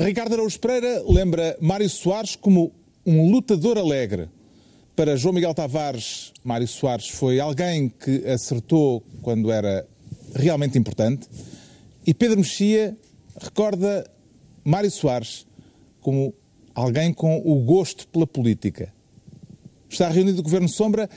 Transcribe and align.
Ricardo 0.00 0.32
Araújo 0.32 0.58
Pereira 0.58 1.04
lembra 1.06 1.58
Mário 1.60 1.88
Soares 1.90 2.34
como 2.34 2.72
um 3.04 3.30
lutador 3.30 3.76
alegre. 3.76 4.30
Para 4.96 5.14
João 5.14 5.34
Miguel 5.34 5.52
Tavares, 5.52 6.32
Mário 6.42 6.66
Soares 6.66 7.08
foi 7.08 7.38
alguém 7.38 7.90
que 7.90 8.26
acertou 8.26 9.04
quando 9.20 9.52
era 9.52 9.86
realmente 10.34 10.78
importante. 10.78 11.28
E 12.06 12.14
Pedro 12.14 12.38
Mexia 12.38 12.96
recorda 13.38 14.10
Mário 14.64 14.90
Soares 14.90 15.46
como 16.00 16.32
alguém 16.74 17.12
com 17.12 17.36
o 17.44 17.56
gosto 17.62 18.08
pela 18.08 18.26
política. 18.26 18.94
Está 19.86 20.08
reunido 20.08 20.40
o 20.40 20.42
Governo 20.42 20.68
Sombra 20.68 21.10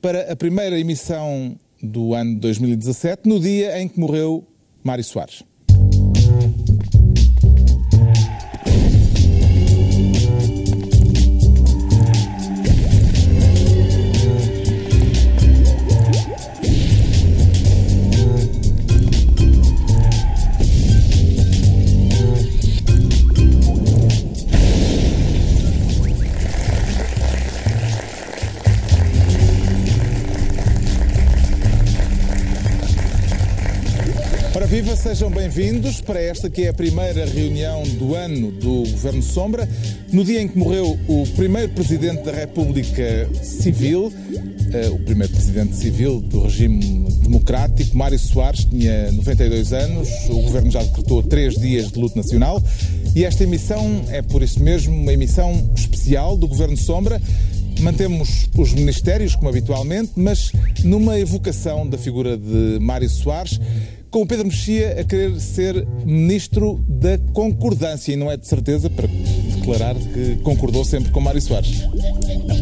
para 0.00 0.32
a 0.32 0.36
primeira 0.36 0.80
emissão 0.80 1.60
do 1.82 2.14
ano 2.14 2.40
2017, 2.40 3.28
no 3.28 3.38
dia 3.38 3.78
em 3.82 3.86
que 3.86 4.00
morreu 4.00 4.46
Mário 4.82 5.04
Soares. 5.04 5.44
Sejam 35.00 35.30
bem-vindos 35.30 36.02
para 36.02 36.20
esta 36.20 36.50
que 36.50 36.64
é 36.64 36.68
a 36.68 36.74
primeira 36.74 37.24
reunião 37.24 37.82
do 37.98 38.14
ano 38.14 38.52
do 38.52 38.82
Governo 38.90 39.22
Sombra, 39.22 39.66
no 40.12 40.22
dia 40.22 40.42
em 40.42 40.46
que 40.46 40.58
morreu 40.58 40.98
o 41.08 41.26
primeiro 41.36 41.70
Presidente 41.70 42.22
da 42.22 42.32
República 42.32 43.26
Civil, 43.42 44.08
uh, 44.08 44.94
o 44.94 44.98
primeiro 44.98 45.32
Presidente 45.32 45.74
Civil 45.74 46.20
do 46.20 46.42
regime 46.42 47.10
democrático, 47.22 47.96
Mário 47.96 48.18
Soares, 48.18 48.66
tinha 48.66 49.10
92 49.12 49.72
anos, 49.72 50.08
o 50.28 50.42
Governo 50.42 50.70
já 50.70 50.82
decretou 50.82 51.22
três 51.22 51.54
dias 51.54 51.90
de 51.90 51.98
luto 51.98 52.18
nacional. 52.18 52.62
E 53.16 53.24
esta 53.24 53.44
emissão 53.44 54.04
é 54.08 54.20
por 54.20 54.42
isso 54.42 54.62
mesmo 54.62 54.94
uma 54.94 55.14
emissão 55.14 55.70
especial 55.74 56.36
do 56.36 56.46
Governo 56.46 56.76
Sombra, 56.76 57.18
Mantemos 57.80 58.50
os 58.58 58.74
ministérios, 58.74 59.34
como 59.34 59.48
habitualmente, 59.48 60.12
mas 60.14 60.52
numa 60.84 61.18
evocação 61.18 61.88
da 61.88 61.96
figura 61.96 62.36
de 62.36 62.78
Mário 62.78 63.08
Soares, 63.08 63.58
com 64.10 64.22
o 64.22 64.26
Pedro 64.26 64.46
Mexia 64.46 65.00
a 65.00 65.04
querer 65.04 65.38
ser 65.40 65.86
ministro 66.04 66.84
da 66.88 67.16
concordância 67.32 68.12
e 68.12 68.16
não 68.16 68.30
é 68.30 68.36
de 68.36 68.46
certeza 68.46 68.90
para 68.90 69.06
declarar 69.06 69.94
que 69.94 70.36
concordou 70.42 70.84
sempre 70.84 71.12
com 71.12 71.20
Mário 71.20 71.40
Soares. 71.40 71.84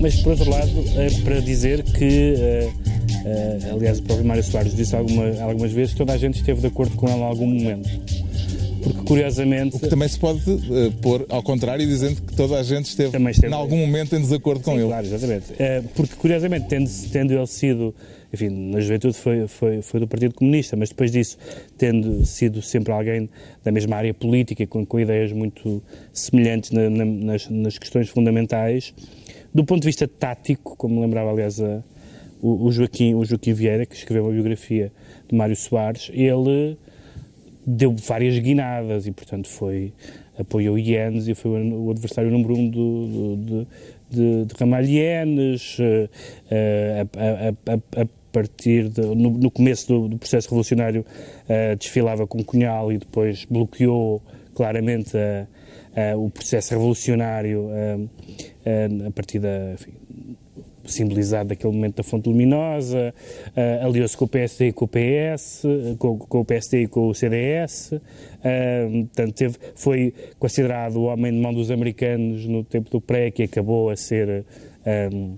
Mas 0.00 0.16
por 0.16 0.32
outro 0.32 0.50
lado, 0.50 0.70
é 0.96 1.10
para 1.22 1.40
dizer 1.40 1.82
que, 1.82 2.34
uh, 2.34 2.68
uh, 2.68 3.74
aliás, 3.74 3.98
o 3.98 4.02
próprio 4.02 4.26
Mário 4.26 4.44
Soares 4.44 4.76
disse 4.76 4.94
alguma, 4.94 5.40
algumas 5.40 5.72
vezes 5.72 5.92
que 5.92 5.98
toda 5.98 6.12
a 6.12 6.18
gente 6.18 6.36
esteve 6.36 6.60
de 6.60 6.66
acordo 6.66 6.94
com 6.96 7.08
ele 7.08 7.18
em 7.18 7.24
algum 7.24 7.46
momento. 7.46 7.88
Porque 8.92 9.06
curiosamente. 9.06 9.76
O 9.76 9.80
que 9.80 9.88
também 9.88 10.08
se 10.08 10.18
pode 10.18 10.40
uh, 10.50 10.92
pôr 11.02 11.26
ao 11.28 11.42
contrário, 11.42 11.86
dizendo 11.86 12.20
que 12.22 12.34
toda 12.34 12.58
a 12.58 12.62
gente 12.62 12.86
esteve, 12.86 13.16
esteve 13.30 13.52
em 13.52 13.56
algum 13.56 13.76
momento 13.76 14.14
em 14.16 14.20
desacordo 14.20 14.62
com 14.62 14.72
Sim, 14.72 14.78
ele. 14.78 14.88
Claro, 14.88 15.06
exatamente. 15.06 15.46
porque 15.94 16.16
curiosamente, 16.16 16.68
tendo, 16.68 16.90
tendo 17.12 17.32
ele 17.32 17.46
sido 17.46 17.94
enfim, 18.32 18.50
na 18.70 18.80
juventude 18.80 19.16
foi, 19.16 19.48
foi, 19.48 19.80
foi 19.80 20.00
do 20.00 20.06
Partido 20.06 20.34
Comunista, 20.34 20.76
mas 20.76 20.90
depois 20.90 21.10
disso, 21.10 21.38
tendo 21.78 22.24
sido 22.26 22.60
sempre 22.60 22.92
alguém 22.92 23.28
da 23.64 23.72
mesma 23.72 23.96
área 23.96 24.12
política, 24.12 24.66
com, 24.66 24.84
com 24.84 25.00
ideias 25.00 25.32
muito 25.32 25.82
semelhantes 26.12 26.70
na, 26.70 26.90
na, 26.90 27.04
nas, 27.04 27.48
nas, 27.48 27.78
questões 27.78 28.08
fundamentais, 28.10 28.92
do 29.52 29.64
ponto 29.64 29.80
de 29.80 29.86
vista 29.86 30.06
tático, 30.06 30.76
como 30.76 31.00
lembrava, 31.00 31.30
aliás, 31.30 31.58
a, 31.60 31.82
o, 32.42 32.66
o, 32.66 32.70
Joaquim, 32.72 33.14
o 33.14 33.24
Joaquim 33.24 33.54
Vieira, 33.54 33.86
que 33.86 33.94
escreveu 33.94 34.28
a 34.28 34.32
biografia 34.32 34.92
de 35.26 35.34
Mário 35.34 35.56
Soares, 35.56 36.10
ele 36.12 36.76
deu 37.68 37.94
várias 37.94 38.38
guinadas 38.38 39.06
e, 39.06 39.12
portanto, 39.12 39.48
foi 39.48 39.92
apoiou 40.38 40.78
Ienes 40.78 41.28
e 41.28 41.34
foi 41.34 41.50
o 41.70 41.90
adversário 41.90 42.30
número 42.30 42.54
um 42.54 42.70
do, 42.70 43.36
do, 43.36 43.66
de, 44.08 44.44
de, 44.44 44.54
Ramalhienes, 44.58 45.78
uh, 45.78 46.08
a, 47.16 47.72
a, 47.72 48.02
a, 48.02 48.06
partir 48.32 48.88
de, 48.88 49.00
no, 49.00 49.30
no, 49.30 49.50
começo 49.50 49.88
do, 49.88 50.08
do, 50.08 50.18
processo 50.18 50.48
revolucionário 50.48 51.00
uh, 51.02 51.76
desfilava 51.76 52.26
com 52.26 52.42
Cunhal 52.44 52.92
e 52.92 52.98
depois 52.98 53.44
bloqueou 53.44 54.22
claramente 54.54 55.16
o 56.16 56.30
processo 56.30 56.74
revolucionário 56.74 57.70
a 59.06 59.10
partir 59.10 59.40
da 59.40 59.72
enfim, 59.74 59.92
simbolizado 60.90 61.50
daquele 61.50 61.72
momento 61.72 61.96
da 61.96 62.02
fonte 62.02 62.28
luminosa, 62.28 63.14
uh, 63.48 63.86
aliou-se 63.86 64.16
com 64.16 64.24
o 64.24 64.28
PSD 64.28 64.68
e 64.68 64.72
com 64.72 64.84
o 64.84 64.88
PS, 64.88 65.62
com, 65.98 66.18
com, 66.18 66.40
o 66.40 66.44
PSD 66.44 66.82
e 66.82 66.86
com 66.86 67.08
o 67.08 67.14
CDS, 67.14 67.92
uh, 67.92 68.00
portanto, 69.06 69.34
teve, 69.34 69.56
foi 69.74 70.14
considerado 70.38 70.96
o 70.96 71.04
homem 71.04 71.32
de 71.32 71.38
mão 71.38 71.52
dos 71.52 71.70
americanos 71.70 72.46
no 72.46 72.64
tempo 72.64 72.90
do 72.90 73.00
pré, 73.00 73.30
que 73.30 73.42
acabou 73.42 73.90
a 73.90 73.96
ser 73.96 74.44
um, 75.12 75.36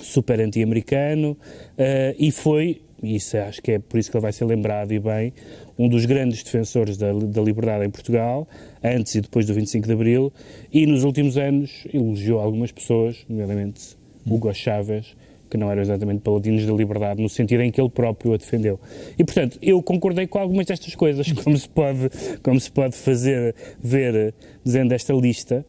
super 0.00 0.40
anti-americano, 0.40 1.32
uh, 1.32 2.14
e 2.18 2.30
foi, 2.30 2.82
isso 3.02 3.36
acho 3.36 3.62
que 3.62 3.72
é 3.72 3.78
por 3.78 3.98
isso 3.98 4.10
que 4.10 4.16
ele 4.16 4.22
vai 4.22 4.32
ser 4.32 4.44
lembrado 4.44 4.92
e 4.92 4.98
bem, 4.98 5.32
um 5.78 5.88
dos 5.88 6.04
grandes 6.04 6.42
defensores 6.42 6.96
da, 6.96 7.12
da 7.12 7.42
liberdade 7.42 7.84
em 7.84 7.90
Portugal, 7.90 8.48
antes 8.82 9.14
e 9.14 9.20
depois 9.20 9.46
do 9.46 9.54
25 9.54 9.86
de 9.86 9.92
Abril, 9.92 10.32
e 10.72 10.86
nos 10.86 11.04
últimos 11.04 11.36
anos 11.36 11.86
elogiou 11.92 12.40
algumas 12.40 12.72
pessoas, 12.72 13.24
nomeadamente 13.28 13.96
Hugo 14.26 14.52
Chávez, 14.52 15.16
que 15.50 15.58
não 15.58 15.70
eram 15.70 15.82
exatamente 15.82 16.22
paladinos 16.22 16.64
da 16.64 16.72
liberdade, 16.72 17.20
no 17.20 17.28
sentido 17.28 17.62
em 17.62 17.70
que 17.70 17.78
ele 17.78 17.90
próprio 17.90 18.32
a 18.32 18.38
defendeu. 18.38 18.80
E, 19.18 19.22
portanto, 19.22 19.58
eu 19.60 19.82
concordei 19.82 20.26
com 20.26 20.38
algumas 20.38 20.64
destas 20.64 20.94
coisas, 20.94 21.30
como 21.44 21.56
se 21.58 21.68
pode, 21.68 22.10
como 22.42 22.58
se 22.58 22.70
pode 22.70 22.96
fazer, 22.96 23.54
ver, 23.78 24.32
dizendo 24.64 24.94
esta 24.94 25.12
lista, 25.12 25.64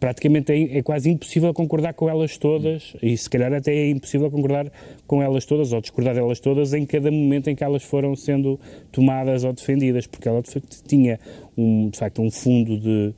praticamente 0.00 0.50
é, 0.50 0.78
é, 0.78 0.82
quase 0.82 1.10
impossível 1.10 1.52
concordar 1.52 1.92
com 1.92 2.08
elas 2.08 2.38
todas, 2.38 2.94
e 3.02 3.16
se 3.16 3.28
calhar 3.28 3.52
até 3.52 3.72
é 3.72 3.90
impossível 3.90 4.30
concordar 4.30 4.72
com 5.06 5.22
elas 5.22 5.44
todas, 5.44 5.72
ou 5.72 5.80
discordar 5.80 6.14
delas 6.14 6.40
todas, 6.40 6.72
em 6.72 6.86
cada 6.86 7.10
momento 7.10 7.50
em 7.50 7.54
que 7.54 7.62
elas 7.62 7.84
foram 7.84 8.16
sendo 8.16 8.58
tomadas 8.90 9.44
ou 9.44 9.52
defendidas, 9.52 10.06
porque 10.06 10.26
ela 10.26 10.40
de 10.42 10.50
facto 10.50 10.82
tinha, 10.88 11.20
um, 11.56 11.90
de 11.90 11.98
facto, 11.98 12.22
um 12.22 12.30
fundo 12.30 12.80
de, 12.80 13.14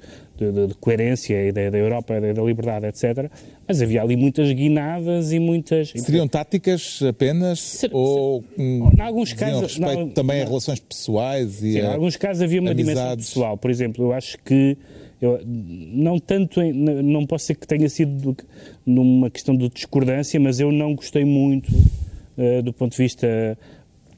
de, 0.51 0.67
de, 0.69 0.75
coerência, 0.75 1.39
a 1.39 1.45
ideia 1.45 1.71
da 1.71 1.79
Europa, 1.79 2.15
a 2.15 2.19
ideia 2.19 2.35
da 2.35 2.43
liberdade, 2.43 2.87
etc., 2.87 3.31
mas 3.69 3.81
havia 3.81 4.03
ali 4.03 4.17
muitas 4.17 4.51
guinadas 4.53 5.33
e 5.33 5.39
muitas. 5.39 5.93
Seriam 5.95 6.27
táticas 6.27 7.01
apenas? 7.07 7.61
Ser, 7.61 7.91
ou 7.93 8.43
em 8.59 9.01
alguns 9.01 9.33
casos. 9.33 9.63
respeito 9.63 9.99
não, 9.99 10.09
também 10.09 10.39
não, 10.39 10.47
a 10.47 10.49
relações 10.49 10.81
pessoais 10.81 11.63
e. 11.63 11.75
Sim, 11.75 11.79
em 11.79 11.87
alguns 11.87 12.17
casos 12.17 12.43
havia 12.43 12.61
uma 12.61 12.71
amizades. 12.71 12.95
dimensão 12.97 13.17
pessoal. 13.17 13.57
Por 13.57 13.71
exemplo, 13.71 14.05
eu 14.05 14.13
acho 14.13 14.39
que. 14.39 14.77
Eu, 15.21 15.41
não 15.47 16.19
tanto, 16.19 16.61
não 16.61 17.25
posso 17.25 17.47
ser 17.47 17.55
que 17.55 17.65
tenha 17.65 17.89
sido 17.89 18.37
numa 18.85 19.31
questão 19.31 19.57
de 19.57 19.69
discordância, 19.69 20.41
mas 20.41 20.59
eu 20.59 20.73
não 20.73 20.97
gostei 20.97 21.25
muito 21.25 21.69
uh, 21.73 22.61
do 22.65 22.73
ponto 22.73 22.91
de 22.91 22.99
vista 22.99 23.57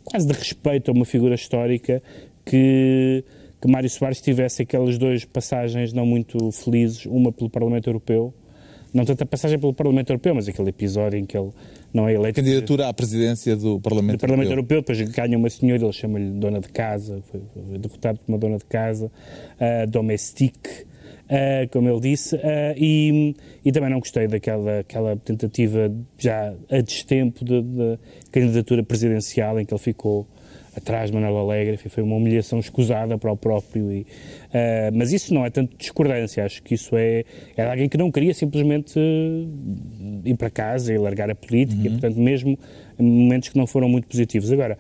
quase 0.05 0.27
de 0.27 0.33
respeito 0.33 0.91
a 0.91 0.95
uma 0.95 1.05
figura 1.05 1.35
histórica 1.35 2.03
que, 2.45 3.25
que 3.65 3.71
Mário 3.71 3.89
Soares 3.89 4.21
tivesse 4.21 4.61
aquelas 4.61 4.99
duas 4.99 5.25
passagens 5.25 5.91
não 5.95 6.05
muito 6.05 6.53
felizes, 6.53 7.07
uma 7.07 7.33
pelo 7.33 7.49
Parlamento 7.49 7.89
Europeu 7.89 8.35
não 8.93 9.05
tanto 9.05 9.23
a 9.25 9.27
passagem 9.27 9.59
pelo 9.59 9.75
Parlamento 9.75 10.11
Europeu, 10.11 10.37
mas 10.37 10.47
aquele 10.47 10.69
episódio 10.69 11.19
em 11.19 11.25
que 11.25 11.37
ele 11.37 11.51
não 11.93 12.09
é 12.09 12.15
eleito. 12.15 12.37
Candidatura 12.37 12.89
à 12.89 12.95
presidência 12.95 13.57
do 13.57 13.81
Parlamento, 13.81 14.19
do 14.19 14.21
Parlamento 14.21 14.53
Europeu. 14.53 14.77
Europeu. 14.77 14.97
Depois 14.97 15.17
ganha 15.17 15.37
uma 15.37 15.51
senhora, 15.51 15.83
ele 15.83 15.93
chama-lhe 15.93 16.31
dona 16.31 16.61
de 16.61 16.69
casa, 16.69 17.21
foi, 17.23 17.41
derrotado 17.77 18.21
por 18.21 18.31
uma 18.31 18.39
dona 18.39 18.57
de 18.57 18.65
casa, 18.67 19.07
uh, 19.07 19.91
domestique, 19.91 20.71
uh, 21.25 21.69
como 21.73 21.89
ele 21.89 22.01
disse, 22.03 22.37
uh, 22.37 22.41
e, 22.77 23.35
e, 23.65 23.73
também 23.73 23.91
não 23.91 23.99
gostei 23.99 24.29
daquela 24.29 24.79
aquela 24.79 25.17
tentativa 25.17 25.93
já 26.17 26.55
a 26.71 26.81
destempo 26.81 27.45
de, 27.45 27.63
de 27.63 27.99
candidatura 28.31 28.85
presidencial 28.85 29.59
em 29.59 29.65
que 29.65 29.75
ele 29.75 29.83
ficou 29.83 30.25
atrás 30.77 31.11
de 31.11 31.17
Manuel 31.17 31.39
Alegre, 31.39 31.77
foi 31.77 32.03
uma 32.03 32.17
humilhação 32.17 32.59
escusada 32.59 33.17
para 33.19 33.33
o 33.33 33.37
próprio. 33.37 33.93
E, 33.93 34.01
uh, 34.01 34.07
mas 34.93 35.13
isso 35.13 35.33
não 35.33 35.45
é 35.45 35.51
tanto 35.51 35.77
discordância, 35.77 36.45
acho 36.45 36.63
que 36.63 36.75
isso 36.75 36.97
é, 36.97 37.25
é 37.57 37.65
alguém 37.65 37.89
que 37.89 37.97
não 37.97 38.11
queria 38.11 38.35
simplesmente 38.35 38.99
ir 40.25 40.37
para 40.37 40.51
casa 40.51 40.93
e 40.93 40.99
largar 40.99 41.31
a 41.31 41.35
política, 41.35 41.81
uhum. 41.81 41.87
e, 41.87 41.91
portanto, 41.91 42.17
mesmo 42.19 42.59
em 42.99 43.05
momentos 43.05 43.49
que 43.49 43.59
não 43.59 43.67
foram 43.67 43.89
muito 43.89 44.07
positivos. 44.07 44.51
Agora, 44.53 44.79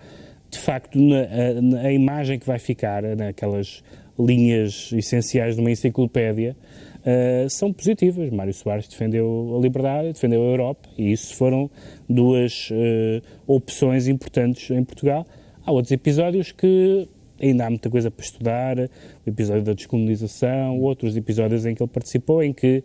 de 0.51 0.59
facto, 0.59 0.99
na, 0.99 1.61
na, 1.61 1.81
a 1.83 1.93
imagem 1.93 2.39
que 2.39 2.47
vai 2.47 2.59
ficar 2.59 3.03
naquelas 3.17 3.83
linhas 4.19 4.91
essenciais 4.93 5.57
de 5.57 5.61
uma 5.61 5.71
enciclopédia 5.71 6.57
uh, 7.01 7.51
são 7.51 7.73
positivas. 7.73 8.31
Mário 8.31 8.55
Soares 8.55 8.89
defendeu 8.89 9.57
a 9.57 9.61
liberdade, 9.61 10.13
defendeu 10.13 10.43
a 10.43 10.47
Europa, 10.47 10.89
e 10.97 11.13
isso 11.13 11.35
foram 11.35 11.71
duas 12.09 12.71
uh, 12.71 13.23
opções 13.47 14.09
importantes 14.09 14.71
em 14.71 14.85
Portugal. 14.85 15.27
Há 15.67 15.73
outros 15.73 15.93
episódios 15.93 16.53
que 16.53 17.09
ainda 17.41 17.67
há 17.67 17.71
muita 17.71 17.89
coisa 17.89 18.11
para 18.11 18.25
estudar, 18.25 18.79
o 18.79 19.29
episódio 19.29 19.63
da 19.63 19.73
descolonização, 19.73 20.79
outros 20.81 21.17
episódios 21.17 21.65
em 21.65 21.75
que 21.75 21.83
ele 21.83 21.91
participou, 21.91 22.43
em 22.43 22.53
que 22.53 22.85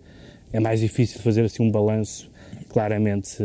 é 0.53 0.59
mais 0.59 0.79
difícil 0.79 1.19
fazer 1.19 1.43
assim 1.43 1.61
um 1.61 1.69
balanço 1.69 2.31
claramente 2.69 3.43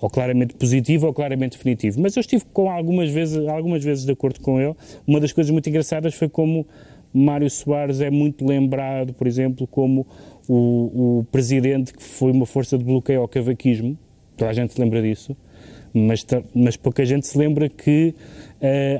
ou 0.00 0.08
claramente 0.08 0.54
positivo 0.54 1.06
ou 1.06 1.14
claramente 1.14 1.52
definitivo. 1.52 2.00
Mas 2.00 2.16
eu 2.16 2.20
estive 2.20 2.44
com 2.52 2.70
algumas 2.70 3.10
vezes, 3.10 3.36
algumas 3.48 3.82
vezes 3.82 4.04
de 4.04 4.12
acordo 4.12 4.40
com 4.40 4.60
ele. 4.60 4.74
Uma 5.06 5.20
das 5.20 5.32
coisas 5.32 5.50
muito 5.50 5.68
engraçadas 5.68 6.14
foi 6.14 6.28
como 6.28 6.66
Mário 7.12 7.48
Soares 7.50 8.00
é 8.00 8.10
muito 8.10 8.46
lembrado, 8.46 9.12
por 9.12 9.26
exemplo, 9.26 9.66
como 9.66 10.06
o, 10.48 11.20
o 11.20 11.26
presidente 11.30 11.92
que 11.92 12.02
foi 12.02 12.30
uma 12.30 12.46
força 12.46 12.78
de 12.78 12.84
bloqueio 12.84 13.20
ao 13.20 13.28
cavaquismo. 13.28 13.98
Toda 14.36 14.50
a 14.50 14.54
gente 14.54 14.72
se 14.72 14.80
lembra 14.80 15.02
disso. 15.02 15.36
Mas, 15.92 16.24
mas 16.54 16.76
pouca 16.76 17.04
gente 17.04 17.26
se 17.26 17.36
lembra 17.36 17.68
que, 17.68 18.14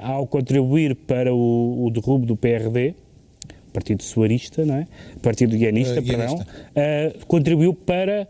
ao 0.03 0.27
contribuir 0.27 0.95
para 0.95 1.35
o, 1.35 1.87
o 1.87 1.91
derrubo 1.91 2.27
do 2.27 2.37
PRD, 2.37 2.95
Partido 3.73 4.03
Soarista, 4.03 4.65
não 4.65 4.77
é? 4.77 4.87
Partido 5.23 5.57
Guianista, 5.57 6.01
uh, 6.01 6.05
perdão, 6.05 6.37
uh, 6.37 7.27
contribuiu 7.27 7.75
para 7.75 8.29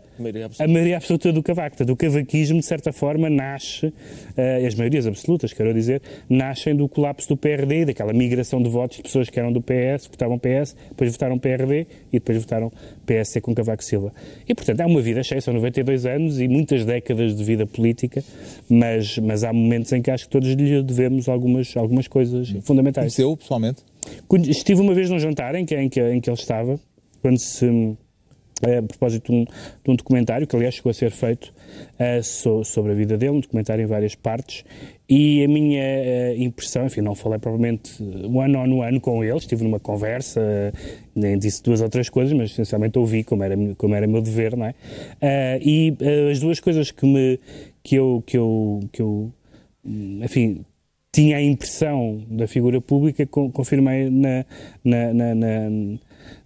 a 0.59 0.67
maioria 0.67 0.97
absoluta 0.97 1.31
do 1.31 1.41
Cavaco. 1.41 1.77
Portanto, 1.77 1.89
o 1.91 1.95
cavaquismo, 1.95 2.59
de 2.59 2.65
certa 2.65 2.91
forma, 2.91 3.29
nasce, 3.29 3.87
uh, 3.87 4.65
as 4.65 4.75
maiorias 4.75 5.07
absolutas, 5.07 5.53
quero 5.53 5.73
dizer, 5.73 6.01
nascem 6.29 6.75
do 6.75 6.87
colapso 6.87 7.27
do 7.29 7.37
PRD, 7.37 7.85
daquela 7.85 8.13
migração 8.13 8.61
de 8.61 8.69
votos 8.69 8.97
de 8.97 9.03
pessoas 9.03 9.29
que 9.29 9.39
eram 9.39 9.51
do 9.51 9.61
PS, 9.61 10.07
votavam 10.07 10.37
PS, 10.37 10.75
depois 10.89 11.11
votaram 11.11 11.37
PRD 11.39 11.87
e 12.11 12.19
depois 12.19 12.37
votaram 12.37 12.71
PSC 13.05 13.41
com 13.41 13.53
Cavaco 13.53 13.83
Silva. 13.83 14.13
E, 14.47 14.53
portanto, 14.53 14.79
é 14.79 14.85
uma 14.85 15.01
vida 15.01 15.23
cheia, 15.23 15.41
são 15.41 15.53
92 15.53 16.05
anos 16.05 16.39
e 16.39 16.47
muitas 16.47 16.85
décadas 16.85 17.35
de 17.35 17.43
vida 17.43 17.65
política, 17.65 18.23
mas, 18.69 19.17
mas 19.17 19.43
há 19.43 19.51
momentos 19.51 19.91
em 19.91 20.01
que 20.01 20.11
acho 20.11 20.25
que 20.25 20.31
todos 20.31 20.49
lhe 20.49 20.81
devemos 20.83 21.27
algumas, 21.27 21.75
algumas 21.75 22.07
coisas 22.07 22.49
fundamentais. 22.61 23.15
Conheceu, 23.15 23.35
pessoalmente? 23.35 23.90
Estive 24.47 24.81
uma 24.81 24.93
vez 24.93 25.09
num 25.09 25.19
jantar 25.19 25.55
em 25.55 25.65
que, 25.65 25.75
em 25.75 25.89
que, 25.89 26.01
em 26.01 26.19
que 26.19 26.29
ele 26.29 26.37
estava, 26.37 26.79
quando 27.21 27.37
se 27.37 27.97
eh, 28.63 28.77
a 28.77 28.83
propósito 28.83 29.31
de 29.31 29.37
um, 29.37 29.45
de 29.45 29.91
um, 29.91 29.95
documentário 29.95 30.45
que, 30.45 30.55
aliás, 30.55 30.75
chegou 30.75 30.91
a 30.91 30.93
ser 30.93 31.09
feito 31.09 31.51
uh, 31.99 32.23
so, 32.23 32.63
sobre 32.63 32.91
a 32.91 32.95
vida 32.95 33.17
dele, 33.17 33.31
um 33.31 33.39
documentário 33.39 33.83
em 33.83 33.87
várias 33.87 34.13
partes, 34.13 34.63
e 35.09 35.43
a 35.43 35.47
minha 35.47 35.81
uh, 35.81 36.41
impressão, 36.41 36.85
enfim, 36.85 37.01
não 37.01 37.15
falei 37.15 37.39
provavelmente 37.39 37.91
one 38.01 38.55
on 38.55 38.99
com 38.99 39.23
ele, 39.23 39.37
estive 39.37 39.63
numa 39.63 39.79
conversa, 39.79 40.39
uh, 40.39 40.77
nem 41.15 41.39
disse 41.39 41.63
duas 41.63 41.81
ou 41.81 41.89
três 41.89 42.07
coisas, 42.07 42.33
mas 42.33 42.51
essencialmente 42.51 42.99
ouvi, 42.99 43.23
como 43.23 43.43
era, 43.43 43.55
como 43.75 43.95
era 43.95 44.05
meu 44.05 44.21
dever, 44.21 44.55
não 44.55 44.67
é? 44.67 44.75
e 45.61 45.95
as 46.31 46.39
duas 46.39 46.59
coisas 46.59 46.91
que, 46.91 47.05
me, 47.05 47.39
que 47.83 47.95
eu, 47.95 48.23
que 48.25 48.37
eu, 48.37 48.79
que 48.91 49.01
eu 49.01 49.31
enfim, 49.83 50.63
tinha 51.11 51.37
a 51.37 51.41
impressão 51.41 52.23
da 52.29 52.47
figura 52.47 52.79
pública, 52.79 53.25
confirmei 53.27 54.09
na, 54.09 54.45
na, 54.83 55.13
na, 55.13 55.35
na, 55.35 55.69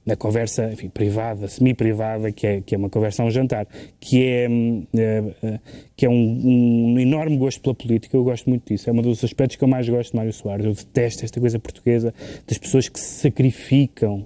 na 0.04 0.16
conversa 0.16 0.72
enfim, 0.74 0.90
privada, 0.90 1.48
semi-privada, 1.48 2.32
que 2.32 2.48
é, 2.48 2.62
que 2.62 2.74
é 2.74 2.78
uma 2.78 2.90
conversa 2.90 3.22
a 3.22 3.26
um 3.28 3.30
jantar, 3.30 3.68
que 4.00 4.24
é, 4.24 4.48
é 4.96 5.60
que 5.96 6.06
é 6.06 6.10
um, 6.10 6.94
um, 6.94 7.00
enorme 7.00 7.38
gosto 7.38 7.62
pela 7.62 7.76
política, 7.76 8.18
eu 8.18 8.24
gosto 8.24 8.50
muito 8.50 8.68
disso, 8.68 8.90
é 8.90 8.94
um 8.94 9.02
dos 9.02 9.24
aspectos 9.24 9.56
que 9.56 9.64
eu 9.64 9.68
mais 9.68 9.88
gosto 9.88 10.12
de 10.12 10.18
Mário 10.18 10.34
Soares, 10.34 10.66
eu 10.66 10.74
detesto 10.74 11.24
esta 11.24 11.40
coisa 11.40 11.60
portuguesa 11.60 12.14
das 12.48 12.58
pessoas 12.58 12.90
que 12.90 13.00
se 13.00 13.22
sacrificam 13.22 14.26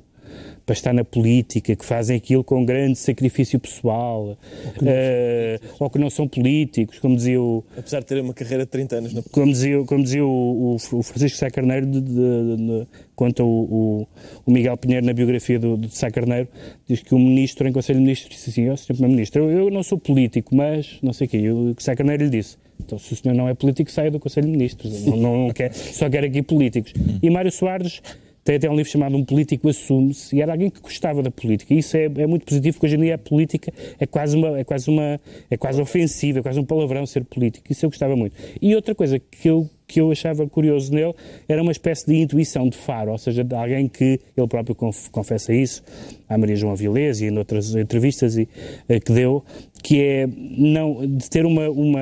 para 0.69 0.75
estar 0.75 0.94
na 0.94 1.04
política, 1.04 1.75
que 1.75 1.83
fazem 1.83 2.16
aquilo 2.16 2.44
com 2.44 2.63
grande 2.63 3.00
sacrifício 3.00 3.60
pessoal, 3.60 4.38
ou 4.66 4.71
que 4.71 4.86
não, 4.86 4.92
uh, 4.92 5.75
ou 5.80 5.89
que 5.89 5.98
não 5.98 6.12
são 6.12 6.27
políticos, 6.27 7.00
como 7.00 7.16
dizia 7.16 7.42
o... 7.42 7.63
Apesar 7.75 8.01
de 8.01 8.06
terem 8.06 8.24
uma 8.24 8.36
carreira 8.36 8.66
de 8.66 8.69
30 8.69 8.95
anos 8.98 9.13
na 9.13 9.21
política. 9.24 9.42
Como 9.42 9.51
dizia, 9.51 9.83
como 9.83 10.04
dizia 10.04 10.24
o, 10.24 10.75
o, 10.75 10.77
Francisco 11.01 11.39
Sá 11.39 11.50
Carneiro, 11.50 11.88
de, 11.88 12.01
de, 12.01 12.12
de, 12.12 12.88
conta 13.16 13.44
o, 13.44 14.07
o, 14.45 14.51
Miguel 14.51 14.77
Pinheiro 14.77 15.07
na 15.07 15.12
biografia 15.12 15.57
do, 15.57 15.75
do 15.75 15.89
Sá 15.89 16.12
Carneiro, 16.12 16.48
diz 16.88 17.01
que 17.01 17.15
o 17.15 17.18
ministro, 17.18 17.68
em 17.68 17.74
Conselho 17.74 17.98
de 17.98 18.04
Ministros, 18.04 18.36
disse 18.36 18.51
assim, 18.51 18.69
ó, 18.69 18.74
oh, 18.74 18.77
Sr. 18.77 18.94
Primeiro-Ministro, 18.94 19.50
eu, 19.50 19.60
eu, 19.62 19.69
não 19.72 19.81
sou 19.81 19.98
político, 19.98 20.56
mas 20.56 21.00
não 21.01 21.13
sei 21.13 21.25
o 21.25 21.30
quê, 21.31 21.38
e 21.38 21.51
o 21.51 21.74
Sá 21.80 21.95
Carneiro 21.95 22.25
lhe 22.25 22.30
disse, 22.30 22.57
então, 22.80 23.00
se 23.00 23.12
o 23.12 23.15
senhor 23.15 23.33
não 23.33 23.50
é 23.50 23.56
político, 23.56 23.89
saia 23.89 24.12
do 24.12 24.19
Conselho 24.19 24.45
de 24.45 24.51
Ministros. 24.51 25.04
Não, 25.06 25.48
não 25.48 25.50
quer, 25.50 25.74
só 25.74 26.07
quer 26.10 26.24
aqui 26.24 26.42
políticos. 26.42 26.94
E 27.22 27.30
Mário 27.30 27.51
Soares 27.51 28.01
tem 28.44 28.56
até 28.56 28.69
um 28.69 28.75
livro 28.75 28.91
chamado 28.91 29.15
Um 29.15 29.24
Político 29.24 29.69
Assume-se, 29.69 30.36
e 30.36 30.41
era 30.41 30.51
alguém 30.51 30.69
que 30.69 30.80
gostava 30.80 31.21
da 31.21 31.31
política. 31.31 31.74
E 31.74 31.80
isso 31.80 31.95
é, 31.97 32.06
é, 32.06 32.27
muito 32.27 32.45
positivo, 32.45 32.75
porque 32.75 32.88
hoje 32.88 32.95
em 32.95 33.01
dia 33.01 33.15
a 33.15 33.18
política 33.18 33.71
é 34.00 34.06
quase, 34.06 34.36
uma, 34.36 34.59
é, 34.59 34.63
quase 34.63 34.89
uma, 34.89 35.19
é 35.50 35.57
quase 35.57 35.81
ofensiva, 35.81 36.39
é 36.39 36.41
quase 36.41 36.59
um 36.59 36.65
palavrão 36.65 37.06
ser 37.06 37.24
político. 37.25 37.71
Isso 37.71 37.86
eu 37.86 37.89
gostava 37.89 38.15
muito. 38.15 38.36
E 38.62 38.75
outra 38.75 38.95
coisa 38.95 39.19
que 39.19 39.50
eu, 39.50 39.69
que 39.89 40.00
eu 40.00 40.12
achava 40.12 40.47
curioso 40.47 40.94
nele 40.94 41.15
era 41.47 41.62
uma 41.62 41.71
espécie 41.71 42.06
de 42.06 42.15
intuição 42.15 42.69
de 42.69 42.77
faro, 42.77 43.12
ou 43.12 43.18
seja, 43.18 43.44
de 43.44 43.56
alguém 43.56 43.88
que, 43.88 44.19
ele 44.38 44.47
próprio 44.47 44.75
confessa 45.12 45.51
isso, 45.51 45.83
à 46.30 46.38
Maria 46.38 46.56
João 46.56 46.74
Avilés 46.74 47.21
e 47.21 47.25
em 47.25 47.38
outras 47.38 47.75
entrevistas 47.75 48.38
e, 48.38 48.47
eh, 48.88 49.00
que 49.00 49.12
deu, 49.12 49.44
que 49.81 50.00
é 50.00 50.27
não, 50.27 51.06
de 51.07 51.27
ter 51.27 51.44
uma, 51.44 51.68
uma 51.69 52.00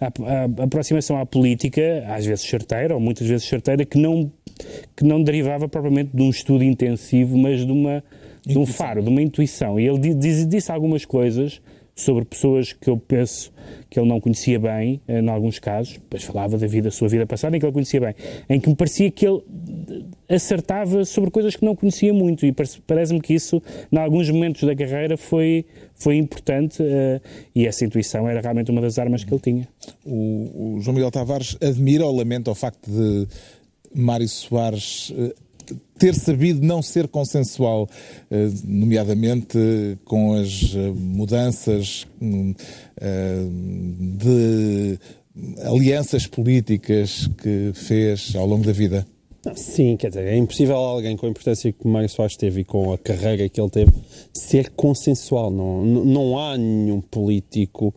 a, 0.00 0.06
a, 0.06 0.62
a 0.62 0.64
aproximação 0.64 1.18
à 1.18 1.26
política, 1.26 2.04
às 2.08 2.24
vezes 2.24 2.48
certeira, 2.48 2.94
ou 2.94 3.00
muitas 3.00 3.26
vezes 3.26 3.46
certeira, 3.46 3.84
que 3.84 3.98
não 3.98 4.32
que 4.94 5.04
não 5.04 5.22
derivava 5.22 5.68
propriamente 5.68 6.10
de 6.14 6.22
um 6.22 6.28
estudo 6.28 6.62
intensivo, 6.62 7.38
mas 7.38 7.64
de, 7.64 7.72
uma, 7.72 8.04
de 8.44 8.58
um 8.58 8.66
faro, 8.66 9.02
de 9.02 9.08
uma 9.08 9.22
intuição. 9.22 9.80
E 9.80 9.86
ele 9.86 10.14
diz, 10.14 10.46
disse 10.46 10.70
algumas 10.70 11.06
coisas 11.06 11.62
sobre 12.00 12.24
pessoas 12.24 12.72
que 12.72 12.88
eu 12.88 12.96
penso 12.96 13.52
que 13.88 13.98
ele 13.98 14.08
não 14.08 14.20
conhecia 14.20 14.58
bem, 14.58 15.00
em 15.08 15.28
alguns 15.28 15.58
casos, 15.58 15.94
depois 15.94 16.22
falava 16.22 16.56
da 16.56 16.66
vida, 16.66 16.90
sua 16.90 17.08
vida 17.08 17.26
passada, 17.26 17.56
em 17.56 17.60
que 17.60 17.66
ele 17.66 17.72
conhecia 17.72 18.00
bem, 18.00 18.14
em 18.48 18.60
que 18.60 18.68
me 18.68 18.74
parecia 18.74 19.10
que 19.10 19.26
ele 19.26 19.42
acertava 20.28 21.04
sobre 21.04 21.30
coisas 21.30 21.56
que 21.56 21.64
não 21.64 21.74
conhecia 21.74 22.12
muito. 22.12 22.46
E 22.46 22.54
parece-me 22.86 23.20
que 23.20 23.34
isso, 23.34 23.62
em 23.90 23.98
alguns 23.98 24.30
momentos 24.30 24.62
da 24.62 24.74
carreira, 24.74 25.16
foi, 25.16 25.66
foi 25.94 26.16
importante 26.16 26.82
uh, 26.82 27.20
e 27.54 27.66
essa 27.66 27.84
intuição 27.84 28.28
era 28.28 28.40
realmente 28.40 28.70
uma 28.70 28.80
das 28.80 28.98
armas 28.98 29.24
que 29.24 29.32
ele 29.32 29.40
tinha. 29.40 29.68
O, 30.04 30.76
o 30.76 30.80
João 30.80 30.94
Miguel 30.94 31.10
Tavares 31.10 31.56
admira 31.60 32.06
ou 32.06 32.16
lamenta 32.16 32.50
o 32.50 32.54
facto 32.54 32.90
de 32.90 33.26
Mário 33.94 34.28
Soares 34.28 35.12
eh, 35.16 35.34
ter 35.98 36.14
sabido 36.14 36.64
não 36.64 36.82
ser 36.82 37.08
consensual, 37.08 37.88
eh, 38.30 38.48
nomeadamente 38.64 39.58
com 40.04 40.34
as 40.34 40.74
eh, 40.74 40.90
mudanças 40.94 42.06
hum, 42.20 42.54
de 44.18 44.98
alianças 45.64 46.26
políticas 46.26 47.28
que 47.38 47.72
fez 47.74 48.34
ao 48.34 48.46
longo 48.46 48.64
da 48.64 48.72
vida? 48.72 49.06
Sim, 49.54 49.96
quer 49.96 50.08
dizer, 50.08 50.26
é 50.26 50.36
impossível 50.36 50.76
alguém 50.76 51.16
com 51.16 51.26
a 51.26 51.30
importância 51.30 51.72
que 51.72 51.88
Mário 51.88 52.08
Soares 52.08 52.36
teve 52.36 52.60
e 52.60 52.64
com 52.64 52.92
a 52.92 52.98
carreira 52.98 53.48
que 53.48 53.58
ele 53.60 53.70
teve 53.70 53.92
ser 54.34 54.70
consensual. 54.70 55.50
Não, 55.50 55.82
não 55.82 56.38
há 56.38 56.58
nenhum 56.58 57.00
político 57.00 57.94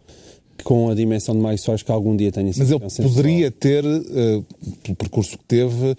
com 0.64 0.90
a 0.90 0.96
dimensão 0.96 1.36
de 1.36 1.42
Mário 1.42 1.60
Soares 1.60 1.84
que 1.84 1.92
algum 1.92 2.16
dia 2.16 2.32
tenha 2.32 2.54
sido 2.54 2.80
Mas 2.82 3.00
ele 3.00 3.10
poderia 3.10 3.52
ter, 3.52 3.84
uh, 3.84 4.46
pelo 4.82 4.96
percurso 4.96 5.38
que 5.38 5.44
teve, 5.44 5.98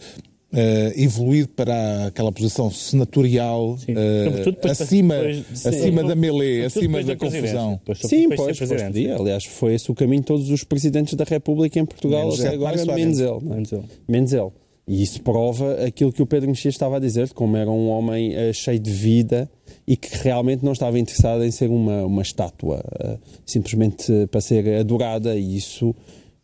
Uh, 0.55 1.03
evoluído 1.03 1.49
para 1.49 2.07
aquela 2.07 2.31
posição 2.31 2.71
senatorial 2.71 3.73
uh, 3.73 4.71
acima, 4.71 5.17
depois, 5.17 5.67
acima 5.67 6.03
sim, 6.03 6.07
da 6.07 6.15
melee, 6.15 6.65
acima 6.65 7.03
da, 7.03 7.15
da 7.15 7.17
confusão. 7.17 7.81
sim, 7.95 8.29
pois, 8.29 8.57
pois 8.57 8.83
podia. 8.83 9.17
Aliás, 9.17 9.45
foi 9.45 9.75
esse 9.75 9.91
o 9.91 9.95
caminho 9.97 10.21
de 10.21 10.27
todos 10.27 10.51
os 10.51 10.63
presidentes 10.63 11.15
da 11.15 11.25
República 11.25 11.81
em 11.81 11.85
Portugal 11.85 12.33
até 12.33 12.51
agora, 12.51 12.85
Menzel. 12.87 13.41
Menzel. 13.41 13.85
Menzel. 14.07 14.53
E 14.87 15.03
isso 15.03 15.23
prova 15.23 15.85
aquilo 15.85 16.13
que 16.13 16.23
o 16.23 16.27
Pedro 16.27 16.49
Mexia 16.49 16.69
estava 16.69 16.99
a 16.99 17.01
dizer, 17.01 17.33
como 17.33 17.57
era 17.57 17.71
um 17.71 17.89
homem 17.89 18.37
uh, 18.37 18.53
cheio 18.53 18.79
de 18.79 18.91
vida 18.91 19.51
e 19.87 19.97
que 19.97 20.09
realmente 20.19 20.65
não 20.65 20.73
estava 20.73 20.99
interessado 20.99 21.43
em 21.43 21.51
ser 21.51 21.71
uma, 21.71 22.05
uma 22.05 22.23
estátua, 22.23 22.85
uh, 23.03 23.19
simplesmente 23.47 24.27
para 24.31 24.41
ser 24.41 24.81
adorada, 24.81 25.37
e 25.37 25.57
isso, 25.57 25.95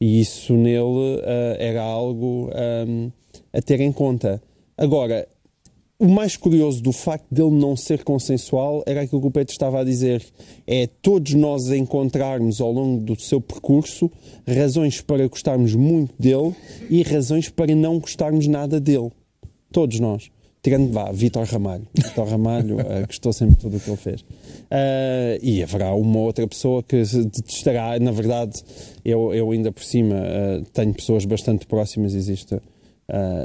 e 0.01 0.21
isso 0.21 0.55
nele 0.55 0.81
uh, 0.81 1.57
era 1.59 1.83
algo 1.83 2.51
um, 2.89 3.11
a 3.53 3.61
ter 3.61 3.81
em 3.81 3.93
conta. 3.93 4.43
Agora, 4.77 5.27
o 5.99 6.09
mais 6.09 6.37
curioso 6.37 6.83
do 6.83 6.93
facto 6.93 7.27
dele 7.31 7.51
não 7.51 7.77
ser 7.77 8.03
consensual 8.03 8.83
era 8.87 9.03
aquilo 9.03 9.21
que 9.21 9.27
o 9.27 9.31
Pedro 9.31 9.53
estava 9.53 9.81
a 9.81 9.85
dizer: 9.85 10.25
é 10.67 10.87
todos 10.87 11.35
nós 11.35 11.71
encontrarmos 11.71 12.61
ao 12.61 12.73
longo 12.73 13.03
do 13.03 13.21
seu 13.21 13.41
percurso 13.41 14.11
razões 14.47 15.01
para 15.01 15.29
gostarmos 15.29 15.75
muito 15.75 16.15
dele 16.19 16.55
e 16.89 17.03
razões 17.03 17.49
para 17.49 17.75
não 17.75 17.99
gostarmos 17.99 18.47
nada 18.47 18.81
dele. 18.81 19.11
Todos 19.71 20.01
nós 20.01 20.31
tirando, 20.63 20.93
vá, 20.93 21.11
Vitor 21.11 21.45
Ramalho. 21.45 21.87
Vitor 21.95 22.29
Ramalho 22.29 22.77
uh, 22.77 23.07
gostou 23.07 23.33
sempre 23.33 23.57
de 23.57 23.61
tudo 23.63 23.77
o 23.77 23.81
que 23.81 23.91
ele 23.91 23.97
fez. 23.97 24.21
Uh, 24.21 25.39
e 25.43 25.63
haverá 25.63 25.95
uma 25.95 26.19
outra 26.19 26.47
pessoa 26.47 26.83
que 26.83 26.97
estará, 26.97 27.99
na 27.99 28.13
verdade, 28.13 28.63
eu, 29.05 29.35
eu 29.35 29.51
ainda 29.51 29.73
por 29.73 29.83
cima 29.83 30.17
uh, 30.17 30.65
tenho 30.73 30.93
pessoas 30.93 31.25
bastante 31.25 31.67
próximas, 31.67 32.15
existe 32.15 32.61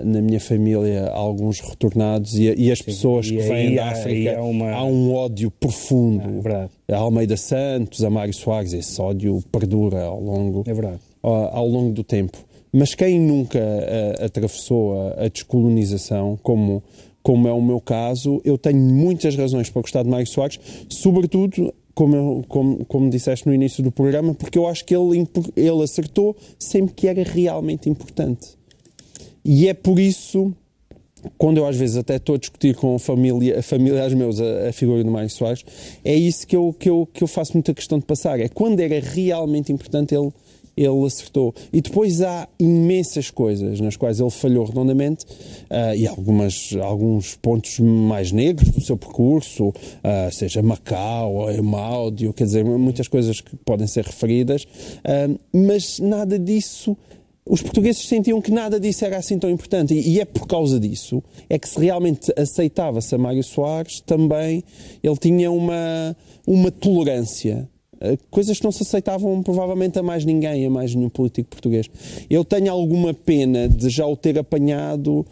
na 0.04 0.22
minha 0.22 0.40
família 0.40 1.10
alguns 1.10 1.60
retornados 1.60 2.36
e, 2.36 2.54
e 2.56 2.72
as 2.72 2.80
Sim, 2.80 2.86
pessoas 2.86 3.28
e 3.28 3.32
que 3.32 3.42
vêm 3.42 3.76
da 3.76 3.90
África, 3.90 4.38
há, 4.38 4.44
uma... 4.44 4.72
há, 4.72 4.84
um 4.84 5.14
ódio 5.14 5.52
profundo. 5.52 6.24
É 6.24 6.42
verdade. 6.42 6.72
A 6.92 6.98
Almeida 6.98 7.38
Santos, 7.38 8.04
a 8.04 8.10
Mário 8.10 8.34
Soares, 8.34 8.74
esse 8.74 9.02
ódio 9.02 9.44
perdura 9.52 10.04
ao 10.04 10.22
longo, 10.22 10.64
é 10.68 11.00
ao 11.24 11.68
longo 11.68 11.94
do 11.94 12.04
tempo 12.04 12.38
Mas 12.72 12.94
quem 12.94 13.20
nunca 13.20 13.60
uh, 13.60 14.26
atravessou 14.26 15.10
a, 15.10 15.26
a 15.26 15.28
descolonização, 15.28 16.38
como 16.42 16.84
como 17.26 17.48
é 17.48 17.52
o 17.52 17.60
meu 17.60 17.82
caso, 17.82 18.40
eu 18.46 18.56
tenho 18.56 18.78
muitas 18.78 19.36
razões 19.36 19.68
para 19.68 19.82
gostar 19.82 20.04
de 20.04 20.10
Mário 20.10 20.28
Soares, 20.28 20.60
sobretudo 20.88 21.74
como, 21.96 22.16
eu, 22.16 22.46
como, 22.48 22.86
como 22.86 23.10
disseste 23.10 23.48
no 23.48 23.54
início 23.54 23.82
do 23.82 23.92
programa, 23.92 24.36
porque 24.36 24.60
eu 24.60 24.68
acho 24.68 24.86
que 24.86 24.96
ele, 24.96 25.28
ele 25.56 25.82
acertou 25.82 26.36
sempre 26.60 26.94
que 26.94 27.08
era 27.08 27.24
realmente 27.24 27.90
importante. 27.90 28.55
E 29.46 29.68
é 29.68 29.76
por 29.76 30.00
isso, 30.00 30.52
quando 31.38 31.58
eu 31.58 31.68
às 31.68 31.78
vezes 31.78 31.98
até 31.98 32.16
estou 32.16 32.34
a 32.34 32.38
discutir 32.40 32.76
com 32.76 32.98
família, 32.98 33.62
familiares 33.62 34.16
meus 34.16 34.42
a, 34.42 34.70
a 34.70 34.74
figura 34.74 35.04
do 35.04 35.12
Mário 35.12 35.30
Soares, 35.30 35.64
é 36.04 36.16
isso 36.16 36.48
que 36.48 36.56
eu, 36.56 36.76
que, 36.78 36.90
eu, 36.90 37.08
que 37.14 37.24
eu 37.24 37.28
faço 37.28 37.54
muita 37.54 37.72
questão 37.72 38.00
de 38.00 38.06
passar. 38.06 38.40
É 38.40 38.50
quando 38.50 38.80
era 38.80 39.00
realmente 39.00 39.72
importante 39.72 40.16
ele 40.16 40.32
ele 40.78 41.06
acertou. 41.06 41.54
E 41.72 41.80
depois 41.80 42.22
há 42.22 42.48
imensas 42.60 43.32
coisas 43.32 43.80
nas 43.80 43.96
quais 43.96 44.20
ele 44.20 44.30
falhou 44.30 44.66
redondamente 44.66 45.26
uh, 45.26 45.96
e 45.96 46.06
algumas, 46.06 46.76
alguns 46.82 47.36
pontos 47.36 47.80
mais 47.80 48.32
negros 48.32 48.70
do 48.70 48.82
seu 48.82 48.98
percurso, 48.98 49.70
uh, 49.70 49.74
seja 50.32 50.62
Macau 50.62 51.36
ou 51.36 51.52
Emáudio, 51.52 52.34
quer 52.34 52.44
dizer, 52.44 52.66
muitas 52.66 53.08
coisas 53.08 53.40
que 53.40 53.56
podem 53.58 53.88
ser 53.88 54.04
referidas, 54.04 54.64
uh, 54.64 55.40
mas 55.54 56.00
nada 56.00 56.38
disso 56.38 56.98
os 57.48 57.62
portugueses 57.62 58.08
sentiam 58.08 58.42
que 58.42 58.52
nada 58.52 58.80
disso 58.80 59.06
era 59.06 59.18
assim 59.18 59.38
tão 59.38 59.50
importante. 59.50 59.94
E, 59.94 60.20
é 60.20 60.26
por 60.26 60.48
causa 60.48 60.80
disso 60.80 61.24
é 61.48 61.60
que 61.60 61.70
se 61.70 61.80
realmente 61.80 62.34
aceitava-se 62.36 63.14
a 63.14 63.18
Mário 63.18 63.44
Soares, 63.44 64.02
também 64.02 64.64
ele 65.04 65.18
tinha 65.18 65.52
uma, 65.52 66.16
uma 66.48 66.72
tolerância 66.72 67.70
coisas 68.30 68.58
que 68.58 68.64
não 68.64 68.72
se 68.72 68.84
aceitavam 68.84 69.42
provavelmente 69.42 69.98
a 70.00 70.04
mais 70.04 70.26
ninguém, 70.26 70.66
a 70.66 70.70
mais 70.70 70.94
nenhum 70.94 71.10
político 71.10 71.50
português. 71.50 71.90
Eu 72.30 72.44
tenho 72.44 72.72
alguma 72.72 73.14
pena 73.14 73.68
de 73.68 73.90
já 73.90 74.06
o 74.06 74.16
ter 74.16 74.38
apanhado, 74.38 75.26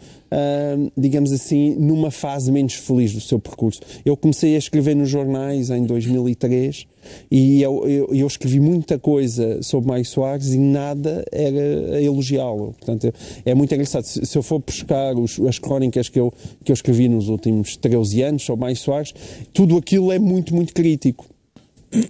digamos 0.96 1.32
assim, 1.32 1.74
numa 1.74 2.10
fase 2.10 2.50
menos 2.50 2.74
feliz 2.74 3.12
do 3.12 3.20
seu 3.20 3.38
percurso. 3.38 3.80
Eu 4.04 4.16
comecei 4.16 4.54
a 4.54 4.58
escrever 4.58 4.94
nos 4.94 5.08
jornais 5.08 5.70
em 5.70 5.84
2003 5.84 6.86
e 7.30 7.62
eu, 7.62 7.86
eu, 7.86 8.08
eu 8.12 8.26
escrevi 8.26 8.60
muita 8.60 8.98
coisa 8.98 9.62
sobre 9.62 9.88
Mário 9.88 10.04
Soares 10.04 10.52
e 10.52 10.58
nada 10.58 11.24
era 11.30 11.96
a 11.96 12.02
elogiá-lo. 12.02 12.74
Portanto, 12.78 13.12
é 13.44 13.54
muito 13.54 13.72
engraçado. 13.74 14.04
Se, 14.04 14.24
se 14.24 14.38
eu 14.38 14.42
for 14.42 14.60
buscar 14.60 15.14
os, 15.14 15.38
as 15.40 15.58
crónicas 15.58 16.08
que 16.08 16.18
eu, 16.18 16.32
que 16.64 16.72
eu 16.72 16.74
escrevi 16.74 17.08
nos 17.08 17.28
últimos 17.28 17.76
13 17.76 18.22
anos 18.22 18.42
sobre 18.42 18.62
Mário 18.62 18.76
Soares, 18.76 19.14
tudo 19.52 19.76
aquilo 19.76 20.12
é 20.12 20.18
muito, 20.18 20.54
muito 20.54 20.72
crítico. 20.72 21.26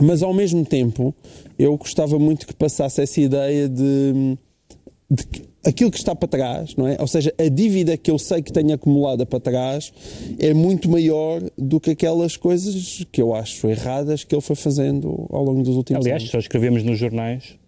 Mas 0.00 0.22
ao 0.22 0.32
mesmo 0.32 0.64
tempo, 0.64 1.14
eu 1.58 1.76
gostava 1.76 2.18
muito 2.18 2.46
que 2.46 2.54
passasse 2.54 3.00
essa 3.00 3.20
ideia 3.20 3.68
de, 3.68 4.36
de 5.10 5.24
aquilo 5.64 5.90
que 5.90 5.98
está 5.98 6.14
para 6.14 6.28
trás, 6.28 6.76
não 6.76 6.86
é? 6.86 6.96
Ou 7.00 7.06
seja, 7.06 7.32
a 7.38 7.48
dívida 7.48 7.96
que 7.96 8.10
eu 8.10 8.18
sei 8.18 8.42
que 8.42 8.52
tenho 8.52 8.74
acumulada 8.74 9.24
para 9.24 9.40
trás 9.40 9.92
é 10.38 10.52
muito 10.52 10.90
maior 10.90 11.42
do 11.56 11.80
que 11.80 11.90
aquelas 11.90 12.36
coisas 12.36 13.04
que 13.10 13.20
eu 13.20 13.34
acho 13.34 13.66
erradas 13.68 14.24
que 14.24 14.34
ele 14.34 14.42
foi 14.42 14.56
fazendo 14.56 15.26
ao 15.30 15.42
longo 15.42 15.62
dos 15.62 15.76
últimos 15.76 16.04
Aliás, 16.04 16.22
anos. 16.22 16.30
Aliás, 16.30 16.30
só 16.30 16.38
escrevemos 16.38 16.82
nos 16.82 16.98
jornais 16.98 17.63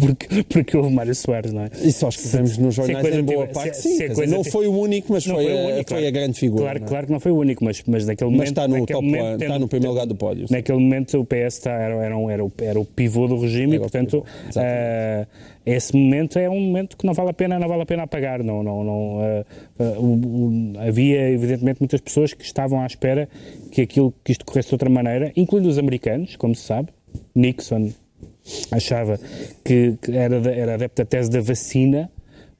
porque, 0.00 0.42
porque 0.44 0.76
houve 0.76 0.92
Mário 0.92 1.14
Soares, 1.14 1.52
não 1.52 1.62
é? 1.62 1.70
E 1.82 1.92
só 1.92 2.08
escrevemos 2.08 2.58
nos 2.58 2.74
jornais 2.74 3.14
em 3.14 3.22
boa 3.22 3.46
parte, 3.46 3.76
sim. 3.76 3.96
Se 3.96 4.08
dizer, 4.08 4.26
não 4.26 4.42
foi 4.42 4.66
o 4.66 4.72
único, 4.72 5.12
mas 5.12 5.24
foi, 5.24 5.34
foi, 5.34 5.52
a, 5.52 5.66
único, 5.66 5.90
foi 5.90 6.06
a 6.06 6.10
grande 6.10 6.38
figura. 6.38 6.62
Claro, 6.62 6.78
é? 6.78 6.88
claro 6.88 7.06
que 7.06 7.12
não 7.12 7.20
foi 7.20 7.32
o 7.32 7.36
único, 7.36 7.64
mas, 7.64 7.82
mas 7.86 8.06
naquele 8.06 8.30
momento... 8.30 8.40
Mas 8.40 8.48
está 8.50 8.68
no, 8.68 8.86
top, 8.86 9.06
momento, 9.06 9.42
está 9.42 9.58
no 9.58 9.68
primeiro 9.68 9.92
lugar 9.92 10.06
do 10.06 10.14
pódio. 10.14 10.46
Naquele 10.50 10.78
momento 10.78 11.20
o 11.20 11.24
PS 11.24 11.54
está, 11.54 11.72
era, 11.72 11.94
era, 11.94 12.32
era, 12.32 12.44
o, 12.44 12.52
era 12.60 12.80
o 12.80 12.84
pivô 12.84 13.28
do 13.28 13.38
regime 13.38 13.74
era 13.74 13.76
e, 13.76 13.78
portanto, 13.80 14.18
uh, 14.18 15.26
esse 15.64 15.96
momento 15.96 16.38
é 16.38 16.50
um 16.50 16.60
momento 16.60 16.96
que 16.96 17.06
não 17.06 17.14
vale 17.14 17.30
a 17.30 17.34
pena, 17.34 17.58
não 17.58 17.68
vale 17.68 17.82
a 17.82 17.86
pena 17.86 18.02
apagar. 18.02 18.42
Não, 18.42 18.62
não, 18.62 18.84
não, 18.84 19.18
uh, 19.18 19.44
uh, 19.78 20.78
havia, 20.80 21.30
evidentemente, 21.30 21.80
muitas 21.80 22.00
pessoas 22.00 22.34
que 22.34 22.44
estavam 22.44 22.82
à 22.82 22.86
espera 22.86 23.28
que, 23.70 23.82
aquilo, 23.82 24.12
que 24.22 24.32
isto 24.32 24.44
corresse 24.44 24.68
de 24.68 24.74
outra 24.74 24.90
maneira, 24.90 25.32
incluindo 25.36 25.68
os 25.68 25.78
americanos, 25.78 26.36
como 26.36 26.54
se 26.54 26.62
sabe, 26.62 26.88
Nixon 27.34 27.92
achava 28.70 29.18
que, 29.64 29.96
que 30.00 30.12
era, 30.12 30.36
era 30.50 30.74
adepto 30.74 31.02
da 31.02 31.06
tese 31.06 31.30
da 31.30 31.40
vacina, 31.40 32.10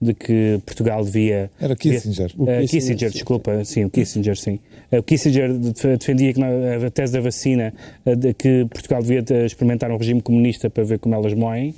de 0.01 0.13
que 0.13 0.61
Portugal 0.67 1.05
devia... 1.05 1.51
Era 1.61 1.75
Kissinger. 1.75 2.29
Devia, 2.29 2.43
uh, 2.43 2.61
Kissinger, 2.61 2.69
Kissinger, 2.69 3.11
desculpa, 3.11 3.65
sim, 3.65 3.85
o 3.85 3.91
Kissinger, 3.91 4.37
sim. 4.37 4.61
Uh, 4.93 4.99
o 4.99 5.03
Kissinger 5.03 5.53
defendia 5.53 6.33
que 6.33 6.43
a 6.43 6.91
tese 6.91 7.13
da 7.13 7.21
vacina, 7.21 7.73
uh, 8.05 8.15
de 8.15 8.35
que 8.35 8.67
Portugal 8.67 9.03
devia 9.03 9.45
experimentar 9.47 9.91
um 9.91 9.97
regime 9.97 10.21
comunista 10.21 10.69
para 10.69 10.85
ver 10.85 10.99
como 10.99 11.15
elas 11.15 11.33
moem. 11.35 11.75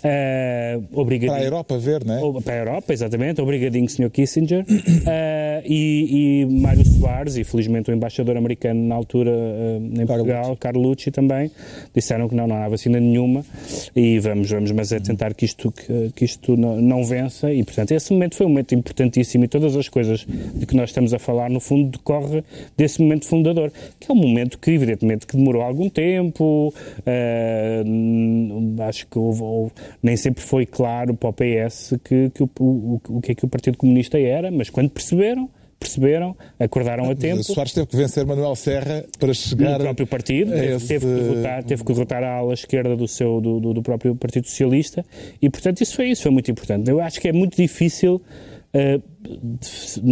Uh, 0.00 1.26
para 1.26 1.36
a 1.36 1.42
Europa 1.42 1.78
ver, 1.78 2.04
não 2.04 2.38
é? 2.38 2.42
Para 2.42 2.54
a 2.54 2.58
Europa, 2.58 2.92
exatamente. 2.92 3.40
Obrigadinho, 3.40 3.88
Sr. 3.88 4.10
Kissinger. 4.10 4.64
e, 5.64 6.42
e 6.42 6.46
Mário 6.46 6.84
Soares, 6.84 7.36
e 7.36 7.44
felizmente 7.44 7.90
o 7.90 7.94
embaixador 7.94 8.36
americano 8.36 8.86
na 8.86 8.94
altura 8.94 9.30
em 9.80 10.06
Portugal, 10.06 10.56
Carlucci 10.56 11.10
também, 11.10 11.50
disseram 11.94 12.28
que 12.28 12.34
não, 12.34 12.46
não 12.46 12.56
há 12.56 12.68
vacina 12.68 12.98
nenhuma 12.98 13.44
e 13.94 14.18
vamos, 14.18 14.50
vamos 14.50 14.72
mas 14.72 14.92
é 14.92 15.00
tentar 15.00 15.34
que 15.34 15.44
isto, 15.44 15.70
que, 15.70 16.10
que 16.14 16.24
isto 16.24 16.56
não, 16.56 16.80
não 16.80 17.04
vença 17.04 17.52
e 17.52 17.62
portanto, 17.64 17.92
esse 17.92 18.12
momento 18.12 18.36
foi 18.36 18.46
um 18.46 18.48
momento 18.48 18.74
importantíssimo 18.74 19.44
e 19.44 19.48
todas 19.48 19.76
as 19.76 19.88
coisas 19.88 20.26
de 20.54 20.66
que 20.66 20.74
nós 20.74 20.90
estamos 20.90 21.12
a 21.12 21.18
falar, 21.18 21.50
no 21.50 21.60
fundo, 21.60 21.90
decorre 21.90 22.42
desse 22.76 23.00
momento 23.00 23.26
fundador, 23.26 23.72
que 23.98 24.10
é 24.10 24.14
um 24.14 24.16
momento 24.16 24.58
que, 24.58 24.70
evidentemente, 24.70 25.26
que 25.26 25.36
demorou 25.36 25.62
algum 25.62 25.88
tempo, 25.88 26.72
uh, 27.00 28.82
acho 28.82 29.06
que 29.06 29.18
houve, 29.18 29.42
houve, 29.42 29.72
nem 30.02 30.16
sempre 30.16 30.42
foi 30.42 30.66
claro 30.66 31.14
para 31.14 31.30
o 31.30 31.32
PS 31.32 31.94
que, 32.04 32.30
que 32.30 32.42
o, 32.42 32.50
o, 32.58 33.00
o 33.08 33.20
que 33.20 33.32
é 33.32 33.34
que 33.34 33.44
o 33.44 33.48
Partido 33.48 33.76
Comunista 33.76 34.18
era, 34.18 34.50
mas 34.50 34.70
quando 34.70 34.90
perceberam, 34.90 35.48
perceberam, 35.78 36.36
acordaram 36.58 37.10
a 37.10 37.14
tempo. 37.14 37.42
Soares 37.42 37.72
teve 37.72 37.86
que 37.86 37.96
vencer 37.96 38.26
Manuel 38.26 38.54
Serra 38.54 39.04
para 39.18 39.32
chegar. 39.32 39.78
No 39.78 39.84
próprio 39.84 40.06
partido, 40.06 40.54
esse... 40.54 40.86
teve, 40.86 41.06
que 41.06 41.22
derrotar, 41.22 41.64
teve 41.64 41.84
que 41.84 41.92
derrotar 41.92 42.22
a 42.22 42.36
ala 42.36 42.52
esquerda 42.52 42.96
do, 42.96 43.08
seu, 43.08 43.40
do, 43.40 43.58
do, 43.58 43.74
do 43.74 43.82
próprio 43.82 44.14
Partido 44.14 44.46
Socialista 44.46 45.04
e, 45.40 45.48
portanto, 45.48 45.80
isso 45.80 45.96
foi 45.96 46.10
isso, 46.10 46.22
foi 46.22 46.30
muito 46.30 46.50
importante. 46.50 46.90
Eu 46.90 47.00
acho 47.00 47.20
que 47.20 47.28
é 47.28 47.32
muito 47.32 47.56
difícil 47.56 48.20
Uh, 48.72 49.02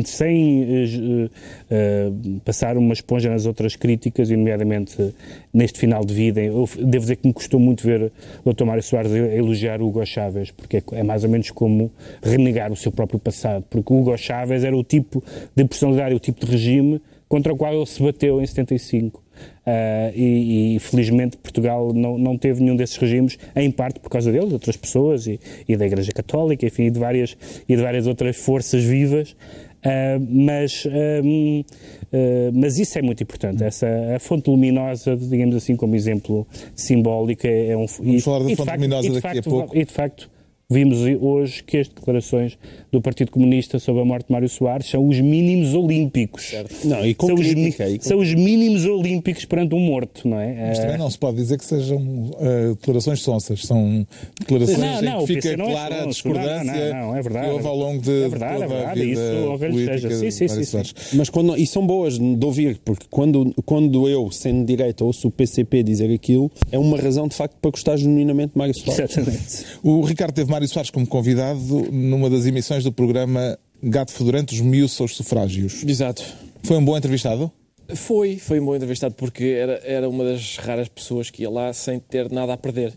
sem 0.04 0.62
uh, 0.62 1.26
uh, 1.26 2.40
passar 2.40 2.76
uma 2.76 2.92
esponja 2.92 3.30
nas 3.30 3.46
outras 3.46 3.74
críticas, 3.74 4.28
nomeadamente 4.30 5.14
neste 5.52 5.78
final 5.78 6.04
de 6.04 6.12
vida. 6.12 6.40
Eu 6.40 6.68
devo 6.76 7.04
dizer 7.04 7.16
que 7.16 7.26
me 7.26 7.32
custou 7.32 7.58
muito 7.58 7.82
ver 7.82 8.12
o 8.44 8.52
Dr. 8.52 8.64
Mário 8.64 8.82
Soares 8.82 9.12
elogiar 9.12 9.80
Hugo 9.80 10.04
Chávez, 10.04 10.50
porque 10.50 10.78
é, 10.78 10.82
é, 10.92 11.02
mais 11.02 11.24
ou 11.24 11.30
menos 11.30 11.50
como 11.50 11.90
renegar 12.22 12.70
o 12.70 12.76
seu 12.76 12.92
próprio 12.92 13.18
passado, 13.18 13.64
porque 13.70 13.92
Hugo 13.92 14.16
Chávez 14.16 14.64
era 14.64 14.76
o 14.76 14.84
tipo 14.84 15.22
de 15.54 15.64
personalidade, 15.64 16.14
o 16.14 16.20
tipo 16.20 16.44
de 16.44 16.52
regime 16.52 17.00
contra 17.28 17.52
o 17.52 17.56
qual 17.56 17.74
ele 17.74 17.86
se 17.86 18.02
bateu 18.02 18.40
em 18.40 18.46
75. 18.46 19.22
Uh, 19.68 20.16
e, 20.16 20.76
e, 20.76 20.78
felizmente 20.78 21.36
Portugal 21.36 21.92
não, 21.92 22.16
não 22.16 22.38
teve 22.38 22.62
nenhum 22.62 22.74
desses 22.74 22.96
regimes, 22.96 23.38
em 23.54 23.70
parte 23.70 24.00
por 24.00 24.08
causa 24.08 24.32
dele, 24.32 24.46
de 24.46 24.54
outras 24.54 24.78
pessoas 24.78 25.26
e, 25.26 25.38
e 25.68 25.76
da 25.76 25.84
Igreja 25.84 26.10
Católica, 26.10 26.64
enfim, 26.64 26.84
e 26.84 26.90
de 26.90 26.98
várias, 26.98 27.36
e 27.68 27.76
de 27.76 27.82
várias 27.82 28.06
outras 28.06 28.38
forças 28.38 28.82
vivas. 28.82 29.32
Uh, 29.32 30.26
mas, 30.30 30.86
uh, 30.86 32.50
mas 32.54 32.78
isso 32.78 32.98
é 32.98 33.02
muito 33.02 33.22
importante. 33.22 33.62
Essa, 33.62 33.86
a 34.16 34.18
fonte 34.18 34.48
luminosa, 34.48 35.14
digamos 35.14 35.54
assim, 35.54 35.76
como 35.76 35.94
exemplo 35.94 36.46
simbólico, 36.74 37.46
é, 37.46 37.68
é 37.68 37.76
um. 37.76 37.86
Vamos 37.86 38.14
e, 38.14 38.20
falar 38.22 38.38
da 38.38 38.44
fonte 38.44 38.64
facto, 38.64 38.74
luminosa 38.76 39.08
daqui 39.08 39.20
facto, 39.20 39.38
a 39.38 39.42
pouco. 39.50 39.76
E 39.76 39.84
de 39.84 39.92
facto, 39.92 40.30
Vimos 40.70 40.98
hoje 41.22 41.64
que 41.64 41.78
as 41.78 41.88
declarações 41.88 42.58
do 42.92 43.00
Partido 43.00 43.30
Comunista 43.30 43.78
sobre 43.78 44.02
a 44.02 44.04
morte 44.04 44.26
de 44.26 44.32
Mário 44.32 44.50
Soares 44.50 44.86
são 44.86 45.08
os 45.08 45.18
mínimos 45.18 45.72
olímpicos. 45.72 46.44
Certo. 46.44 46.86
Não, 46.86 47.06
e 47.06 47.16
são, 47.18 47.34
crítica, 47.36 47.86
os, 47.86 47.94
e 47.94 47.98
com... 47.98 48.04
são 48.04 48.18
os 48.18 48.34
mínimos 48.34 48.84
olímpicos 48.84 49.46
perante 49.46 49.74
um 49.74 49.80
morto, 49.80 50.28
não 50.28 50.38
é? 50.38 50.68
Mas 50.68 50.78
também 50.78 50.98
não 50.98 51.08
se 51.08 51.18
pode 51.18 51.38
dizer 51.38 51.56
que 51.56 51.64
sejam 51.64 51.96
uh, 51.96 52.74
declarações 52.74 53.22
sonsas, 53.22 53.62
são 53.62 54.06
declarações 54.38 54.78
não, 54.78 55.00
não, 55.00 55.22
em 55.22 55.26
que 55.26 55.34
fica 55.40 55.56
clara 55.56 55.94
é 55.94 56.02
a 56.02 56.04
discordância 56.06 56.92
não, 56.92 57.00
não, 57.00 57.16
é 57.16 57.22
verdade, 57.22 57.46
que 57.46 57.52
houve 57.54 57.66
ao 57.66 57.76
longo 57.76 58.02
de 58.02 58.24
é 58.24 58.28
verdade, 58.28 58.52
toda 58.52 58.64
é 58.64 58.68
verdade, 58.68 59.00
a 59.00 59.04
vida 59.04 59.68
isso, 59.70 59.86
seja. 59.86 60.10
Sim, 60.10 60.30
sim, 60.30 60.48
sim, 60.48 60.84
sim, 60.84 61.16
Mas 61.16 61.30
quando, 61.30 61.56
e 61.56 61.66
são 61.66 61.86
boas 61.86 62.18
de 62.18 62.44
ouvir, 62.44 62.78
porque 62.84 63.06
quando, 63.08 63.54
quando 63.64 64.06
eu, 64.06 64.30
sendo 64.30 64.66
direita, 64.66 65.02
ouço 65.02 65.28
o 65.28 65.30
PCP 65.30 65.82
dizer 65.82 66.12
aquilo, 66.12 66.50
é 66.70 66.78
uma 66.78 66.98
razão 66.98 67.26
de 67.26 67.34
facto 67.34 67.56
para 67.58 67.70
gostar 67.70 67.96
genuinamente 67.96 68.52
de 68.52 68.58
Mário 68.58 68.74
Soares. 68.74 69.16
Exatamente. 69.16 69.64
O 69.82 70.02
Ricardo 70.02 70.34
teve 70.34 70.57
Mário 70.58 70.68
Soares 70.68 70.90
como 70.90 71.06
convidado 71.06 71.88
numa 71.92 72.28
das 72.28 72.44
emissões 72.44 72.82
do 72.82 72.90
programa 72.90 73.56
Gato 73.80 74.10
Fedorento, 74.10 74.52
os 74.52 74.60
miúços 74.60 75.00
aos 75.00 75.14
sufrágios. 75.14 75.84
Exato. 75.84 76.24
Foi 76.64 76.76
um 76.76 76.84
bom 76.84 76.98
entrevistado? 76.98 77.52
Foi, 77.94 78.38
foi 78.38 78.58
um 78.58 78.64
bom 78.64 78.74
entrevistado 78.74 79.14
porque 79.14 79.44
era, 79.44 79.80
era 79.84 80.08
uma 80.08 80.24
das 80.24 80.56
raras 80.56 80.88
pessoas 80.88 81.30
que 81.30 81.42
ia 81.42 81.50
lá 81.50 81.72
sem 81.72 82.00
ter 82.00 82.28
nada 82.32 82.54
a 82.54 82.56
perder. 82.56 82.92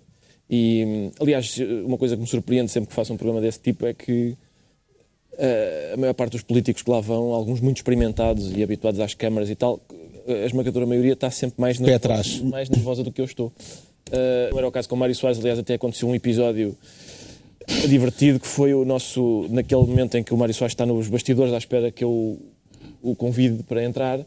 E, 0.49 1.11
aliás, 1.19 1.55
uma 1.85 1.99
coisa 1.99 2.15
que 2.15 2.21
me 2.23 2.27
surpreende 2.27 2.71
sempre 2.71 2.89
que 2.89 2.95
faço 2.95 3.13
um 3.13 3.17
programa 3.17 3.39
desse 3.39 3.59
tipo 3.59 3.85
é 3.85 3.93
que 3.93 4.35
uh, 5.33 5.93
a 5.93 5.97
maior 5.97 6.15
parte 6.15 6.31
dos 6.31 6.41
políticos 6.41 6.81
que 6.81 6.89
lá 6.89 6.99
vão, 6.99 7.31
alguns 7.31 7.61
muito 7.61 7.77
experimentados 7.77 8.51
e 8.57 8.63
habituados 8.63 8.99
às 8.99 9.13
câmaras 9.13 9.51
e 9.51 9.55
tal, 9.55 9.79
a 10.27 10.45
esmagadora 10.47 10.87
maioria 10.87 11.13
está 11.13 11.29
sempre 11.29 11.61
mais 11.61 11.77
nervosa, 11.77 12.43
mais 12.43 12.69
nervosa 12.71 13.03
do 13.03 13.11
que 13.11 13.21
eu 13.21 13.25
estou. 13.25 13.53
Uh, 14.09 14.49
não 14.49 14.57
era 14.57 14.67
o 14.67 14.71
caso 14.71 14.89
com 14.89 14.95
o 14.95 14.97
Mário 14.97 15.13
Soares, 15.13 15.37
aliás, 15.37 15.59
até 15.59 15.75
aconteceu 15.75 16.09
um 16.09 16.15
episódio 16.15 16.75
divertido, 17.87 18.39
que 18.39 18.47
foi 18.47 18.73
o 18.73 18.85
nosso, 18.85 19.45
naquele 19.49 19.81
momento 19.81 20.17
em 20.17 20.23
que 20.23 20.33
o 20.33 20.37
Mário 20.37 20.53
Soares 20.53 20.73
está 20.73 20.85
nos 20.85 21.07
bastidores 21.07 21.53
à 21.53 21.57
espera 21.57 21.91
que 21.91 22.03
eu 22.03 22.39
o 23.01 23.15
convide 23.15 23.63
para 23.63 23.83
entrar, 23.83 24.19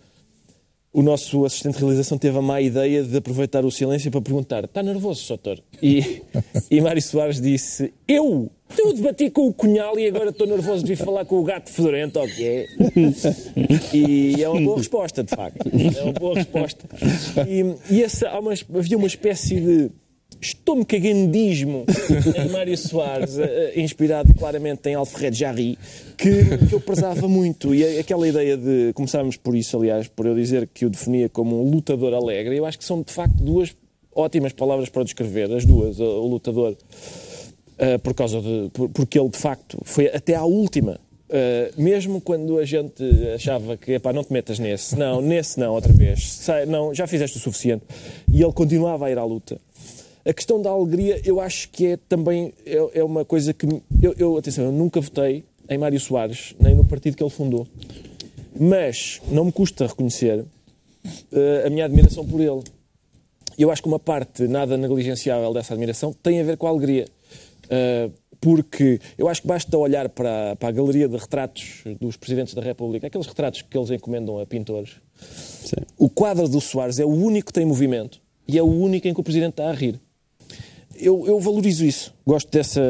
o 0.94 1.02
nosso 1.02 1.44
assistente 1.44 1.74
de 1.74 1.80
realização 1.80 2.16
teve 2.16 2.38
a 2.38 2.42
má 2.42 2.60
ideia 2.60 3.02
de 3.02 3.16
aproveitar 3.16 3.64
o 3.64 3.70
silêncio 3.70 4.10
para 4.12 4.20
perguntar: 4.20 4.64
está 4.64 4.80
nervoso, 4.80 5.22
Sotor? 5.24 5.58
E, 5.82 6.22
e 6.70 6.80
Mário 6.80 7.02
Soares 7.02 7.40
disse: 7.40 7.92
Eu? 8.06 8.48
Eu 8.78 8.92
debati 8.92 9.28
com 9.30 9.48
o 9.48 9.52
Cunhal 9.52 9.98
e 9.98 10.06
agora 10.06 10.30
estou 10.30 10.46
nervoso 10.46 10.84
de 10.84 10.94
vir 10.94 10.96
falar 10.96 11.24
com 11.24 11.38
o 11.38 11.44
gato 11.44 11.70
fedorento, 11.70 12.18
é? 12.18 12.66
E 13.92 14.42
é 14.42 14.48
uma 14.48 14.60
boa 14.60 14.78
resposta, 14.78 15.22
de 15.22 15.30
facto. 15.30 15.68
É 15.68 16.02
uma 16.02 16.12
boa 16.12 16.34
resposta. 16.34 16.88
E, 17.46 17.94
e 17.94 18.02
essa, 18.02 18.36
uma, 18.38 18.52
havia 18.52 18.96
uma 18.96 19.06
espécie 19.06 19.60
de 19.60 19.90
estou-me 20.40 20.84
cagandismo 20.84 21.84
em 22.36 22.48
Mário 22.52 22.76
Soares, 22.76 23.38
eh, 23.38 23.72
eh, 23.74 23.80
inspirado 23.80 24.34
claramente 24.34 24.88
em 24.88 24.94
Alfred 24.94 25.36
Jarry, 25.36 25.78
que, 26.16 26.66
que 26.68 26.74
eu 26.74 26.80
prezava 26.80 27.28
muito. 27.28 27.74
E 27.74 27.98
aquela 27.98 28.26
ideia 28.26 28.56
de. 28.56 28.92
Começámos 28.94 29.36
por 29.36 29.56
isso, 29.56 29.76
aliás, 29.76 30.08
por 30.08 30.26
eu 30.26 30.34
dizer 30.34 30.68
que 30.72 30.86
o 30.86 30.90
definia 30.90 31.28
como 31.28 31.60
um 31.64 31.70
lutador 31.70 32.14
alegre, 32.14 32.56
eu 32.56 32.66
acho 32.66 32.78
que 32.78 32.84
são 32.84 33.02
de 33.02 33.12
facto 33.12 33.36
duas 33.36 33.74
ótimas 34.14 34.52
palavras 34.52 34.88
para 34.88 35.02
o 35.02 35.04
descrever, 35.04 35.52
as 35.52 35.64
duas. 35.64 35.98
O 35.98 36.26
lutador, 36.26 36.72
uh, 36.72 37.98
por 38.00 38.14
causa 38.14 38.40
de. 38.40 38.70
porque 38.92 39.18
ele 39.18 39.28
de 39.28 39.38
facto 39.38 39.78
foi 39.84 40.08
até 40.08 40.34
à 40.34 40.44
última. 40.44 41.00
Uh, 41.24 41.82
mesmo 41.82 42.20
quando 42.20 42.58
a 42.58 42.64
gente 42.64 43.02
achava 43.34 43.76
que 43.76 43.92
epá, 43.92 44.12
não 44.12 44.22
te 44.22 44.32
metas 44.32 44.58
nesse, 44.58 44.96
não, 44.96 45.20
nesse 45.22 45.58
não, 45.58 45.72
outra 45.72 45.92
vez, 45.92 46.38
não, 46.68 46.94
já 46.94 47.06
fizeste 47.06 47.38
o 47.38 47.40
suficiente, 47.40 47.82
e 48.30 48.42
ele 48.42 48.52
continuava 48.52 49.06
a 49.06 49.10
ir 49.10 49.18
à 49.18 49.24
luta. 49.24 49.58
A 50.26 50.32
questão 50.32 50.60
da 50.60 50.70
alegria, 50.70 51.20
eu 51.22 51.38
acho 51.38 51.68
que 51.68 51.86
é 51.86 51.96
também 51.96 52.54
é, 52.64 53.00
é 53.00 53.04
uma 53.04 53.26
coisa 53.26 53.52
que. 53.52 53.66
Eu, 54.00 54.14
eu, 54.16 54.38
atenção, 54.38 54.64
eu 54.64 54.72
nunca 54.72 54.98
votei 54.98 55.44
em 55.68 55.76
Mário 55.76 56.00
Soares, 56.00 56.54
nem 56.58 56.74
no 56.74 56.84
partido 56.84 57.14
que 57.14 57.22
ele 57.22 57.30
fundou. 57.30 57.66
Mas 58.58 59.20
não 59.28 59.44
me 59.44 59.52
custa 59.52 59.86
reconhecer 59.86 60.40
uh, 60.40 61.66
a 61.66 61.68
minha 61.68 61.84
admiração 61.84 62.26
por 62.26 62.40
ele. 62.40 62.62
Eu 63.58 63.70
acho 63.70 63.82
que 63.82 63.88
uma 63.88 63.98
parte 63.98 64.48
nada 64.48 64.78
negligenciável 64.78 65.52
dessa 65.52 65.74
admiração 65.74 66.12
tem 66.22 66.40
a 66.40 66.44
ver 66.44 66.56
com 66.56 66.66
a 66.66 66.70
alegria. 66.70 67.06
Uh, 67.64 68.10
porque 68.40 69.00
eu 69.18 69.28
acho 69.28 69.42
que 69.42 69.48
basta 69.48 69.76
olhar 69.76 70.08
para, 70.08 70.56
para, 70.56 70.68
a 70.68 70.72
galeria 70.72 71.08
de 71.08 71.16
retratos 71.16 71.82
dos 72.00 72.16
presidentes 72.16 72.54
da 72.54 72.62
República, 72.62 73.06
aqueles 73.06 73.26
retratos 73.26 73.62
que 73.62 73.76
eles 73.76 73.90
encomendam 73.90 74.38
a 74.38 74.46
pintores. 74.46 75.00
Sim. 75.18 75.76
O 75.98 76.08
quadro 76.08 76.48
do 76.48 76.60
Soares 76.60 76.98
é 76.98 77.04
o 77.04 77.10
único 77.10 77.46
que 77.46 77.52
tem 77.52 77.64
movimento 77.64 78.20
e 78.46 78.58
é 78.58 78.62
o 78.62 78.66
único 78.66 79.06
em 79.08 79.14
que 79.14 79.20
o 79.20 79.24
presidente 79.24 79.52
está 79.52 79.68
a 79.68 79.72
rir 79.72 80.00
eu, 80.98 81.26
eu 81.26 81.40
valorizo 81.40 81.84
isso. 81.84 82.14
Gosto 82.26 82.50
dessa, 82.50 82.82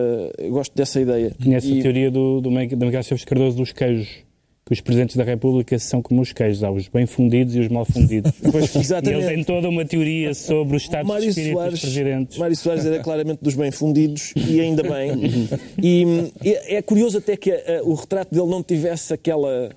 gosto 0.50 0.74
dessa 0.74 1.00
ideia. 1.00 1.32
Conhece 1.42 1.72
e... 1.72 1.78
a 1.78 1.82
teoria 1.82 2.10
do, 2.10 2.40
do, 2.40 2.50
do 2.50 2.86
Miguel 2.86 3.02
Silves 3.02 3.24
Cardoso 3.24 3.56
dos 3.56 3.72
queijos? 3.72 4.24
que 4.66 4.72
os 4.72 4.80
presidentes 4.80 5.14
da 5.16 5.24
República 5.24 5.78
são 5.78 6.00
como 6.00 6.22
os 6.22 6.32
queijos, 6.32 6.64
há 6.64 6.70
os 6.70 6.88
bem 6.88 7.04
fundidos 7.04 7.54
e 7.54 7.60
os 7.60 7.68
mal 7.68 7.84
fundidos. 7.84 8.32
Pois, 8.50 8.74
exatamente. 8.74 9.22
E 9.22 9.26
ele 9.26 9.34
tem 9.34 9.44
toda 9.44 9.68
uma 9.68 9.84
teoria 9.84 10.32
sobre 10.32 10.76
o 10.76 10.78
estado 10.78 11.06
Mário 11.06 11.24
de 11.24 11.28
espírito 11.30 11.54
Soares, 11.54 11.72
dos 11.72 11.80
presidentes. 11.80 12.38
Mário 12.38 12.56
Soares 12.56 12.86
era 12.86 12.98
claramente 13.00 13.40
dos 13.42 13.54
bem 13.54 13.70
fundidos 13.70 14.32
e 14.36 14.60
ainda 14.60 14.82
bem. 14.82 15.48
e, 15.82 16.32
e 16.42 16.54
é 16.76 16.80
curioso 16.80 17.18
até 17.18 17.36
que 17.36 17.50
a, 17.50 17.80
a, 17.80 17.82
o 17.82 17.94
retrato 17.94 18.34
dele 18.34 18.46
não 18.46 18.62
tivesse 18.62 19.12
aquela 19.12 19.70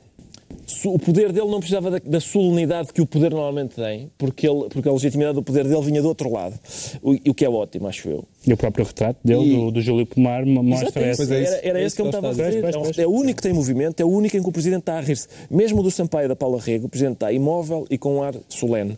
o 0.86 1.00
poder 1.00 1.32
dele 1.32 1.48
não 1.48 1.60
precisava 1.60 1.92
da, 1.92 2.00
da, 2.04 2.20
solenidade 2.20 2.92
que 2.92 3.02
o 3.02 3.06
poder 3.06 3.32
normalmente 3.32 3.76
tem, 3.76 4.12
porque, 4.18 4.48
ele, 4.48 4.68
porque 4.70 4.88
a 4.90 4.92
legitimidade 4.92 5.36
do 5.36 5.44
poder 5.44 5.66
dele 5.66 5.82
vinha 5.82 6.02
do 6.02 6.08
outro 6.08 6.32
lado. 6.32 6.60
O, 7.02 7.12
o 7.12 7.34
que 7.34 7.46
é 7.46 7.50
ótimo, 7.50 7.88
acho 7.88 8.10
eu. 8.10 8.26
E 8.46 8.54
o 8.54 8.58
próprio 8.58 8.86
retrato 8.86 9.20
dele, 9.24 9.54
e... 9.54 9.56
do, 9.56 9.72
do 9.72 9.82
Júlio 9.82 10.06
Pomar, 10.06 10.46
mostra 10.46 11.04
essa. 11.06 11.24
É 11.34 11.44
era, 11.44 11.68
era 11.68 11.82
é 11.82 11.86
esse 11.86 11.96
que 11.96 12.02
ele 12.02 12.10
estava 12.10 12.28
a 12.28 12.32
dizer. 12.32 12.64
É, 12.64 13.02
é 13.04 13.08
o 13.08 13.12
único 13.12 13.38
que 13.38 13.44
tem 13.44 13.54
movimento, 13.54 14.00
é 14.00 14.06
o 14.06 14.10
único 14.10 14.36
em 14.36 14.44
que 14.44 14.50
o 14.50 14.52
Presidente 14.52 14.82
está 14.82 14.98
a 14.98 15.02
rir-se. 15.02 15.28
Mesmo 15.50 15.82
do 15.82 15.90
Sampaio 15.90 16.26
e 16.26 16.28
da 16.28 16.36
Paula 16.36 16.60
Rego, 16.60 16.88
o 16.88 16.90
Presidente 16.90 17.16
está 17.16 17.32
imóvel 17.32 17.86
e 17.90 17.98
com 17.98 18.18
um 18.18 18.24
ar 18.24 18.36
solene. 18.50 18.98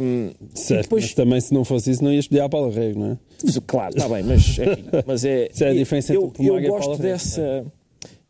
Um, 0.00 0.30
certo, 0.54 0.84
depois... 0.84 1.04
mas 1.04 1.14
também 1.14 1.40
se 1.40 1.54
não 1.54 1.64
fosse 1.64 1.90
isso 1.90 2.04
não 2.04 2.12
ia 2.12 2.20
escolher 2.20 2.40
a 2.40 2.48
Paula 2.48 2.70
Rego, 2.70 3.00
não 3.00 3.12
é? 3.12 3.16
Claro, 3.66 3.96
está 3.96 4.08
bem, 4.08 4.22
mas, 4.22 4.40
enfim, 4.40 4.84
mas 5.06 5.24
é... 5.24 5.48
Isso 5.52 5.64
é 5.64 5.70
a 5.70 5.74
diferença 5.74 6.12
entre 6.12 6.24
eu, 6.24 6.28
o 6.28 6.30
Pomar 6.30 6.62
eu 6.62 6.70
gosto 6.70 6.88
e 6.88 6.92
a 6.92 6.96
Paula 6.96 6.98
dessa... 6.98 7.64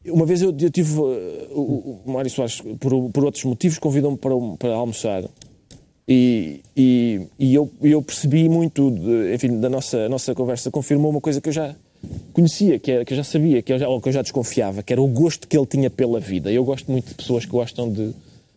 Uma 0.06 0.26
vez 0.26 0.42
eu, 0.42 0.54
eu 0.58 0.70
tive. 0.70 0.98
Uh, 0.98 1.48
o, 1.50 2.00
o 2.04 2.12
Mário 2.12 2.30
Soares, 2.30 2.60
por, 2.80 3.10
por 3.10 3.24
outros 3.24 3.44
motivos, 3.44 3.78
convidou-me 3.78 4.16
para, 4.16 4.34
para 4.58 4.74
almoçar. 4.74 5.24
E, 6.06 6.60
e, 6.76 7.20
e 7.38 7.54
eu, 7.54 7.70
eu, 7.80 8.02
percebi 8.02 8.48
muito, 8.48 8.90
de, 8.90 9.34
enfim, 9.34 9.60
da 9.60 9.68
nossa, 9.68 10.08
nossa 10.08 10.34
conversa, 10.34 10.70
confirmou 10.70 11.10
uma 11.10 11.20
coisa 11.20 11.40
que 11.40 11.48
eu 11.48 11.52
já 11.52 11.74
conhecia, 12.32 12.78
que, 12.78 12.90
era, 12.90 13.04
que 13.04 13.12
eu 13.12 13.16
já 13.16 13.24
sabia, 13.24 13.62
que 13.62 13.72
eu 13.72 13.78
já, 13.78 13.88
ou 13.88 14.00
que 14.00 14.08
eu 14.08 14.12
já 14.12 14.22
desconfiava, 14.22 14.82
que 14.82 14.92
era 14.92 15.00
o 15.00 15.06
gosto 15.06 15.46
que 15.46 15.56
ele 15.56 15.66
tinha 15.66 15.88
pela 15.88 16.18
vida. 16.18 16.50
Eu 16.50 16.64
gosto 16.64 16.90
muito 16.90 17.08
de 17.08 17.14
pessoas 17.14 17.44
que 17.44 17.52
gostam 17.52 17.90
de 17.90 18.12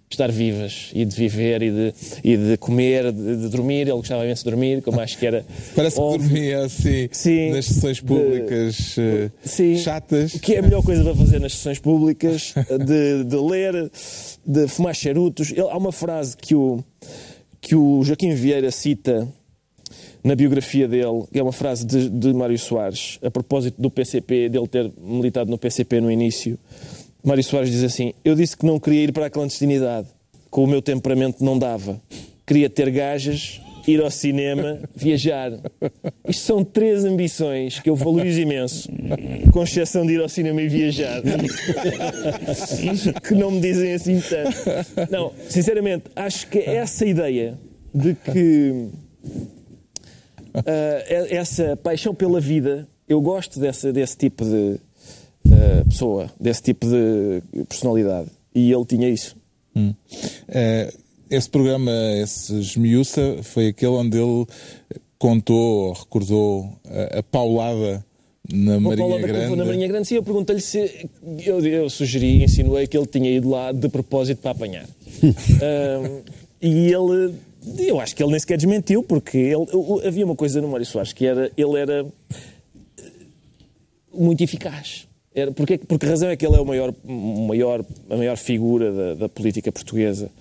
estar 0.10 0.32
vivas 0.32 0.92
e 0.94 1.04
de 1.04 1.16
viver 1.16 1.62
e 1.62 1.72
de, 1.72 1.94
e 2.24 2.38
de 2.38 2.58
comer, 2.58 3.12
de, 3.12 3.38
de 3.38 3.50
dormir. 3.50 3.82
Ele 3.82 3.92
gostava 3.92 4.24
imenso 4.24 4.44
de 4.44 4.50
dormir, 4.50 4.82
como 4.82 5.00
acho 5.00 5.18
que 5.18 5.26
era. 5.26 5.46
Parece 5.76 6.00
óbvio. 6.00 6.20
que 6.20 6.34
dormia 6.34 6.66
assim 6.66 7.10
sim, 7.12 7.52
nas 7.52 7.66
sessões 7.66 8.02
públicas 8.02 8.76
de, 8.96 9.02
eh, 9.02 9.32
sim, 9.44 9.78
chatas. 9.78 10.34
O 10.36 10.40
que 10.40 10.56
é 10.56 10.60
a 10.60 10.62
melhor 10.62 10.84
coisa 10.84 11.04
para 11.04 11.16
fazer 11.16 11.40
nas 11.40 11.54
sessões 11.54 11.80
públicas? 11.80 12.54
De, 12.86 13.24
de 13.24 13.36
ler, 13.36 13.92
de 14.46 14.68
fumar 14.68 14.94
charutos. 14.94 15.52
Ele, 15.52 15.62
há 15.62 15.78
uma 15.78 15.92
frase 15.92 16.36
que 16.36 16.54
o, 16.54 16.84
que 17.62 17.76
o 17.76 18.04
Joaquim 18.04 18.34
Vieira 18.34 18.70
cita 18.70 19.28
na 20.24 20.36
biografia 20.36 20.88
dele, 20.88 21.24
que 21.32 21.40
é 21.40 21.44
uma 21.44 21.52
frase 21.52 21.86
de, 21.86 22.10
de 22.10 22.34
Mário 22.34 22.58
Soares, 22.58 23.20
a 23.24 23.30
propósito 23.30 23.82
do 23.82 23.90
PCP, 23.90 24.50
dele 24.50 24.68
ter 24.68 24.92
militado 24.98 25.50
no 25.50 25.58
PCP 25.58 26.02
no 26.02 26.12
início 26.12 26.58
Mário 27.26 27.44
Soares 27.44 27.72
diz 27.72 27.84
assim: 27.84 28.14
Eu 28.24 28.36
disse 28.36 28.56
que 28.56 28.66
não 28.66 28.80
queria 28.80 29.04
ir 29.04 29.12
para 29.12 29.26
a 29.26 29.30
clandestinidade. 29.30 30.08
Com 30.52 30.64
o 30.64 30.68
meu 30.68 30.82
temperamento 30.82 31.44
não 31.44 31.58
dava. 31.58 32.00
Queria 32.46 32.70
ter 32.70 32.92
gajas, 32.92 33.60
ir 33.88 34.00
ao 34.00 34.12
cinema, 34.12 34.80
viajar. 34.96 35.52
Isto 36.28 36.44
são 36.44 36.64
três 36.64 37.04
ambições 37.04 37.80
que 37.80 37.90
eu 37.90 37.96
valorizo 37.96 38.40
imenso, 38.40 38.88
com 39.52 39.64
exceção 39.64 40.06
de 40.06 40.14
ir 40.14 40.22
ao 40.22 40.30
cinema 40.30 40.62
e 40.62 40.70
viajar. 40.70 41.24
que 43.28 43.34
não 43.34 43.50
me 43.50 43.60
dizem 43.60 43.94
assim 43.94 44.22
tanto. 44.22 45.12
Não, 45.12 45.34
sinceramente, 45.50 46.06
acho 46.16 46.48
que 46.48 46.60
essa 46.60 47.08
ideia 47.08 47.58
de 47.94 48.14
que 48.14 48.88
uh, 50.54 50.62
essa 51.30 51.76
paixão 51.76 52.14
pela 52.14 52.40
vida, 52.40 52.88
eu 53.10 53.20
gosto 53.20 53.60
dessa, 53.60 53.92
desse 53.92 54.16
tipo 54.16 54.46
de 54.46 54.80
uh, 55.46 55.86
pessoa, 55.86 56.32
desse 56.40 56.64
tipo 56.64 56.88
de 56.88 57.42
personalidade. 57.66 58.30
E 58.54 58.72
ele 58.72 58.86
tinha 58.86 59.10
isso. 59.10 59.36
Hum. 59.76 59.94
Uh, 60.50 61.06
esse 61.30 61.50
programa, 61.50 61.92
esse 62.22 62.58
Esmiuça, 62.60 63.38
foi 63.44 63.68
aquele 63.68 63.92
onde 63.92 64.18
ele 64.18 64.46
contou, 65.18 65.94
recordou 65.94 66.70
a, 66.86 67.20
a 67.20 67.24
paulada 67.24 68.06
na 68.52 68.80
Marinha 68.80 69.20
Grande. 69.20 69.56
Na 69.56 69.66
Marinha 69.66 69.88
Grande, 69.88 70.08
sim, 70.08 70.16
eu 70.16 70.24
perguntei-lhe 70.24 70.62
se. 70.62 71.10
Eu, 71.44 71.66
eu 71.66 71.90
sugeri, 71.90 72.44
insinuei 72.44 72.88
que 72.88 72.98
ele 72.98 73.08
tinha 73.08 73.30
ido 73.30 73.50
lá 73.50 73.72
de 73.72 73.90
propósito 73.90 74.40
para 74.42 74.52
apanhar. 74.52 74.86
um, 75.24 76.22
e 76.62 76.92
ele. 76.94 77.36
Eu 77.80 78.00
acho 78.00 78.16
que 78.16 78.22
ele 78.22 78.30
nem 78.30 78.40
sequer 78.40 78.58
desmentiu, 78.58 79.02
porque 79.02 79.38
ele, 79.38 79.66
havia 80.08 80.26
uma 80.26 80.36
coisa 80.36 80.62
no 80.62 80.68
Mário 80.68 80.86
Soares 80.86 81.14
que 81.14 81.26
era. 81.26 81.52
Ele 81.58 81.78
era 81.80 82.06
muito 84.14 84.44
eficaz. 84.44 85.08
Era, 85.36 85.52
porque, 85.52 85.78
porque 85.78 86.06
razão 86.06 86.30
é 86.30 86.38
que 86.38 86.48
ele 86.48 86.56
é 86.56 86.62
o 86.62 86.66
maior, 86.66 86.94
maior, 87.04 87.86
a 88.10 88.16
maior 88.16 88.38
figura 88.38 88.92
da, 88.94 89.14
da 89.16 89.30
política 89.30 89.70
portuguesa 89.70 90.32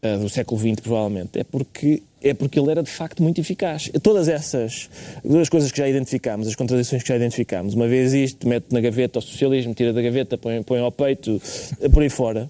uh, 0.00 0.18
do 0.20 0.28
século 0.28 0.60
XX, 0.60 0.80
provavelmente. 0.80 1.40
É 1.40 1.42
porque, 1.42 2.04
é 2.22 2.32
porque 2.32 2.56
ele 2.56 2.70
era 2.70 2.84
de 2.84 2.90
facto 2.90 3.20
muito 3.20 3.40
eficaz. 3.40 3.90
Todas 4.00 4.28
essas 4.28 4.88
duas 5.24 5.48
coisas 5.48 5.72
que 5.72 5.78
já 5.78 5.88
identificámos, 5.88 6.46
as 6.46 6.54
contradições 6.54 7.02
que 7.02 7.08
já 7.08 7.16
identificámos, 7.16 7.74
uma 7.74 7.88
vez 7.88 8.14
isto, 8.14 8.46
mete 8.46 8.66
na 8.70 8.80
gaveta 8.80 9.18
o 9.18 9.22
socialismo, 9.22 9.74
tira 9.74 9.92
da 9.92 10.00
gaveta, 10.00 10.38
põe, 10.38 10.62
põe 10.62 10.78
ao 10.78 10.92
peito, 10.92 11.42
eh, 11.80 11.88
por 11.88 12.04
aí 12.04 12.08
fora. 12.08 12.48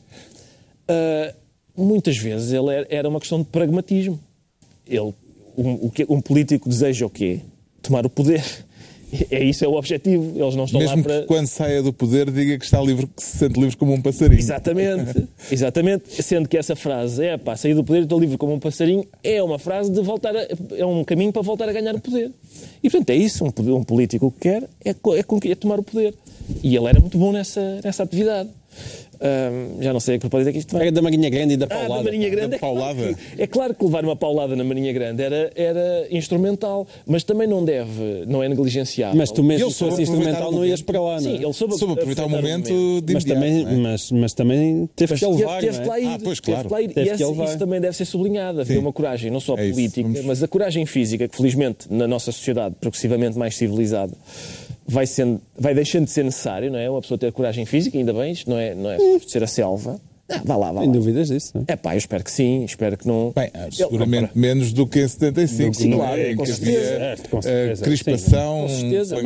Uh, 0.83 1.35
muitas 1.75 2.19
vezes 2.19 2.53
ele 2.53 2.69
era, 2.71 2.87
era, 2.91 3.09
uma 3.09 3.19
questão 3.19 3.39
de 3.39 3.47
pragmatismo. 3.47 4.21
Ele, 4.87 5.15
um, 5.57 5.91
um 6.11 6.21
político 6.21 6.69
deseja 6.69 7.07
o 7.07 7.11
quê? 7.11 7.41
Tomar 7.81 8.05
o 8.05 8.11
poder 8.11 8.45
é 9.31 9.43
isso 9.45 9.65
é 9.65 9.69
o 9.69 9.75
objetivo. 9.75 10.33
Eles 10.37 10.57
não 10.57 10.65
estão 10.65 10.81
Mesmo 10.81 10.97
lá 10.97 11.03
para. 11.03 11.21
Que 11.21 11.27
quando 11.27 11.47
saia 11.47 11.83
do 11.83 11.93
poder, 11.93 12.31
diga 12.31 12.59
que 12.59 12.65
está 12.65 12.81
livre, 12.81 13.07
que 13.07 13.23
se 13.23 13.39
sente 13.39 13.61
livre 13.61 13.77
como 13.77 13.93
um 13.93 14.01
passarinho. 14.01 14.39
Exatamente, 14.39 15.29
exatamente. 15.51 16.23
Sendo 16.23 16.49
que 16.49 16.57
essa 16.57 16.75
frase 16.75 17.25
é 17.25 17.37
pá, 17.37 17.57
sair 17.57 17.75
do 17.75 17.85
poder, 17.85 18.03
estou 18.03 18.19
livre 18.19 18.39
como 18.39 18.55
um 18.55 18.59
passarinho, 18.59 19.05
é 19.23 19.43
uma 19.43 19.59
frase 19.59 19.91
de 19.91 20.01
voltar 20.01 20.35
a, 20.35 20.47
é 20.77 20.87
um 20.87 21.05
caminho 21.05 21.33
para 21.33 21.43
voltar 21.43 21.69
a 21.69 21.73
ganhar 21.73 21.95
o 21.95 22.01
poder. 22.01 22.33
E 22.83 22.89
portanto 22.89 23.11
é 23.11 23.17
isso. 23.17 23.45
Um, 23.45 23.75
um 23.77 23.85
político 23.85 24.31
que 24.31 24.41
quer 24.41 24.63
é, 24.85 24.91
é, 24.91 25.51
é 25.51 25.55
tomar 25.55 25.79
o 25.79 25.83
poder. 25.83 26.15
E 26.63 26.75
ele 26.75 26.87
era 26.87 27.01
muito 27.01 27.19
bom 27.19 27.33
nessa, 27.33 27.81
nessa 27.85 28.03
atividade. 28.03 28.51
Já 29.81 29.93
não 29.93 30.01
sei 30.01 30.17
a 30.17 30.19
que 30.19 30.23
propósito 30.23 30.49
é 30.49 30.53
que 30.53 30.59
isto 30.59 30.73
vai. 30.73 30.83
Era 30.83 30.93
da 30.93 31.03
Marinha 31.03 31.31
Grande 31.31 31.55
e 31.55 31.57
da 31.57 31.67
Paulada. 31.67 31.95
Ah, 31.95 31.97
da 31.99 32.03
Marinha 32.05 32.29
Grande. 32.29 32.49
Da 32.49 32.57
é, 32.57 32.59
paulada. 32.59 32.95
Claro 32.95 33.17
que, 33.17 33.43
é 33.43 33.47
claro 33.47 33.75
que 33.75 33.85
levar 33.85 34.05
uma 34.05 34.17
paulada 34.17 34.57
na 34.57 34.65
Marinha 34.65 34.93
Grande 34.93 35.23
era, 35.23 35.51
era 35.55 36.07
instrumental, 36.11 36.87
mas 37.07 37.23
também 37.23 37.47
não 37.47 37.65
deve, 37.65 38.25
não 38.27 38.43
é 38.43 38.49
negligenciável. 38.49 39.17
Mas 39.17 39.31
tu 39.31 39.43
mesmo 39.43 39.71
se 39.71 39.79
fosse 39.79 40.03
instrumental 40.03 40.51
não 40.53 40.65
ias 40.65 40.83
para 40.83 41.01
lá, 41.01 41.21
não 41.21 41.31
é? 41.31 41.37
Sim, 41.37 41.45
ele 41.45 41.53
soube, 41.53 41.79
soube 41.79 41.95
aproveitar 41.95 42.27
o 42.27 42.29
momento, 42.29 42.73
momento 42.73 43.07
de 43.07 43.15
mas 43.15 43.25
também, 43.25 43.67
é? 43.67 43.77
mas, 43.77 44.11
mas 44.11 44.33
também 44.35 44.89
teve 44.97 45.13
mas 45.13 45.21
que 45.21 45.27
levar, 45.27 45.61
teve, 45.61 45.73
teve 45.73 45.85
é? 45.85 45.89
lá 45.89 46.01
ir, 46.01 46.07
ah, 46.07 46.19
pois, 46.23 46.41
claro. 46.41 46.63
teve 46.63 46.75
lá 46.75 46.83
ir. 46.83 46.89
Teve 46.89 47.09
e 47.09 47.13
esse, 47.13 47.23
isso 47.23 47.59
também 47.59 47.81
deve 47.81 47.97
ser 47.97 48.05
sublinhado, 48.05 48.61
haver 48.61 48.79
uma 48.79 48.93
coragem, 48.93 49.31
não 49.31 49.41
só 49.41 49.55
é 49.55 49.71
política, 49.71 50.09
mas 50.25 50.43
a 50.43 50.49
coragem 50.49 50.85
física, 50.87 51.29
que 51.29 51.37
felizmente 51.37 51.87
na 51.91 52.07
nossa 52.07 52.33
sociedade 52.33 52.75
progressivamente 52.81 53.39
mais 53.39 53.57
civilizada 53.57 54.13
vai, 54.87 55.07
sendo, 55.07 55.41
vai 55.59 55.75
deixando 55.75 56.05
de 56.05 56.11
ser 56.11 56.25
necessário, 56.25 56.71
não 56.71 56.79
é? 56.79 56.89
Uma 56.91 57.01
pessoa 57.01 57.19
ter 57.19 57.33
coragem 57.33 57.65
física, 57.65 57.97
ainda 57.97 58.13
bem, 58.13 58.33
isto 58.33 58.49
não 58.49 58.59
é, 58.59 58.75
não 58.75 58.91
é 58.91 58.99
ser 59.27 59.43
a 59.43 59.47
selva. 59.47 60.01
Ah, 60.29 60.41
vá 60.45 60.57
lá, 60.57 60.67
vá 60.67 60.73
lá. 60.73 60.81
Sem 60.83 60.93
dúvidas 60.93 61.29
disso, 61.29 61.53
não 61.55 61.65
é? 61.67 61.77
pá, 61.77 61.95
eu 61.95 61.99
espero 61.99 62.25
que 62.25 62.31
sim, 62.31 62.65
espero 62.65 62.97
que 62.97 63.07
não... 63.07 63.33
Bem, 63.35 63.51
seguramente 63.71 64.31
Ele, 64.33 64.41
menos 64.41 64.73
do 64.73 64.87
que 64.87 65.01
em 65.01 65.09
75, 65.09 65.75
sim, 65.75 65.91
claro, 65.93 66.21
é, 66.21 66.35
com 66.35 66.47
certeza. 66.47 67.17
com 67.31 67.43
certeza. 67.43 67.85
crispação, 67.85 68.63
com 68.63 68.69
certeza, 68.69 69.17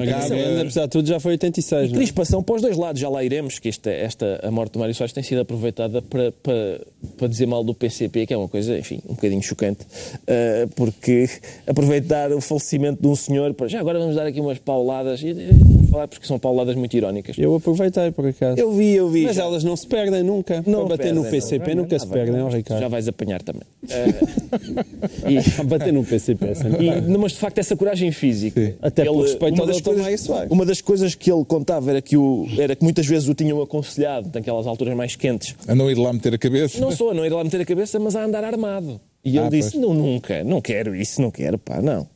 apesar 0.61 0.83
de 0.83 0.91
tudo, 0.91 1.09
já 1.09 1.21
foi 1.21 1.33
86. 1.33 1.91
E 1.91 1.95
é? 1.95 1.97
crispação 1.97 2.43
para 2.43 2.57
os 2.57 2.63
dois 2.63 2.77
lados, 2.77 3.01
já 3.01 3.09
lá 3.09 3.23
iremos, 3.23 3.59
que 3.59 3.69
esta, 3.69 3.91
esta, 3.91 4.41
a 4.43 4.51
morte 4.51 4.73
do 4.73 4.79
Mário 4.79 4.95
Soares 4.95 5.13
tem 5.13 5.23
sido 5.23 5.41
aproveitada 5.41 6.03
para, 6.03 6.33
para, 6.33 6.81
para 7.17 7.29
dizer 7.29 7.47
mal 7.47 7.63
do 7.63 7.75
PCP, 7.75 8.27
que 8.27 8.35
é 8.35 8.37
uma 8.37 8.49
coisa, 8.49 8.79
enfim, 8.79 9.01
um 9.09 9.15
bocadinho 9.15 9.43
chocante, 9.43 9.83
uh, 9.83 10.69
porque 10.75 11.29
aproveitar 11.67 12.33
o 12.33 12.41
falecimento 12.41 13.01
de 13.03 13.09
um 13.09 13.15
senhor, 13.15 13.55
para, 13.55 13.69
já 13.69 13.81
agora 13.81 13.99
vamos 13.99 14.17
dar 14.17 14.27
aqui 14.27 14.41
umas 14.41 14.59
pauladas, 14.59 15.23
e, 15.23 15.33
vamos 15.33 15.86
falar 15.97 16.09
porque 16.09 16.27
são 16.27 16.39
pauladas 16.39 16.77
muito 16.77 16.95
irónicas. 16.95 17.37
Eu 17.39 17.55
aproveitei, 17.55 18.11
por 18.13 18.27
acaso. 18.27 18.61
Eu 18.61 18.73
vi, 18.73 18.93
eu 18.95 19.09
vi. 19.09 19.25
Mas 19.25 19.37
já. 19.37 19.45
elas 19.45 19.65
não 19.65 19.75
se 19.75 19.87
perdem 19.87 20.23
nunca, 20.23 20.63
não 20.67 20.81
para 20.81 20.97
bater 20.97 21.05
perdem, 21.05 21.23
no 21.23 21.31
PCP. 21.31 21.75
Não 21.75 21.83
nunca 21.83 21.99
se 21.99 22.07
perde, 22.07 22.33
não, 22.33 22.49
Ricardo? 22.49 22.81
Já 22.81 22.89
vais 22.89 23.09
apanhar 23.09 23.43
também. 23.43 23.63
Uh, 23.85 25.31
e... 25.63 25.65
Bater 25.65 25.93
no 25.93 26.05
PCP, 26.05 26.47
e, 26.81 27.19
Mas 27.19 27.33
de 27.33 27.39
facto, 27.39 27.59
essa 27.59 27.75
coragem 27.77 28.13
física. 28.13 28.61
Sim. 28.61 28.75
Até 28.83 29.03
ele, 29.03 29.13
por 29.13 29.23
respeito 29.23 29.61
ao 29.61 29.67
Dr. 29.67 29.97
Mário 29.97 30.19
Soares. 30.19 30.51
Uma 30.51 30.67
das 30.67 30.81
coisas 30.81 31.15
que 31.15 31.33
ele 31.33 31.45
contava 31.45 31.91
era 31.91 32.03
que, 32.03 32.17
o, 32.17 32.47
era 32.59 32.77
que 32.77 32.85
muitas 32.85 33.07
vezes 33.07 33.29
o 33.29 33.35
tinham 33.35 33.61
aconselhado, 33.63 34.31
naquelas 34.33 34.67
alturas 34.67 34.95
mais 34.95 35.17
quentes. 35.17 35.55
A 35.67 35.75
não 35.75 35.91
ir 35.91 35.97
lá 35.97 36.13
meter 36.13 36.35
a 36.35 36.39
cabeça? 36.39 36.79
Não 36.81 36.93
só 36.93 37.11
a 37.11 37.15
não 37.15 37.25
ir 37.25 37.33
lá 37.33 37.43
meter 37.43 37.61
a 37.61 37.65
cabeça, 37.65 37.99
mas 37.99 38.15
a 38.15 38.25
andar 38.25 38.45
armado. 38.45 39.01
E 39.27 39.31
ele 39.37 39.47
ah, 39.47 39.51
disse: 39.51 39.77
Não, 39.77 39.93
nunca, 39.93 40.45
não 40.45 40.61
quero 40.61 40.95
isso, 40.95 41.21
não 41.21 41.33
quero, 41.33 41.59
pá, 41.59 41.83
não. 41.83 42.07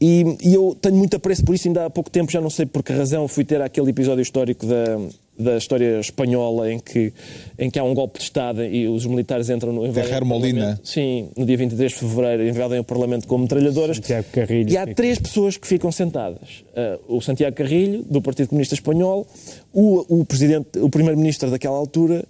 E, 0.00 0.24
e, 0.42 0.54
eu 0.54 0.76
tenho 0.80 0.96
muito 0.96 1.14
apreço 1.16 1.44
por 1.44 1.54
isso, 1.54 1.68
ainda 1.68 1.84
há 1.84 1.90
pouco 1.90 2.10
tempo, 2.10 2.32
já 2.32 2.40
não 2.40 2.48
sei 2.48 2.64
por 2.64 2.82
que 2.82 2.90
razão, 2.90 3.28
fui 3.28 3.44
ter 3.44 3.60
aquele 3.60 3.90
episódio 3.90 4.22
histórico 4.22 4.64
da, 4.64 4.98
da 5.38 5.56
história 5.58 6.00
espanhola 6.00 6.72
em 6.72 6.78
que, 6.78 7.12
em 7.58 7.70
que 7.70 7.78
há 7.78 7.84
um 7.84 7.92
golpe 7.92 8.18
de 8.18 8.24
Estado 8.24 8.64
e 8.64 8.88
os 8.88 9.04
militares 9.04 9.50
entram 9.50 9.72
no. 9.72 9.92
Ferrer 9.92 10.24
Molina. 10.24 10.80
Sim, 10.82 11.28
no 11.36 11.44
dia 11.44 11.56
23 11.56 11.92
de 11.92 11.98
fevereiro, 11.98 12.48
invadem 12.48 12.78
o 12.78 12.84
Parlamento 12.84 13.26
com 13.26 13.36
metralhadoras. 13.36 13.96
Santiago 13.96 14.26
Carrilho. 14.32 14.70
E 14.70 14.76
há 14.78 14.86
três 14.86 15.18
pessoas 15.18 15.56
que 15.56 15.66
ficam 15.66 15.92
sentadas: 15.92 16.64
uh, 17.08 17.16
o 17.16 17.20
Santiago 17.20 17.56
Carrilho, 17.56 18.02
do 18.08 18.22
Partido 18.22 18.48
Comunista 18.48 18.74
Espanhol, 18.74 19.26
o, 19.72 20.20
o, 20.20 20.24
presidente, 20.24 20.78
o 20.78 20.88
primeiro-ministro 20.88 21.50
daquela 21.50 21.76
altura 21.76 22.24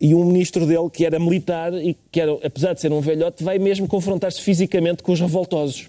e 0.00 0.14
um 0.14 0.24
ministro 0.24 0.66
dele 0.66 0.90
que 0.92 1.06
era 1.06 1.18
militar 1.18 1.72
e 1.72 1.96
que, 2.10 2.20
era, 2.20 2.32
apesar 2.44 2.74
de 2.74 2.80
ser 2.80 2.92
um 2.92 3.00
velhote, 3.00 3.42
vai 3.42 3.58
mesmo 3.58 3.86
confrontar-se 3.86 4.40
fisicamente 4.40 5.02
com 5.02 5.12
os 5.12 5.20
revoltosos. 5.20 5.88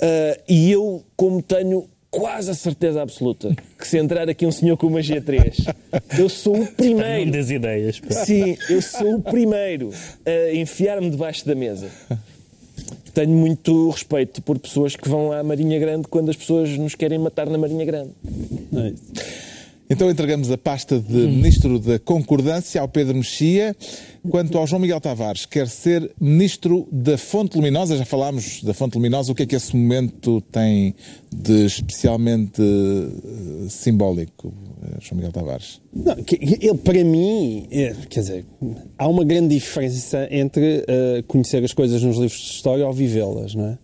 Uh, 0.00 0.42
e 0.48 0.70
eu, 0.70 1.04
como 1.16 1.42
tenho 1.42 1.88
quase 2.10 2.50
a 2.50 2.54
certeza 2.54 3.02
absoluta 3.02 3.54
que 3.78 3.86
se 3.86 3.98
entrar 3.98 4.28
aqui 4.28 4.46
um 4.46 4.52
senhor 4.52 4.76
com 4.76 4.86
uma 4.86 5.00
G3, 5.00 5.74
eu 6.18 6.28
sou 6.28 6.62
o 6.62 6.66
primeiro. 6.66 7.30
das 7.30 7.50
ideias. 7.50 8.00
Pá. 8.00 8.24
Sim, 8.24 8.56
eu 8.70 8.80
sou 8.80 9.16
o 9.16 9.22
primeiro 9.22 9.90
a 10.24 10.54
enfiar-me 10.54 11.10
debaixo 11.10 11.46
da 11.46 11.54
mesa. 11.54 11.90
Tenho 13.12 13.30
muito 13.30 13.90
respeito 13.90 14.40
por 14.40 14.58
pessoas 14.58 14.94
que 14.94 15.08
vão 15.08 15.32
à 15.32 15.42
Marinha 15.42 15.78
Grande 15.78 16.06
quando 16.08 16.30
as 16.30 16.36
pessoas 16.36 16.70
nos 16.78 16.94
querem 16.94 17.18
matar 17.18 17.48
na 17.50 17.58
Marinha 17.58 17.84
Grande. 17.84 18.10
É 18.72 18.92
então 19.90 20.10
entregamos 20.10 20.50
a 20.50 20.58
pasta 20.58 21.00
de 21.00 21.14
Ministro 21.14 21.78
da 21.78 21.98
Concordância 21.98 22.80
ao 22.80 22.88
Pedro 22.88 23.16
Mexia. 23.16 23.74
Quanto 24.28 24.58
ao 24.58 24.66
João 24.66 24.82
Miguel 24.82 25.00
Tavares, 25.00 25.46
quer 25.46 25.66
ser 25.68 26.10
Ministro 26.20 26.86
da 26.92 27.16
Fonte 27.16 27.56
Luminosa. 27.56 27.96
Já 27.96 28.04
falámos 28.04 28.62
da 28.62 28.74
Fonte 28.74 28.96
Luminosa. 28.96 29.32
O 29.32 29.34
que 29.34 29.44
é 29.44 29.46
que 29.46 29.56
esse 29.56 29.74
momento 29.74 30.42
tem 30.52 30.94
de 31.34 31.64
especialmente 31.64 32.60
uh, 32.60 33.70
simbólico, 33.70 34.52
eh, 34.82 34.98
João 35.00 35.16
Miguel 35.16 35.32
Tavares? 35.32 35.80
Não, 35.94 36.16
ele, 36.38 36.74
para 36.78 37.04
mim, 37.04 37.66
é, 37.70 37.94
quer 38.10 38.20
dizer, 38.20 38.44
há 38.98 39.08
uma 39.08 39.24
grande 39.24 39.54
diferença 39.54 40.28
entre 40.30 40.80
uh, 40.80 41.22
conhecer 41.26 41.64
as 41.64 41.72
coisas 41.72 42.02
nos 42.02 42.16
livros 42.16 42.38
de 42.38 42.50
história 42.50 42.86
ou 42.86 42.92
vivê-las, 42.92 43.54
não 43.54 43.66
é? 43.66 43.78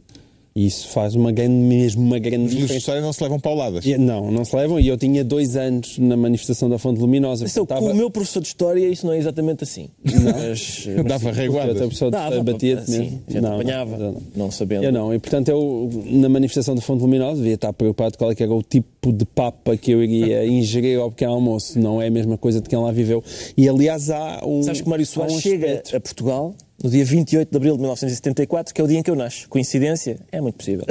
E 0.57 0.67
isso 0.67 0.87
faz 0.90 1.17
uma 1.17 1.33
grande, 1.33 1.53
mesmo 1.53 2.01
uma 2.01 2.17
grande 2.17 2.47
Os 2.47 2.53
livros 2.53 2.71
de 2.71 2.77
história 2.77 3.03
não 3.03 3.12
se 3.12 3.21
levam 3.21 3.40
pauladas. 3.40 3.85
Não, 3.99 4.31
não 4.31 4.45
se 4.45 4.55
levam. 4.55 4.79
E 4.79 4.87
eu 4.87 4.97
tinha 4.97 5.25
dois 5.25 5.57
anos 5.57 5.99
na 5.99 6.17
manifestação 6.17 6.69
da 6.69 6.79
Fonte 6.79 7.01
Luminosa. 7.01 7.45
Então, 7.45 7.64
estava... 7.64 7.81
Com 7.81 7.90
o 7.90 7.95
meu 7.95 8.09
professor 8.09 8.40
de 8.40 8.47
História, 8.47 8.88
isso 8.88 9.05
não 9.05 9.12
é 9.12 9.19
exatamente 9.19 9.64
assim. 9.64 9.88
Não. 10.05 10.33
Mas, 10.33 10.87
Dava 11.09 11.33
reguadas. 11.33 11.75
O 11.75 11.79
professor 11.79 12.11
de 12.12 12.43
batia-te 12.45 12.88
mesmo. 12.88 13.23
Sim, 13.27 13.40
não, 13.40 13.55
apanhava, 13.55 13.99
não, 13.99 14.23
não, 14.37 14.51
sabendo. 14.53 14.85
Eu 14.85 14.93
não. 14.93 15.12
E, 15.12 15.19
portanto, 15.19 15.49
eu, 15.49 15.90
na 16.05 16.29
manifestação 16.29 16.77
da 16.77 16.81
Fonte 16.81 17.01
Luminosa, 17.01 17.38
devia 17.38 17.55
estar 17.55 17.73
preocupado 17.73 18.17
qual 18.17 18.31
é 18.31 18.35
era 18.38 18.55
o 18.55 18.62
tipo 18.62 19.12
de 19.12 19.25
papa 19.25 19.77
que 19.77 19.90
eu 19.90 20.05
iria 20.05 20.47
ingerir 20.47 21.01
ao 21.01 21.11
pequeno 21.11 21.33
almoço. 21.33 21.81
Não 21.81 22.01
é 22.01 22.07
a 22.07 22.11
mesma 22.11 22.38
coisa 22.38 22.61
de 22.61 22.69
quem 22.69 22.79
lá 22.79 22.93
viveu. 22.93 23.25
E, 23.57 23.69
aliás, 23.69 24.09
há 24.09 24.40
um... 24.47 24.62
Sabes 24.62 24.83
que 24.83 24.88
Mário 24.88 25.05
Soares 25.05 25.35
um 25.35 25.40
chega 25.40 25.83
a 25.93 25.99
Portugal 25.99 26.55
no 26.85 26.90
dia 26.90 27.03
28 27.03 27.51
de 27.51 27.57
abril 27.57 27.73
de 27.77 27.81
1974, 27.81 28.75
que 28.75 28.79
é 28.79 28.85
o 28.85 28.87
dia 28.87 28.99
em 28.99 29.03
que 29.03 29.11
eu 29.11 29.16
nasço. 29.16 29.49
Coincidência? 29.49 30.18
É 30.31 30.38
muito 30.38 30.57
possível. 30.57 30.85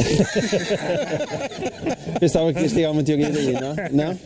Pensava 2.20 2.52
que 2.52 2.68
ter 2.68 2.90
uma 2.90 3.04
teoria 3.04 3.30
daí, 3.30 3.54
não? 3.54 3.76
Não? 3.92 4.18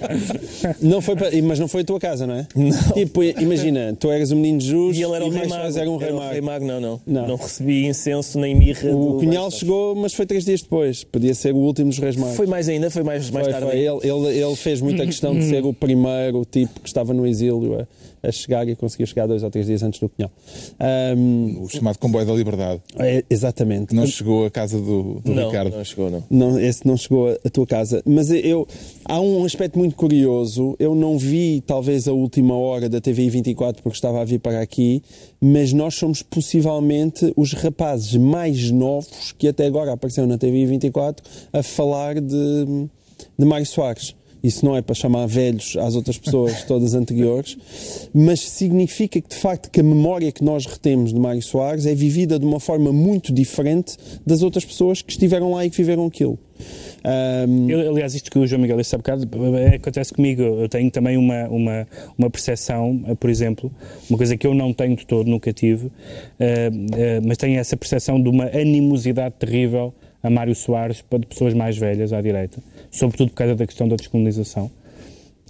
não 0.81 1.01
foi 1.01 1.17
para... 1.17 1.29
Mas 1.41 1.59
não 1.59 1.67
foi 1.67 1.81
a 1.81 1.83
tua 1.83 1.99
casa, 1.99 2.25
não 2.25 2.35
é? 2.35 2.47
Não. 2.55 2.93
Tipo, 2.93 3.21
imagina, 3.21 3.93
tu 3.99 4.09
eras 4.09 4.31
um 4.31 4.37
menino 4.37 4.61
Jesus 4.61 4.97
e 4.97 5.03
ele 5.03 5.13
era 5.13 5.25
o 5.25 5.29
rei 5.29 5.45
mago. 5.45 5.77
Era 5.77 5.91
um 5.91 5.97
rei 5.97 6.11
mago. 6.13 6.31
rei 6.31 6.41
mago. 6.41 6.65
Não, 6.65 6.79
não, 6.79 7.01
não. 7.05 7.27
Não 7.27 7.35
recebi 7.35 7.85
incenso 7.85 8.39
nem 8.39 8.55
mirra. 8.55 8.89
O 8.95 9.17
Cunhal 9.17 9.51
chegou, 9.51 9.93
mas 9.93 10.13
foi 10.13 10.25
três 10.25 10.45
dias 10.45 10.61
depois. 10.61 11.03
Podia 11.03 11.35
ser 11.35 11.53
o 11.53 11.57
último 11.57 11.89
dos 11.89 11.99
reis 11.99 12.15
magos. 12.15 12.37
Foi 12.37 12.47
mais 12.47 12.69
ainda, 12.69 12.89
foi 12.89 13.03
mais, 13.03 13.29
mais 13.29 13.45
foi, 13.45 13.51
tarde. 13.51 13.69
Foi. 13.69 13.77
Ele, 13.77 13.99
ele, 14.03 14.39
ele 14.39 14.55
fez 14.55 14.79
muita 14.79 15.05
questão 15.05 15.37
de 15.37 15.43
ser 15.49 15.65
o 15.65 15.73
primeiro 15.73 16.45
tipo 16.45 16.79
que 16.79 16.87
estava 16.87 17.13
no 17.13 17.27
exílio 17.27 17.85
a, 18.27 18.31
chegar 18.31 18.67
e 18.67 18.75
conseguiu 18.75 19.07
chegar 19.07 19.27
dois 19.27 19.43
ou 19.43 19.49
três 19.49 19.65
dias 19.67 19.83
antes 19.83 19.99
do 19.99 20.09
Cunhal. 20.09 20.31
Um, 21.17 21.63
o 21.63 21.69
chamado 21.69 21.97
comboio 21.97 22.25
da 22.25 22.33
liberdade. 22.33 22.81
É, 22.97 23.23
exatamente. 23.29 23.93
Não 23.93 24.05
chegou 24.05 24.45
à 24.45 24.49
casa 24.49 24.77
do, 24.77 25.21
do 25.23 25.33
não, 25.33 25.47
Ricardo. 25.47 25.75
Não 25.75 25.83
chegou, 25.83 26.09
não. 26.09 26.23
não. 26.29 26.59
Esse 26.59 26.85
não 26.85 26.97
chegou 26.97 27.29
à 27.29 27.49
tua 27.49 27.65
casa. 27.65 28.01
Mas 28.05 28.29
eu, 28.31 28.67
há 29.05 29.19
um 29.19 29.45
aspecto 29.45 29.77
muito 29.77 29.95
curioso. 29.95 30.75
Eu 30.79 30.95
não 30.95 31.17
vi, 31.17 31.61
talvez, 31.65 32.07
a 32.07 32.13
última 32.13 32.55
hora 32.57 32.89
da 32.89 32.99
TVI 32.99 33.29
24 33.29 33.81
porque 33.81 33.95
estava 33.95 34.21
a 34.21 34.25
vir 34.25 34.39
para 34.39 34.61
aqui, 34.61 35.01
mas 35.39 35.73
nós 35.73 35.95
somos 35.95 36.21
possivelmente 36.21 37.31
os 37.35 37.53
rapazes 37.53 38.15
mais 38.15 38.71
novos 38.71 39.33
que 39.37 39.47
até 39.47 39.65
agora 39.65 39.93
apareceram 39.93 40.27
na 40.27 40.37
TVI 40.37 40.65
24 40.65 41.23
a 41.53 41.63
falar 41.63 42.19
de, 42.19 42.87
de 43.37 43.45
Mário 43.45 43.65
Soares. 43.65 44.15
Isso 44.47 44.65
não 44.65 44.75
é 44.75 44.81
para 44.81 44.95
chamar 44.95 45.25
velhos 45.25 45.75
às 45.77 45.95
outras 45.95 46.17
pessoas 46.17 46.63
todas 46.65 46.93
anteriores, 46.93 47.57
mas 48.13 48.39
significa 48.39 49.19
que 49.19 49.29
de 49.29 49.35
facto 49.35 49.69
que 49.69 49.79
a 49.79 49.83
memória 49.83 50.31
que 50.31 50.43
nós 50.43 50.65
retemos 50.65 51.13
de 51.13 51.19
Mário 51.19 51.41
Soares 51.41 51.85
é 51.85 51.93
vivida 51.93 52.39
de 52.39 52.45
uma 52.45 52.59
forma 52.59 52.91
muito 52.91 53.33
diferente 53.33 53.97
das 54.25 54.41
outras 54.41 54.63
pessoas 54.63 55.01
que 55.01 55.11
estiveram 55.11 55.51
lá 55.51 55.65
e 55.65 55.69
que 55.69 55.77
viveram 55.77 56.05
aquilo. 56.05 56.39
Um... 57.47 57.69
Eu, 57.69 57.91
aliás, 57.91 58.15
isto 58.15 58.31
que 58.31 58.39
o 58.39 58.47
João 58.47 58.61
Miguel 58.61 58.77
disse 58.77 58.95
há 58.95 58.97
bocado 58.97 59.27
é, 59.57 59.75
acontece 59.75 60.13
comigo. 60.13 60.41
Eu 60.41 60.69
tenho 60.69 60.89
também 60.89 61.17
uma, 61.17 61.47
uma, 61.47 61.87
uma 62.17 62.29
percepção, 62.29 62.99
por 63.19 63.29
exemplo, 63.29 63.71
uma 64.09 64.17
coisa 64.17 64.35
que 64.35 64.47
eu 64.47 64.53
não 64.53 64.73
tenho 64.73 64.95
de 64.95 65.05
todo, 65.05 65.29
nunca 65.29 65.53
tive, 65.53 65.87
uh, 65.87 65.89
uh, 65.89 67.25
mas 67.25 67.37
tenho 67.37 67.59
essa 67.59 67.77
percepção 67.77 68.21
de 68.21 68.29
uma 68.29 68.45
animosidade 68.45 69.35
terrível 69.37 69.93
a 70.21 70.29
Mário 70.29 70.55
Soares 70.55 71.01
para 71.01 71.19
pessoas 71.19 71.53
mais 71.53 71.77
velhas 71.77 72.11
à 72.11 72.21
direita, 72.21 72.61
sobretudo 72.91 73.29
por 73.29 73.35
causa 73.35 73.55
da 73.55 73.65
questão 73.65 73.87
da 73.87 73.95
descolonização. 73.95 74.69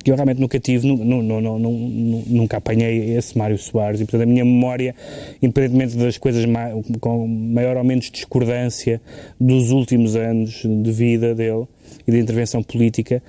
Que 0.03 0.11
eu 0.11 0.15
realmente 0.15 0.39
nunca 0.39 0.59
tive, 0.59 0.87
nunca 0.87 2.57
apanhei 2.57 3.17
esse 3.17 3.37
Mário 3.37 3.57
Soares, 3.57 3.99
e 3.99 4.05
portanto 4.05 4.21
a 4.21 4.25
minha 4.25 4.45
memória, 4.45 4.95
independentemente 5.41 5.97
das 5.97 6.17
coisas 6.17 6.45
com 7.01 7.27
maior 7.27 7.77
ou 7.77 7.83
menos 7.83 8.09
discordância 8.11 9.01
dos 9.39 9.71
últimos 9.71 10.15
anos 10.15 10.61
de 10.63 10.91
vida 10.91 11.33
dele 11.33 11.65
e 12.07 12.11
de 12.11 12.19
intervenção 12.19 12.61
política, 12.63 13.21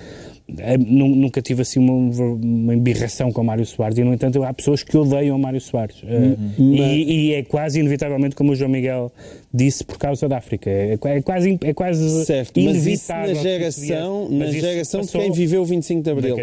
nunca 0.78 1.42
tive 1.42 1.60
assim 1.60 1.78
uma, 1.78 1.92
uma 1.92 2.74
embirração 2.74 3.30
com 3.30 3.44
Mário 3.44 3.66
Soares 3.66 3.98
e, 3.98 4.04
no 4.04 4.14
entanto, 4.14 4.42
há 4.42 4.52
pessoas 4.52 4.82
que 4.82 4.96
odeiam 4.96 5.38
Mário 5.38 5.60
Soares. 5.60 6.02
Uhum. 6.02 6.74
E, 6.74 7.28
e, 7.28 7.34
é 7.34 7.42
quase 7.42 7.80
inevitavelmente, 7.80 8.34
como 8.34 8.52
o 8.52 8.56
João 8.56 8.70
Miguel 8.70 9.12
disse, 9.52 9.84
por 9.84 9.98
causa 9.98 10.26
da 10.26 10.38
África. 10.38 10.70
É, 10.70 10.94
é 10.94 11.22
quase, 11.22 11.58
é 11.62 11.74
quase 11.74 12.24
certo, 12.24 12.58
inevitável. 12.58 13.34
Mas 13.34 13.36
isso 13.36 13.36
na 13.36 13.42
geração, 13.42 14.28
na 14.30 14.46
geração 14.46 15.00
de 15.02 15.08
quem 15.08 15.32
viveu 15.32 15.62
o 15.62 15.66
25 15.66 16.02
de 16.02 16.10
Abril. 16.10 16.36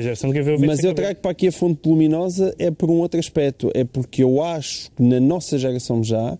Mas 0.59 0.83
eu 0.83 0.93
trago 0.93 1.19
para 1.19 1.31
aqui 1.31 1.47
a 1.47 1.51
fonte 1.51 1.87
luminosa 1.87 2.53
é 2.59 2.69
por 2.69 2.91
um 2.91 2.99
outro 2.99 3.19
aspecto. 3.19 3.71
É 3.73 3.83
porque 3.83 4.23
eu 4.23 4.43
acho 4.43 4.91
que 4.91 5.01
na 5.01 5.19
nossa 5.19 5.57
geração 5.57 6.03
já 6.03 6.37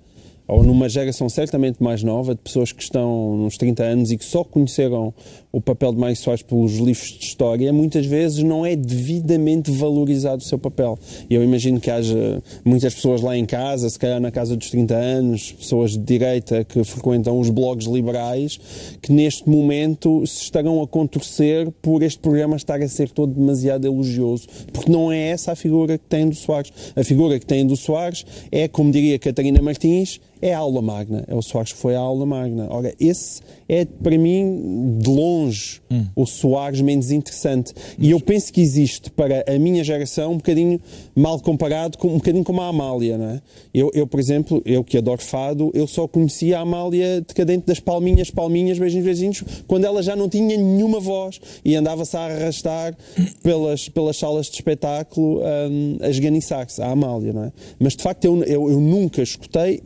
ou 0.48 0.64
numa 0.64 0.88
geração 0.88 1.28
certamente 1.28 1.82
mais 1.82 2.04
nova, 2.04 2.36
de 2.36 2.42
pessoas 2.42 2.72
que 2.72 2.84
estão 2.84 3.36
nos 3.38 3.58
30 3.58 3.84
anos 3.84 4.12
e 4.12 4.18
que 4.18 4.26
só 4.26 4.44
conheceram 4.44 5.14
o 5.56 5.62
papel 5.62 5.94
de 5.94 5.98
Mário 5.98 6.18
Soares 6.18 6.44
pelos 6.44 6.74
livros 6.74 7.18
de 7.18 7.24
história, 7.24 7.72
muitas 7.72 8.06
vezes 8.06 8.44
não 8.44 8.66
é 8.66 8.76
devidamente 8.76 9.72
valorizado 9.72 10.42
o 10.42 10.46
seu 10.46 10.60
papel. 10.60 11.00
Eu 11.30 11.42
imagino 11.42 11.80
que 11.80 11.90
haja 11.90 12.44
muitas 12.66 12.94
pessoas 12.94 13.22
lá 13.22 13.38
em 13.38 13.46
casa, 13.46 13.90
se 13.90 13.98
calhar 13.98 14.20
na 14.20 14.32
casa 14.32 14.58
dos 14.58 14.70
30 14.70 14.94
anos, 14.94 15.54
pessoas 15.54 15.92
de 15.92 16.00
direita 16.00 16.66
que 16.66 16.84
frequentam 16.84 17.40
os 17.40 17.50
blogs 17.50 17.88
liberais, 17.88 18.60
que 19.02 19.14
neste 19.14 19.50
momento 19.50 20.28
se 20.28 20.44
estarão 20.44 20.84
a 20.84 20.88
contorcer 20.88 21.72
por 21.82 22.04
este 22.04 22.20
programa 22.20 22.58
estar 22.58 22.82
a 22.82 22.88
ser 22.90 23.10
todo 23.10 23.34
demasiado 23.34 23.88
elogioso, 23.88 24.50
porque 24.74 24.92
não 24.92 25.10
é 25.10 25.30
essa 25.30 25.54
a 25.54 25.56
figura 25.56 25.98
que 25.98 26.06
tem 26.06 26.28
do 26.28 26.36
Soares. 26.36 26.74
A 26.98 27.04
figura 27.06 27.40
que 27.40 27.46
tem 27.46 27.66
do 27.66 27.78
Soares 27.78 28.26
é, 28.52 28.68
como 28.68 28.92
diria 28.92 29.18
Catarina 29.18 29.62
Martins, 29.62 30.20
é 30.42 30.54
a 30.54 30.60
aula 30.60 30.82
magna. 30.82 31.24
É 31.28 31.34
o 31.34 31.42
Soares 31.42 31.74
que 31.74 31.80
foi 31.80 31.96
a 31.96 32.00
aula 32.00 32.26
magna. 32.26 32.68
Ora, 32.70 32.94
esse 33.00 33.42
é, 33.68 33.86
para 33.86 34.18
mim, 34.18 34.98
de 35.00 35.10
longe, 35.10 35.82
hum. 35.90 36.06
o 36.16 36.26
Soares 36.26 36.82
menos 36.82 37.12
interessante. 37.12 37.74
E 37.98 38.12
eu 38.12 38.20
penso 38.20 38.54
que 38.54 38.62
existe, 38.62 39.10
para 39.10 39.44
a 39.48 39.58
minha 39.58 39.84
geração, 39.84 40.34
um 40.34 40.38
bocadinho 40.38 40.80
mal 41.16 41.40
comparado, 41.40 41.98
com, 41.98 42.10
um 42.10 42.18
bocadinho 42.18 42.44
como 42.44 42.62
a 42.62 42.68
Amália, 42.68 43.18
não 43.18 43.30
é? 43.30 43.42
Eu, 43.74 43.92
eu, 43.94 44.06
por 44.06 44.20
exemplo, 44.20 44.62
eu 44.66 44.84
que 44.84 44.98
adoro 44.98 45.22
fado, 45.22 45.72
eu 45.74 45.88
só 45.88 46.08
conhecia 46.08 46.60
a 46.60 46.62
Amália 46.62 47.22
decadente 47.22 47.66
das 47.66 47.80
palminhas, 47.80 48.30
palminhas, 48.30 48.78
beijinhos, 48.78 49.06
beijinhos, 49.06 49.44
quando 49.68 49.86
ela 49.86 50.04
já 50.04 50.16
não 50.16 50.30
tinha 50.30 50.58
nenhuma 50.58 51.00
voz 51.00 51.40
e 51.64 51.76
andava-se 51.76 52.16
a 52.16 52.26
arrastar 52.26 52.96
pelas, 53.42 53.90
pelas 53.90 54.18
salas 54.18 54.48
de 54.48 54.56
espetáculo 54.56 55.42
um, 55.42 55.98
a 56.02 56.10
esganiçar-se, 56.10 56.82
a 56.82 56.92
Amália, 56.92 57.34
não 57.34 57.46
é? 57.46 57.52
Mas, 57.80 57.96
de 57.96 58.04
facto, 58.04 58.26
eu, 58.26 58.44
eu, 58.44 58.70
eu 58.70 58.80
nunca 58.80 59.22
escutei 59.22 59.82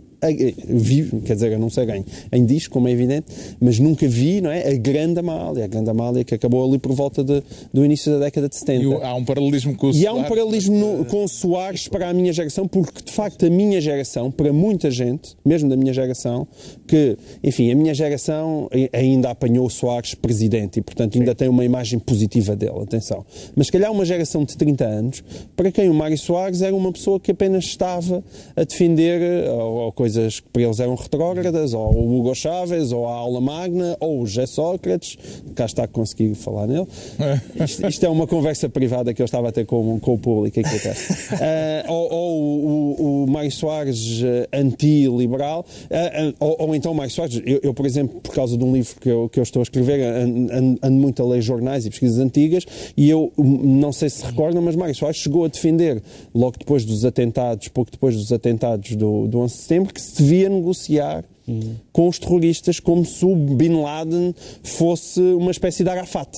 vi, 0.67 1.09
quer 1.25 1.35
dizer, 1.35 1.51
eu 1.51 1.59
não 1.59 1.69
sei 1.69 1.85
bem, 1.85 2.05
em 2.31 2.45
disco, 2.45 2.73
como 2.73 2.87
é 2.87 2.91
evidente, 2.91 3.27
mas 3.59 3.79
nunca 3.79 4.07
vi, 4.07 4.41
não 4.41 4.51
é? 4.51 4.69
A 4.69 4.75
grande 4.75 5.19
Amália, 5.19 5.65
a 5.65 5.67
grande 5.67 5.89
Amália 5.89 6.23
que 6.23 6.35
acabou 6.35 6.67
ali 6.67 6.77
por 6.77 6.93
volta 6.93 7.23
de, 7.23 7.41
do 7.73 7.85
início 7.85 8.11
da 8.11 8.25
década 8.25 8.49
de 8.49 8.55
70. 8.55 8.83
E 8.83 9.03
há 9.03 9.15
um 9.15 9.23
paralelismo 9.23 9.75
com 9.75 9.87
o 9.87 9.93
Soares. 9.93 10.03
E 10.03 10.07
há 10.07 10.13
um 10.13 10.23
paralelismo 10.23 10.75
no, 10.75 11.05
com 11.05 11.23
o 11.23 11.27
Soares 11.27 11.87
para 11.87 12.09
a 12.09 12.13
minha 12.13 12.33
geração, 12.33 12.67
porque 12.67 13.01
de 13.03 13.11
facto 13.11 13.45
a 13.45 13.49
minha 13.49 13.79
geração, 13.79 14.29
para 14.29 14.51
muita 14.51 14.91
gente, 14.91 15.35
mesmo 15.45 15.69
da 15.69 15.77
minha 15.77 15.93
geração, 15.93 16.47
que, 16.87 17.17
enfim, 17.43 17.71
a 17.71 17.75
minha 17.75 17.93
geração 17.93 18.69
ainda 18.91 19.29
apanhou 19.29 19.65
o 19.65 19.69
Soares 19.69 20.13
presidente 20.13 20.79
e, 20.79 20.81
portanto, 20.81 21.17
ainda 21.17 21.31
Sim. 21.31 21.37
tem 21.37 21.47
uma 21.47 21.63
imagem 21.63 21.97
positiva 21.97 22.55
dele, 22.55 22.79
atenção. 22.81 23.25
Mas 23.55 23.67
se 23.67 23.71
calhar 23.71 23.91
uma 23.91 24.05
geração 24.05 24.43
de 24.43 24.57
30 24.57 24.85
anos, 24.85 25.23
para 25.55 25.71
quem 25.71 25.89
o 25.89 25.93
Mário 25.93 26.17
Soares 26.17 26.61
era 26.61 26.75
uma 26.75 26.91
pessoa 26.91 27.19
que 27.19 27.31
apenas 27.31 27.63
estava 27.65 28.23
a 28.55 28.63
defender 28.63 29.49
ou, 29.49 29.75
ou 29.85 29.91
coisa 29.91 30.08
coisas 30.09 30.39
que 30.39 30.49
para 30.49 30.63
eles 30.63 30.79
eram 30.79 30.95
retrógradas, 30.95 31.73
ou 31.73 31.93
o 31.93 32.19
Hugo 32.19 32.33
Chávez, 32.33 32.91
ou 32.91 33.07
a 33.07 33.13
aula 33.13 33.39
magna, 33.39 33.95
ou 33.99 34.21
o 34.21 34.25
José 34.25 34.47
Sócrates, 34.47 35.17
cá 35.55 35.65
está 35.65 35.83
a 35.83 35.87
conseguir 35.87 36.33
falar 36.33 36.65
nele. 36.65 36.87
Isto, 37.63 37.87
isto, 37.87 38.05
é 38.05 38.09
uma 38.09 38.25
conversa 38.25 38.67
privada 38.67 39.13
que 39.13 39.21
eu 39.21 39.25
estava 39.25 39.49
a 39.49 39.51
ter 39.51 39.65
com, 39.65 39.99
com 39.99 40.15
o 40.15 40.17
público 40.17 40.59
aqui 40.59 40.75
atrás. 40.75 41.29
Uh, 41.31 41.91
ou, 41.91 42.13
ou 42.13 42.41
o, 42.41 43.23
o 43.23 43.31
Mário 43.31 43.51
Soares 43.51 44.21
uh, 44.21 44.47
anti-liberal, 44.51 45.65
uh, 45.85 46.35
ou, 46.39 46.67
ou, 46.67 46.75
então 46.75 46.91
o 46.91 46.95
Mário 46.95 47.11
Soares, 47.11 47.41
eu, 47.45 47.59
eu, 47.61 47.73
por 47.73 47.85
exemplo, 47.85 48.19
por 48.21 48.33
causa 48.33 48.57
de 48.57 48.63
um 48.63 48.73
livro 48.73 48.95
que 48.99 49.09
eu, 49.09 49.29
que 49.29 49.39
eu 49.39 49.43
estou 49.43 49.61
a 49.61 49.63
escrever, 49.63 50.01
ando, 50.01 50.79
ando 50.81 50.97
muito 50.97 51.21
a 51.21 51.25
ler 51.25 51.41
jornais 51.41 51.85
e 51.85 51.89
pesquisas 51.89 52.19
antigas, 52.19 52.65
e 52.97 53.09
eu 53.09 53.31
não 53.37 53.91
sei 53.91 54.09
se 54.09 54.25
recordam, 54.25 54.61
mas 54.61 54.75
Mário 54.75 54.95
Soares 54.95 55.17
chegou 55.17 55.45
a 55.45 55.47
defender, 55.47 56.01
logo 56.33 56.57
depois 56.57 56.83
dos 56.83 57.05
atentados, 57.05 57.67
pouco 57.67 57.91
depois 57.91 58.15
dos 58.15 58.31
atentados 58.31 58.95
do, 58.95 59.27
do 59.27 59.39
11 59.39 59.53
de 59.53 59.61
setembro, 59.61 59.93
que 59.99 60.07
se 60.07 60.23
devia 60.23 60.49
negociar 60.49 61.25
uhum. 61.47 61.75
com 61.91 62.07
os 62.07 62.19
terroristas 62.19 62.79
como 62.79 63.05
se 63.05 63.25
o 63.25 63.35
Bin 63.35 63.81
Laden 63.81 64.33
fosse 64.63 65.19
uma 65.19 65.51
espécie 65.51 65.83
de 65.83 65.89
Arafat. 65.89 66.29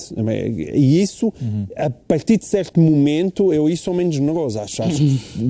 E 0.74 1.02
isso, 1.02 1.32
uhum. 1.40 1.66
a 1.76 1.90
partir 1.90 2.38
de 2.38 2.46
certo 2.46 2.80
momento, 2.80 3.52
eu 3.52 3.68
isso 3.68 3.84
sou 3.84 3.94
menos 3.94 4.14
generoso. 4.14 4.58
Acho, 4.58 4.82
acho 4.82 5.02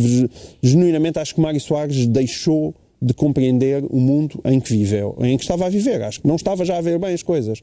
genuinamente 0.63 1.19
acho 1.19 1.35
que 1.35 1.41
Mário 1.41 1.61
Soares 1.61 2.07
deixou 2.07 2.75
de 3.01 3.13
compreender 3.13 3.85
o 3.91 3.99
mundo 3.99 4.41
em 4.45 4.61
que 4.61 4.71
viveu, 4.71 5.17
em 5.21 5.37
que 5.37 5.43
estava 5.43 5.67
a 5.67 5.69
viver. 5.69 6.03
Acho 6.03 6.21
que 6.21 6.29
não 6.29 6.37
estava 6.37 6.65
já 6.65 6.79
a 6.79 6.81
ver 6.81 6.99
bem 7.01 7.13
as 7.13 7.23
coisas. 7.23 7.61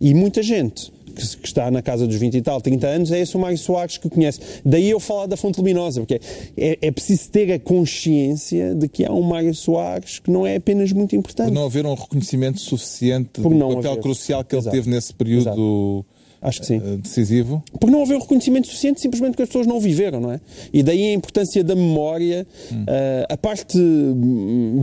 E 0.00 0.12
muita 0.12 0.42
gente 0.42 0.92
que, 1.10 1.36
que, 1.36 1.46
está 1.46 1.70
na 1.70 1.82
casa 1.82 2.06
dos 2.06 2.16
20 2.16 2.34
e 2.36 2.42
tal, 2.42 2.60
30 2.60 2.86
anos, 2.86 3.12
é 3.12 3.20
esse 3.20 3.36
o 3.36 3.40
Mário 3.40 3.58
Soares 3.58 3.98
que 3.98 4.08
conhece. 4.08 4.40
Daí 4.64 4.90
eu 4.90 5.00
falar 5.00 5.26
da 5.26 5.36
fonte 5.36 5.58
luminosa, 5.58 6.00
porque 6.00 6.20
é, 6.56 6.78
é 6.80 6.90
preciso 6.90 7.30
ter 7.30 7.52
a 7.52 7.58
consciência 7.58 8.74
de 8.74 8.88
que 8.88 9.04
há 9.04 9.12
um 9.12 9.22
Mário 9.22 9.54
Soares 9.54 10.18
que 10.18 10.30
não 10.30 10.46
é 10.46 10.56
apenas 10.56 10.92
muito 10.92 11.14
importante. 11.14 11.48
Por 11.48 11.54
não 11.54 11.66
haver 11.66 11.86
um 11.86 11.94
reconhecimento 11.94 12.60
suficiente 12.60 13.40
Por 13.40 13.52
do 13.52 13.58
papel 13.58 13.92
haver. 13.92 14.02
crucial 14.02 14.44
que 14.44 14.56
Exato. 14.56 14.74
ele 14.74 14.82
teve 14.82 14.94
nesse 14.94 15.14
período. 15.14 15.40
Exato 15.40 16.06
Acho 16.42 16.60
que 16.60 16.66
sim. 16.66 16.76
Eh, 16.82 16.96
decisivo? 16.96 17.62
Porque 17.72 17.90
não 17.90 18.00
houve 18.00 18.14
um 18.14 18.18
reconhecimento 18.18 18.66
suficiente 18.66 19.00
simplesmente 19.00 19.32
porque 19.32 19.42
as 19.42 19.48
pessoas 19.48 19.66
não 19.66 19.78
viveram, 19.78 20.20
não 20.20 20.32
é? 20.32 20.40
E 20.72 20.82
daí 20.82 21.08
a 21.08 21.12
importância 21.12 21.62
da 21.62 21.74
memória. 21.74 22.46
Hum. 22.72 22.82
Uh, 22.82 23.26
a 23.28 23.36
parte 23.36 23.78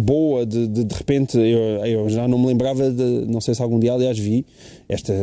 boa 0.04 0.46
de, 0.46 0.68
de, 0.68 0.84
de 0.84 0.96
repente, 0.96 1.38
eu, 1.38 1.86
eu, 1.86 2.10
já 2.10 2.28
não 2.28 2.38
me 2.38 2.46
lembrava 2.46 2.92
de. 2.92 3.26
Não 3.28 3.42
sei 3.42 3.56
se 3.56 3.62
algum 3.62 3.80
dia, 3.80 3.94
aliás, 3.94 4.18
vi. 4.20 4.46
Esta, 4.88 5.14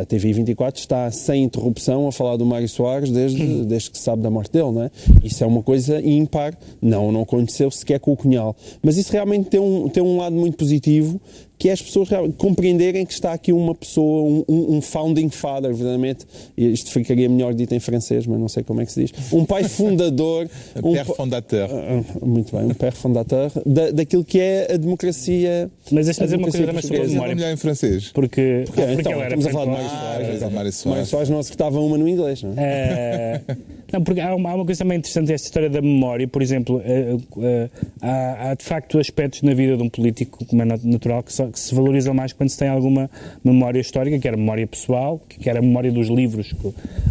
a 0.00 0.04
TV 0.04 0.32
24 0.32 0.78
está 0.78 1.10
sem 1.10 1.42
interrupção 1.42 2.06
a 2.06 2.12
falar 2.12 2.36
do 2.36 2.46
Mário 2.46 2.68
Soares 2.68 3.10
desde, 3.10 3.42
hum. 3.42 3.64
desde 3.64 3.90
que 3.90 3.98
se 3.98 4.04
sabe 4.04 4.22
da 4.22 4.30
morte 4.30 4.52
dele, 4.52 4.70
não 4.70 4.82
é? 4.82 4.90
Isso 5.24 5.42
é 5.42 5.46
uma 5.46 5.62
coisa 5.62 6.00
ímpar. 6.00 6.54
Não, 6.82 7.10
não 7.10 7.22
aconteceu 7.22 7.70
sequer 7.70 7.98
com 7.98 8.12
o 8.12 8.16
Cunhal. 8.16 8.54
Mas 8.82 8.98
isso 8.98 9.10
realmente 9.10 9.48
tem 9.48 9.58
um, 9.58 9.88
tem 9.88 10.02
um 10.02 10.18
lado 10.18 10.36
muito 10.36 10.58
positivo 10.58 11.18
que 11.58 11.68
é 11.68 11.72
as 11.72 11.82
pessoas 11.82 12.08
compreenderem 12.36 13.04
que 13.04 13.12
está 13.12 13.32
aqui 13.32 13.52
uma 13.52 13.74
pessoa, 13.74 14.44
um, 14.48 14.76
um, 14.76 14.80
founding 14.80 15.28
father, 15.28 15.74
verdadeiramente, 15.74 16.24
isto 16.56 16.90
ficaria 16.90 17.28
melhor 17.28 17.52
dito 17.52 17.74
em 17.74 17.80
francês, 17.80 18.26
mas 18.26 18.38
não 18.38 18.48
sei 18.48 18.62
como 18.62 18.80
é 18.80 18.86
que 18.86 18.92
se 18.92 19.06
diz, 19.06 19.32
um 19.32 19.44
pai 19.44 19.64
fundador. 19.68 20.48
um 20.82 20.92
père 20.92 21.04
fondateur. 21.04 21.68
Uh, 21.68 22.26
muito 22.26 22.56
bem, 22.56 22.66
um 22.66 22.74
père 22.74 22.94
fondateur 22.94 23.50
da, 23.66 23.90
daquilo 23.90 24.24
que 24.24 24.38
é 24.38 24.74
a 24.74 24.76
democracia. 24.76 25.70
Mas 25.90 26.06
deixa-me 26.06 26.26
dizer 26.26 26.36
uma 26.36 26.50
coisa 26.50 26.82
sobre 26.82 27.02
a 27.02 27.08
memória. 27.08 27.34
melhor 27.34 27.52
em 27.52 27.56
francês. 27.56 28.10
Porque, 28.12 28.64
porque, 28.66 28.80
porque 28.82 29.00
então, 29.00 29.22
estamos 29.22 29.46
a 29.46 29.50
falar 29.50 29.64
de 29.64 29.70
Mário 29.70 29.88
Soares. 29.88 30.42
Ah, 30.42 30.50
Mário 30.50 30.72
Soares. 30.72 31.08
Soares 31.08 31.28
não 31.28 31.38
acertava 31.38 31.80
uma 31.80 31.98
no 31.98 32.08
inglês, 32.08 32.42
não 32.42 32.54
é? 32.56 33.42
Uh, 33.48 33.56
não, 33.92 34.02
porque 34.02 34.20
há 34.20 34.34
uma, 34.34 34.50
há 34.50 34.54
uma, 34.54 34.64
coisa 34.64 34.84
também 34.84 34.98
interessante 34.98 35.32
esta 35.32 35.46
história 35.46 35.70
da 35.70 35.80
memória, 35.80 36.28
por 36.28 36.42
exemplo, 36.42 36.76
uh, 36.76 37.16
uh, 37.16 37.70
há, 38.02 38.50
há, 38.50 38.54
de 38.54 38.64
facto 38.64 38.98
aspectos 38.98 39.42
na 39.42 39.54
vida 39.54 39.76
de 39.76 39.82
um 39.82 39.88
político, 39.88 40.44
como 40.44 40.62
é 40.62 40.64
natural, 40.64 41.22
que 41.22 41.32
só, 41.32 41.47
que 41.50 41.58
se 41.58 41.74
valorizam 41.74 42.14
mais 42.14 42.32
quando 42.32 42.48
se 42.48 42.58
tem 42.58 42.68
alguma 42.68 43.10
memória 43.44 43.80
histórica, 43.80 44.18
que 44.18 44.26
era 44.26 44.36
memória 44.36 44.66
pessoal, 44.66 45.20
que 45.28 45.48
era 45.48 45.58
a 45.58 45.62
memória 45.62 45.90
dos 45.90 46.08
livros. 46.08 46.54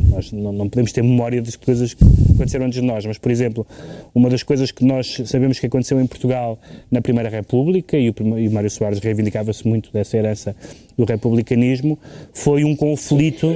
Nós 0.10 0.32
não, 0.32 0.52
não, 0.52 0.70
podemos 0.70 0.92
ter 0.92 1.04
memória 1.04 1.42
das 1.42 1.56
coisas 1.56 1.94
que 1.94 2.04
aconteceram 2.04 2.66
antes 2.66 2.82
de 2.82 2.86
nós, 2.86 3.06
mas, 3.06 3.18
por 3.18 3.32
exemplo, 3.32 3.66
uma 4.14 4.30
das 4.30 4.44
coisas 4.44 4.72
que 4.72 4.84
nós 4.84 5.22
sabemos 5.26 5.60
que 5.60 5.66
aconteceu 5.66 6.00
em 6.00 6.08
Portugal 6.08 6.60
na 6.90 7.02
Primeira 7.02 7.30
República, 7.30 7.98
e 7.98 8.10
o, 8.10 8.16
e 8.38 8.48
o 8.48 8.52
Mário 8.52 8.70
Soares 8.70 9.00
reivindicava-se 9.00 9.68
muito 9.68 9.92
dessa 9.92 10.18
herança 10.18 10.56
do 10.98 11.06
republicanismo, 11.06 12.00
foi 12.34 12.64
um 12.64 12.76
conflito 12.76 13.56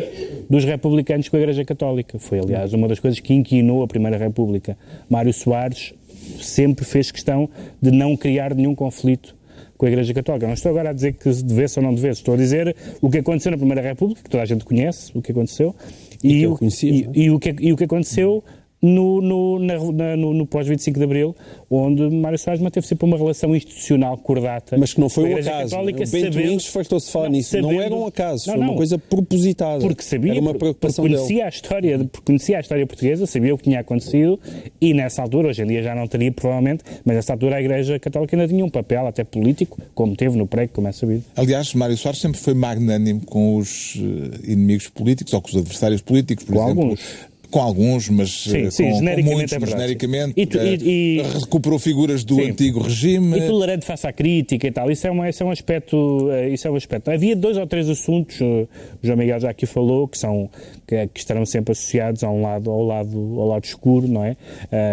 dos 0.49 0.63
republicanos 0.63 1.27
com 1.27 1.37
a 1.37 1.39
Igreja 1.39 1.65
Católica. 1.65 2.19
Foi, 2.19 2.39
aliás, 2.39 2.73
uma 2.73 2.87
das 2.87 2.99
coisas 2.99 3.19
que 3.19 3.33
inquinou 3.33 3.83
a 3.83 3.87
Primeira 3.87 4.17
República. 4.17 4.77
Mário 5.09 5.33
Soares 5.33 5.93
sempre 6.39 6.85
fez 6.85 7.11
questão 7.11 7.49
de 7.81 7.91
não 7.91 8.15
criar 8.15 8.53
nenhum 8.53 8.75
conflito 8.75 9.35
com 9.81 9.87
a 9.87 9.89
Igreja 9.89 10.13
Católica. 10.13 10.45
Não 10.45 10.53
estou 10.53 10.69
agora 10.69 10.91
a 10.91 10.93
dizer 10.93 11.13
que 11.13 11.27
devesse 11.41 11.79
ou 11.79 11.83
não 11.83 11.95
devesse, 11.95 12.21
estou 12.21 12.35
a 12.35 12.37
dizer 12.37 12.75
o 13.01 13.09
que 13.09 13.17
aconteceu 13.17 13.49
na 13.51 13.57
Primeira 13.57 13.81
República, 13.81 14.21
que 14.21 14.29
toda 14.29 14.43
a 14.43 14.45
gente 14.45 14.63
conhece, 14.63 15.11
o 15.15 15.23
que 15.23 15.31
aconteceu, 15.31 15.75
e, 16.23 16.41
e, 16.41 16.47
o, 16.47 16.59
e, 16.61 17.03
é? 17.03 17.09
e, 17.15 17.31
o, 17.31 17.39
que, 17.39 17.55
e 17.59 17.73
o 17.73 17.75
que 17.75 17.85
aconteceu 17.85 18.43
no, 18.81 19.21
no, 19.21 19.59
na, 19.59 20.17
no, 20.17 20.33
no 20.33 20.47
pós-25 20.47 20.97
de 20.97 21.03
Abril, 21.03 21.35
onde 21.69 22.09
Mário 22.09 22.37
Soares 22.37 22.61
manteve 22.61 22.87
sempre 22.87 23.05
uma 23.05 23.17
relação 23.17 23.55
institucional 23.55 24.17
cordata. 24.17 24.77
Mas 24.77 24.93
que 24.93 24.99
não 24.99 25.09
foi 25.09 25.33
um 25.33 25.37
acaso. 25.37 25.69
Católica, 25.71 26.03
o 26.03 26.07
Bento 26.07 26.39
Innes 26.39 26.65
fartou-se 26.65 27.11
falar 27.11 27.25
não, 27.25 27.33
nisso. 27.33 27.51
Sabendo, 27.51 27.73
não 27.73 27.81
era 27.81 27.95
um 27.95 28.05
acaso, 28.05 28.47
não, 28.47 28.55
foi 28.55 28.63
uma 28.63 28.75
coisa 28.75 28.97
propositada. 28.97 29.81
Porque 29.81 30.03
sabia, 30.03 30.31
era 30.31 30.41
uma 30.41 30.55
preocupação 30.55 31.03
porque 31.03 31.15
conhecia, 31.15 31.45
a 31.45 31.49
história, 31.49 31.99
porque 31.99 32.25
conhecia 32.25 32.57
a 32.57 32.59
história 32.59 32.87
portuguesa, 32.87 33.25
sabia 33.27 33.53
o 33.53 33.57
que 33.57 33.65
tinha 33.65 33.79
acontecido 33.79 34.39
e 34.79 34.93
nessa 34.93 35.21
altura, 35.21 35.49
hoje 35.49 35.61
em 35.61 35.67
dia 35.67 35.83
já 35.83 35.93
não 35.93 36.07
teria 36.07 36.31
provavelmente, 36.31 36.83
mas 37.05 37.15
nessa 37.15 37.33
altura 37.33 37.57
a 37.57 37.61
Igreja 37.61 37.99
Católica 37.99 38.35
ainda 38.35 38.47
tinha 38.47 38.65
um 38.65 38.69
papel 38.69 39.05
até 39.05 39.23
político, 39.23 39.79
como 39.93 40.15
teve 40.15 40.37
no 40.37 40.47
prego, 40.47 40.73
como 40.73 40.87
é 40.87 40.91
sabido. 40.91 41.23
Aliás, 41.35 41.73
Mário 41.73 41.95
Soares 41.97 42.19
sempre 42.19 42.39
foi 42.39 42.53
magnânimo 42.53 43.21
com 43.25 43.57
os 43.57 43.95
eh, 43.97 44.51
inimigos 44.51 44.87
políticos 44.87 45.33
ou 45.33 45.41
com 45.41 45.49
os 45.49 45.55
adversários 45.55 46.01
políticos, 46.01 46.45
por 46.45 46.55
com 46.55 46.63
exemplo. 46.63 46.81
Alguns 46.83 47.30
com 47.51 47.59
alguns, 47.59 48.09
mas 48.09 48.31
sim, 48.31 48.63
com, 48.63 48.71
sim, 48.71 48.93
genericamente 48.93 49.23
com 49.23 49.35
muitos, 49.35 49.53
é 49.53 49.59
verdade, 49.59 49.81
genericamente 49.81 50.33
e, 50.37 50.43
e, 50.57 51.19
e, 51.19 51.21
recuperou 51.21 51.77
figuras 51.77 52.23
do 52.23 52.35
sim. 52.35 52.49
antigo 52.49 52.79
regime. 52.81 53.37
E 53.37 53.47
tolerante 53.47 53.85
face 53.85 54.07
à 54.07 54.13
crítica 54.13 54.67
e 54.67 54.71
tal. 54.71 54.89
Isso 54.89 55.05
é, 55.05 55.11
um, 55.11 55.25
isso 55.25 55.43
é 55.43 55.45
um 55.45 55.51
aspecto. 55.51 56.29
Eh, 56.31 56.49
isso 56.49 56.67
é 56.67 56.71
um 56.71 56.75
aspecto. 56.75 57.11
Havia 57.11 57.35
dois 57.35 57.57
ou 57.57 57.67
três 57.67 57.89
assuntos, 57.89 58.39
eh, 58.41 58.45
o 58.45 58.67
João 59.05 59.17
Miguel 59.17 59.39
já 59.39 59.49
aqui 59.49 59.65
falou, 59.65 60.07
que 60.07 60.17
são 60.17 60.49
que, 60.87 61.07
que 61.07 61.19
estarão 61.19 61.45
sempre 61.45 61.73
associados 61.73 62.23
a 62.23 62.29
um 62.29 62.41
lado, 62.41 62.71
ao 62.71 62.83
lado, 62.83 63.17
ao 63.39 63.47
lado 63.47 63.65
escuro, 63.65 64.07
não 64.07 64.23
é? 64.23 64.35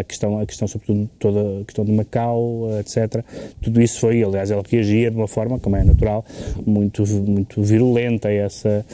A 0.01 0.05
questão, 0.05 0.41
a 0.41 0.47
questão 0.47 0.69
sobretudo 0.69 1.09
toda 1.19 1.61
a 1.61 1.65
questão 1.65 1.85
de 1.85 1.93
Macau, 1.93 2.69
etc. 2.81 3.25
Tudo 3.63 3.81
isso 3.81 4.01
foi, 4.01 4.23
aliás, 4.23 4.51
ele 4.51 4.63
reagia 4.69 5.11
de 5.11 5.17
uma 5.17 5.29
forma, 5.29 5.59
como 5.59 5.77
é 5.77 5.85
natural, 5.85 6.25
muito, 6.67 7.07
muito 7.07 7.63
virulenta 7.63 8.29
a, 8.29 8.33
essa, 8.33 8.85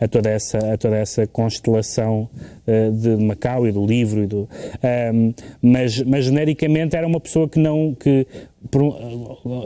a 0.00 0.08
toda 0.08 0.30
essa, 0.30 0.58
a 0.72 0.78
toda 0.78 0.96
essa 0.96 1.26
constelação 1.26 2.28
uh, 2.66 3.13
de 3.16 3.22
Macau 3.22 3.66
e 3.66 3.72
do 3.72 3.84
livro 3.84 4.22
e 4.22 4.26
do, 4.26 4.48
um, 5.12 5.34
mas, 5.60 6.00
mas 6.02 6.24
genericamente 6.26 6.96
era 6.96 7.06
uma 7.06 7.20
pessoa 7.20 7.48
que 7.48 7.58
não 7.58 7.94
que 7.94 8.26
por, 8.70 8.96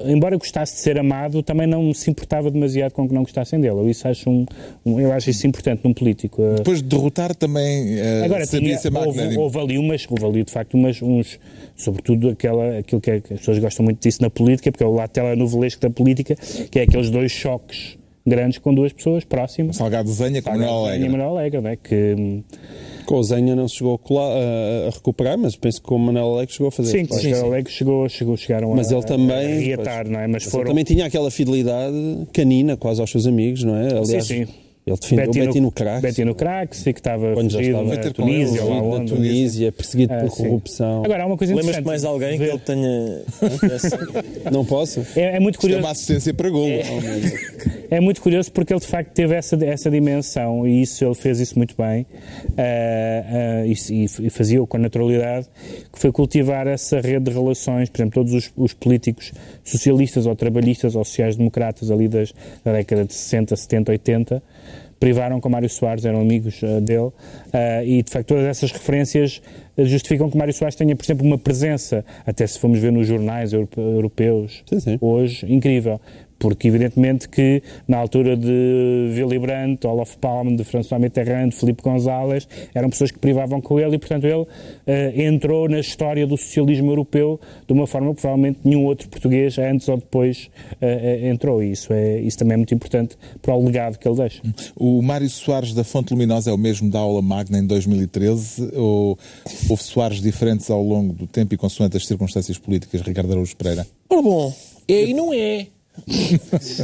embora 0.06 0.36
gostasse 0.36 0.74
de 0.74 0.80
ser 0.80 0.98
amado, 0.98 1.42
também 1.42 1.66
não 1.66 1.94
se 1.94 2.10
importava 2.10 2.50
demasiado 2.50 2.92
com 2.92 3.06
que 3.06 3.14
não 3.14 3.22
gostassem 3.22 3.60
dele. 3.60 3.78
Eu, 3.78 3.88
isso 3.88 4.08
acho, 4.08 4.28
um, 4.28 4.44
um, 4.84 4.98
eu 4.98 5.12
acho 5.12 5.30
isso 5.30 5.46
importante 5.46 5.82
num 5.84 5.94
político. 5.94 6.42
Depois 6.56 6.82
de 6.82 6.88
derrotar 6.88 7.34
também 7.34 7.96
uh, 7.96 8.24
Agora, 8.24 8.44
sabia 8.44 8.76
tinha, 8.76 8.78
ser 8.78 8.94
houve, 8.94 9.36
houve, 9.36 9.58
ali 9.58 9.78
umas, 9.78 10.06
houve 10.08 10.24
ali 10.24 10.44
de 10.44 10.50
facto 10.50 10.74
umas, 10.74 11.00
uns, 11.00 11.38
sobretudo 11.76 12.30
aquela, 12.30 12.78
aquilo 12.78 13.00
que, 13.00 13.10
é, 13.10 13.20
que 13.20 13.34
as 13.34 13.40
pessoas 13.40 13.58
gostam 13.58 13.84
muito 13.84 14.02
disso 14.02 14.20
na 14.20 14.30
política, 14.30 14.72
porque 14.72 14.84
é 14.84 14.86
o 14.86 14.92
lado 14.92 15.10
telenovelesco 15.10 15.80
da 15.80 15.90
política, 15.90 16.34
que 16.70 16.80
é 16.80 16.82
aqueles 16.82 17.10
dois 17.10 17.30
choques 17.30 17.96
grandes 18.28 18.58
com 18.58 18.74
duas 18.74 18.92
pessoas 18.92 19.24
próximas. 19.24 19.76
Salgado 19.76 20.10
Zenha 20.10 20.42
com 20.42 20.50
Manuel 20.50 20.70
Alegre. 20.70 21.06
E 21.06 21.08
Manuel 21.08 21.30
Alegre, 21.30 21.60
né? 21.60 21.76
que 21.76 22.42
com 23.06 23.16
o 23.16 23.24
Zenha 23.24 23.56
não 23.56 23.66
se 23.66 23.76
chegou 23.76 23.94
a, 23.94 23.98
colar, 23.98 24.30
a, 24.30 24.88
a, 24.88 24.90
recuperar, 24.90 25.38
mas 25.38 25.56
penso 25.56 25.82
que 25.82 25.92
o 25.92 25.98
Manuel 25.98 26.34
Alegre 26.34 26.54
chegou 26.54 26.68
a 26.68 26.70
fazer. 26.70 26.90
Sim, 26.90 27.18
sim, 27.18 27.32
o 27.32 27.46
Alegre 27.46 27.72
chegou, 27.72 28.08
chegou, 28.08 28.36
chegaram 28.36 28.74
mas 28.74 28.92
a, 28.92 28.96
ele 28.96 29.06
também, 29.06 29.56
a 29.56 29.60
reatar, 29.60 30.08
não 30.08 30.20
é? 30.20 30.26
Mas, 30.26 30.44
mas 30.44 30.52
foram... 30.52 30.64
ele 30.64 30.70
também 30.70 30.84
tinha 30.84 31.06
aquela 31.06 31.30
fidelidade 31.30 31.96
canina 32.32 32.76
quase 32.76 33.00
aos 33.00 33.10
seus 33.10 33.26
amigos, 33.26 33.64
não 33.64 33.76
é? 33.76 33.96
Aliás, 33.96 34.26
sim, 34.26 34.44
sim. 34.44 34.52
Ele 34.88 34.98
defendeu 35.00 35.26
Betty 35.26 35.40
o 35.40 35.46
Betty 35.46 35.60
no, 35.60 35.72
Crack. 35.72 36.02
Betty 36.02 36.24
no 36.24 36.34
Crack, 36.34 36.76
sei 36.76 36.92
que 36.92 37.00
estava 37.00 37.34
Quando 37.34 37.52
fugido 37.52 37.82
na 37.82 37.96
Tunísia, 37.96 38.64
lá 38.64 38.82
onde. 38.82 39.12
Tunísia, 39.12 39.72
perseguido 39.72 40.14
ah, 40.14 40.20
por 40.20 40.30
corrupção. 40.30 41.04
Agora, 41.04 41.22
há 41.22 41.26
uma 41.26 41.36
coisa 41.36 41.54
Lembras-te 41.54 41.84
mais 41.84 42.04
alguém 42.04 42.38
que 42.38 42.44
ele 42.44 42.58
tenha... 42.58 43.22
não 44.50 44.64
posso? 44.64 45.04
É, 45.14 45.36
é 45.36 45.40
muito 45.40 45.58
curioso. 45.58 45.78
Isto 45.78 45.84
é 45.84 45.88
uma 45.88 45.92
assistência 45.92 46.34
para 46.34 46.50
golo. 46.50 46.70
É, 46.70 46.86
é, 47.96 48.00
muito 48.00 48.20
curioso 48.20 48.50
porque 48.52 48.72
ele, 48.72 48.80
de 48.80 48.86
facto, 48.86 49.12
teve 49.12 49.34
essa, 49.34 49.56
essa 49.64 49.90
dimensão 49.90 50.66
e 50.66 50.82
isso, 50.82 51.04
ele 51.04 51.14
fez 51.14 51.40
isso 51.40 51.56
muito 51.56 51.74
bem 51.76 52.02
uh, 52.02 53.64
uh, 53.64 53.66
e, 53.66 54.26
e 54.26 54.30
fazia-o 54.30 54.66
com 54.66 54.78
naturalidade, 54.78 55.46
que 55.92 55.98
foi 55.98 56.12
cultivar 56.12 56.66
essa 56.66 57.00
rede 57.00 57.26
de 57.26 57.30
relações, 57.32 57.88
por 57.88 57.98
exemplo, 57.98 58.14
todos 58.14 58.32
os, 58.32 58.52
os 58.56 58.72
políticos 58.72 59.32
socialistas 59.64 60.26
ou 60.26 60.34
trabalhistas 60.34 60.94
ou 60.94 61.04
sociais-democratas 61.04 61.90
ali 61.90 62.08
das, 62.08 62.32
da 62.64 62.72
década 62.72 63.04
de 63.04 63.14
60, 63.14 63.56
70, 63.56 63.92
80, 63.92 64.42
privaram 64.98 65.40
com 65.40 65.48
Mário 65.48 65.68
Soares, 65.68 66.04
eram 66.04 66.20
amigos 66.20 66.60
uh, 66.62 66.80
dele, 66.80 67.06
uh, 67.06 67.12
e 67.84 68.02
de 68.02 68.10
facto 68.10 68.28
todas 68.28 68.44
essas 68.44 68.72
referências 68.72 69.40
eh, 69.76 69.84
justificam 69.84 70.28
que 70.28 70.36
Mário 70.36 70.52
Soares 70.52 70.74
tenha, 70.74 70.94
por 70.96 71.04
exemplo, 71.04 71.26
uma 71.26 71.38
presença, 71.38 72.04
até 72.26 72.46
se 72.46 72.58
formos 72.58 72.78
ver 72.78 72.92
nos 72.92 73.06
jornais 73.06 73.52
europeus 73.52 74.62
sim, 74.66 74.80
sim. 74.80 74.98
hoje, 75.00 75.46
incrível 75.52 76.00
porque 76.38 76.68
evidentemente 76.68 77.28
que 77.28 77.62
na 77.86 77.98
altura 77.98 78.36
de 78.36 79.12
Willy 79.14 79.38
Brandt, 79.38 79.86
Olof 79.86 80.16
Palme, 80.18 80.56
de 80.56 80.64
François 80.64 81.00
Mitterrand, 81.00 81.48
de 81.48 81.56
Filipe 81.56 81.82
González, 81.82 82.48
eram 82.74 82.90
pessoas 82.90 83.10
que 83.10 83.18
privavam 83.18 83.60
com 83.60 83.78
ele 83.80 83.96
e, 83.96 83.98
portanto, 83.98 84.24
ele 84.24 84.42
uh, 84.42 85.20
entrou 85.20 85.68
na 85.68 85.80
história 85.80 86.26
do 86.26 86.36
socialismo 86.36 86.90
europeu 86.90 87.40
de 87.66 87.72
uma 87.72 87.86
forma 87.86 88.14
que 88.14 88.20
provavelmente 88.20 88.60
nenhum 88.64 88.84
outro 88.84 89.08
português, 89.08 89.58
antes 89.58 89.88
ou 89.88 89.96
depois, 89.96 90.50
uh, 90.80 91.26
entrou. 91.26 91.62
E 91.62 91.72
isso, 91.72 91.92
é, 91.92 92.20
isso 92.20 92.38
também 92.38 92.54
é 92.54 92.56
muito 92.56 92.74
importante 92.74 93.16
para 93.42 93.54
o 93.54 93.64
legado 93.64 93.98
que 93.98 94.06
ele 94.06 94.16
deixa. 94.16 94.42
O 94.76 95.02
Mário 95.02 95.28
Soares 95.28 95.74
da 95.74 95.84
Fonte 95.84 96.12
Luminosa 96.12 96.50
é 96.50 96.52
o 96.52 96.58
mesmo 96.58 96.90
da 96.90 96.98
aula 96.98 97.22
magna 97.22 97.58
em 97.58 97.66
2013 97.66 98.72
ou 98.76 99.18
houve 99.68 99.82
Soares 99.82 100.20
diferentes 100.20 100.70
ao 100.70 100.82
longo 100.82 101.12
do 101.12 101.26
tempo 101.26 101.54
e 101.54 101.56
consoante 101.56 101.96
as 101.96 102.06
circunstâncias 102.06 102.58
políticas, 102.58 103.00
Ricardo 103.00 103.32
Araújo 103.32 103.56
Pereira? 103.56 103.86
Ora 104.08 104.22
bom, 104.22 104.54
é 104.86 105.04
e 105.04 105.14
não 105.14 105.32
é. 105.32 105.66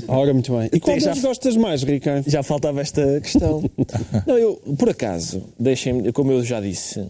Ora, 0.08 0.32
muito 0.32 0.56
bem. 0.56 0.68
E 0.72 0.80
qual 0.80 0.98
já, 0.98 1.14
gostas 1.14 1.56
mais, 1.56 1.82
Ricardo? 1.82 2.28
Já 2.28 2.42
faltava 2.42 2.80
esta 2.80 3.20
questão. 3.20 3.62
não, 4.26 4.38
eu, 4.38 4.56
por 4.78 4.88
acaso, 4.88 5.42
deixem-me, 5.58 6.12
como 6.12 6.32
eu 6.32 6.44
já 6.44 6.60
disse, 6.60 7.06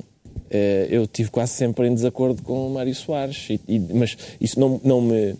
eh, 0.51 0.89
eu 0.91 1.07
tive 1.07 1.31
quase 1.31 1.53
sempre 1.53 1.89
em 1.89 1.95
desacordo 1.95 2.43
com 2.43 2.67
o 2.69 2.71
Mário 2.73 2.95
Soares, 2.95 3.49
e, 3.51 3.61
e, 3.69 3.79
mas 3.79 4.17
isso 4.41 4.59
não, 4.59 4.81
não, 4.85 5.01
me, 5.01 5.35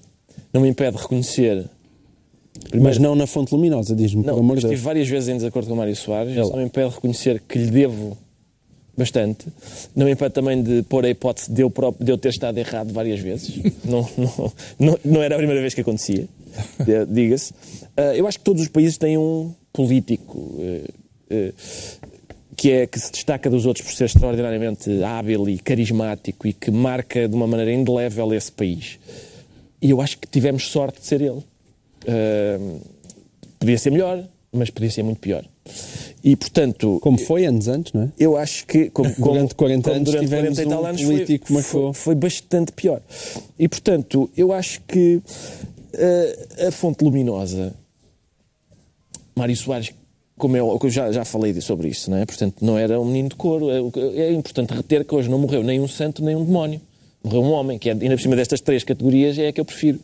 não 0.53 0.61
me 0.61 0.69
impede 0.69 0.97
de 0.97 1.03
reconhecer. 1.03 1.65
Primeiro, 2.69 2.85
mas 2.85 2.99
não 2.99 3.15
na 3.15 3.27
fonte 3.27 3.53
luminosa, 3.53 3.95
diz-me, 3.95 4.23
por 4.23 4.39
amor 4.39 4.57
de 4.57 4.63
Deus. 4.63 4.73
Estive 4.73 4.83
várias 4.83 5.09
vezes 5.09 5.29
em 5.29 5.37
desacordo 5.37 5.69
com 5.69 5.75
o 5.75 5.77
Mário 5.77 5.95
Soares, 5.95 6.37
isso 6.37 6.51
não 6.51 6.59
me 6.59 6.65
impede 6.65 6.89
de 6.89 6.95
reconhecer 6.95 7.43
que 7.49 7.59
lhe 7.59 7.71
devo 7.71 8.17
bastante. 8.97 9.47
Não 9.95 10.07
me 10.07 10.13
impede 10.13 10.33
também 10.33 10.63
de 10.63 10.83
pôr 10.85 11.05
a 11.05 11.11
hipótese 11.11 11.53
de 11.53 11.63
eu, 11.63 11.71
próprio, 11.71 12.05
de 12.05 12.13
eu 12.13 12.19
ter 12.19 12.31
estado 12.31 12.59
errado 12.59 12.93
várias 12.93 13.21
vezes. 13.21 13.55
não, 13.85 14.09
não, 14.17 14.53
não, 14.79 14.99
não 15.05 15.23
era 15.23 15.35
a 15.35 15.39
primeira 15.39 15.61
vez 15.61 15.75
que 15.75 15.81
acontecia. 15.81 16.27
diga-se. 17.09 17.53
Uh, 17.53 18.15
eu 18.15 18.27
acho 18.27 18.39
que 18.39 18.45
todos 18.45 18.63
os 18.63 18.69
países 18.69 18.99
têm 18.99 19.19
um 19.19 19.53
político 19.73 20.39
uh, 20.39 20.89
uh, 21.31 21.55
que, 22.57 22.71
é, 22.71 22.87
que 22.87 22.99
se 22.99 23.13
destaca 23.13 23.51
dos 23.51 23.67
outros 23.67 23.85
por 23.87 23.95
ser 23.95 24.05
extraordinariamente 24.05 25.03
hábil 25.03 25.49
e 25.49 25.59
carismático 25.59 26.47
e 26.47 26.53
que 26.53 26.71
marca 26.71 27.29
de 27.29 27.35
uma 27.35 27.47
maneira 27.47 27.73
indelével 27.73 28.33
esse 28.33 28.53
país. 28.53 28.99
E 29.83 29.91
eu 29.91 30.01
acho 30.01 30.19
que 30.19 30.27
tivemos 30.27 30.69
sorte 30.69 31.01
de 31.01 31.07
ser 31.07 31.21
ele. 31.21 31.43
podia 33.59 33.77
ser 33.77 33.91
melhor, 33.91 34.25
mas 34.53 34.71
podia 34.71 34.91
ser 34.91 35.03
muito 35.03 35.19
pior. 35.19 35.45
E, 36.23 36.37
portanto... 36.37 36.99
Como 37.03 37.19
foi 37.19 37.45
anos 37.45 37.69
antes, 37.69 37.93
não 37.93 38.05
é? 38.05 38.09
Eu 38.19 38.37
acho 38.37 38.67
que... 38.67 38.89
Como, 38.91 39.13
durante 39.19 39.55
40 39.55 39.91
anos 39.91 40.11
durante 40.11 40.29
40 40.29 40.63
e 40.63 40.67
tal 40.67 40.83
um 40.83 40.87
anos 40.87 41.03
político 41.03 41.47
foi, 41.47 41.63
foi, 41.63 41.93
foi, 41.93 42.15
bastante 42.15 42.73
pior. 42.73 43.03
E, 43.59 43.69
portanto, 43.69 44.31
eu 44.35 44.53
acho 44.53 44.81
que 44.89 45.21
a, 45.99 46.69
a 46.69 46.71
fonte 46.71 47.05
luminosa, 47.05 47.75
Mário 49.37 49.57
Soares, 49.57 49.93
como 50.37 50.57
eu, 50.57 50.79
eu 50.83 50.91
já, 50.91 51.13
já 51.13 51.25
falei 51.25 51.59
sobre 51.61 51.89
isso, 51.89 52.11
não 52.11 52.19
é? 52.19 52.27
Portanto, 52.27 52.65
não 52.65 52.77
era 52.77 53.01
um 53.01 53.05
menino 53.05 53.29
de 53.31 53.37
couro. 53.37 53.71
É, 53.71 54.21
é 54.21 54.33
importante 54.33 54.75
reter 54.75 55.05
que 55.05 55.15
hoje 55.15 55.29
não 55.29 55.39
morreu 55.39 55.63
nem 55.63 55.81
um 55.81 55.89
santo 55.89 56.25
nem 56.25 56.35
um 56.35 56.45
demónio. 56.45 56.81
Morreu 57.23 57.43
um 57.43 57.53
homem, 57.53 57.79
que 57.79 57.89
é, 57.89 57.93
ainda 57.93 58.11
por 58.11 58.21
cima 58.21 58.37
destas 58.37 58.61
três 58.61 58.85
categorias 58.85 59.39
é 59.39 59.49
a 59.49 59.53
que 59.53 59.61
eu 59.61 59.65
prefiro. 59.65 59.99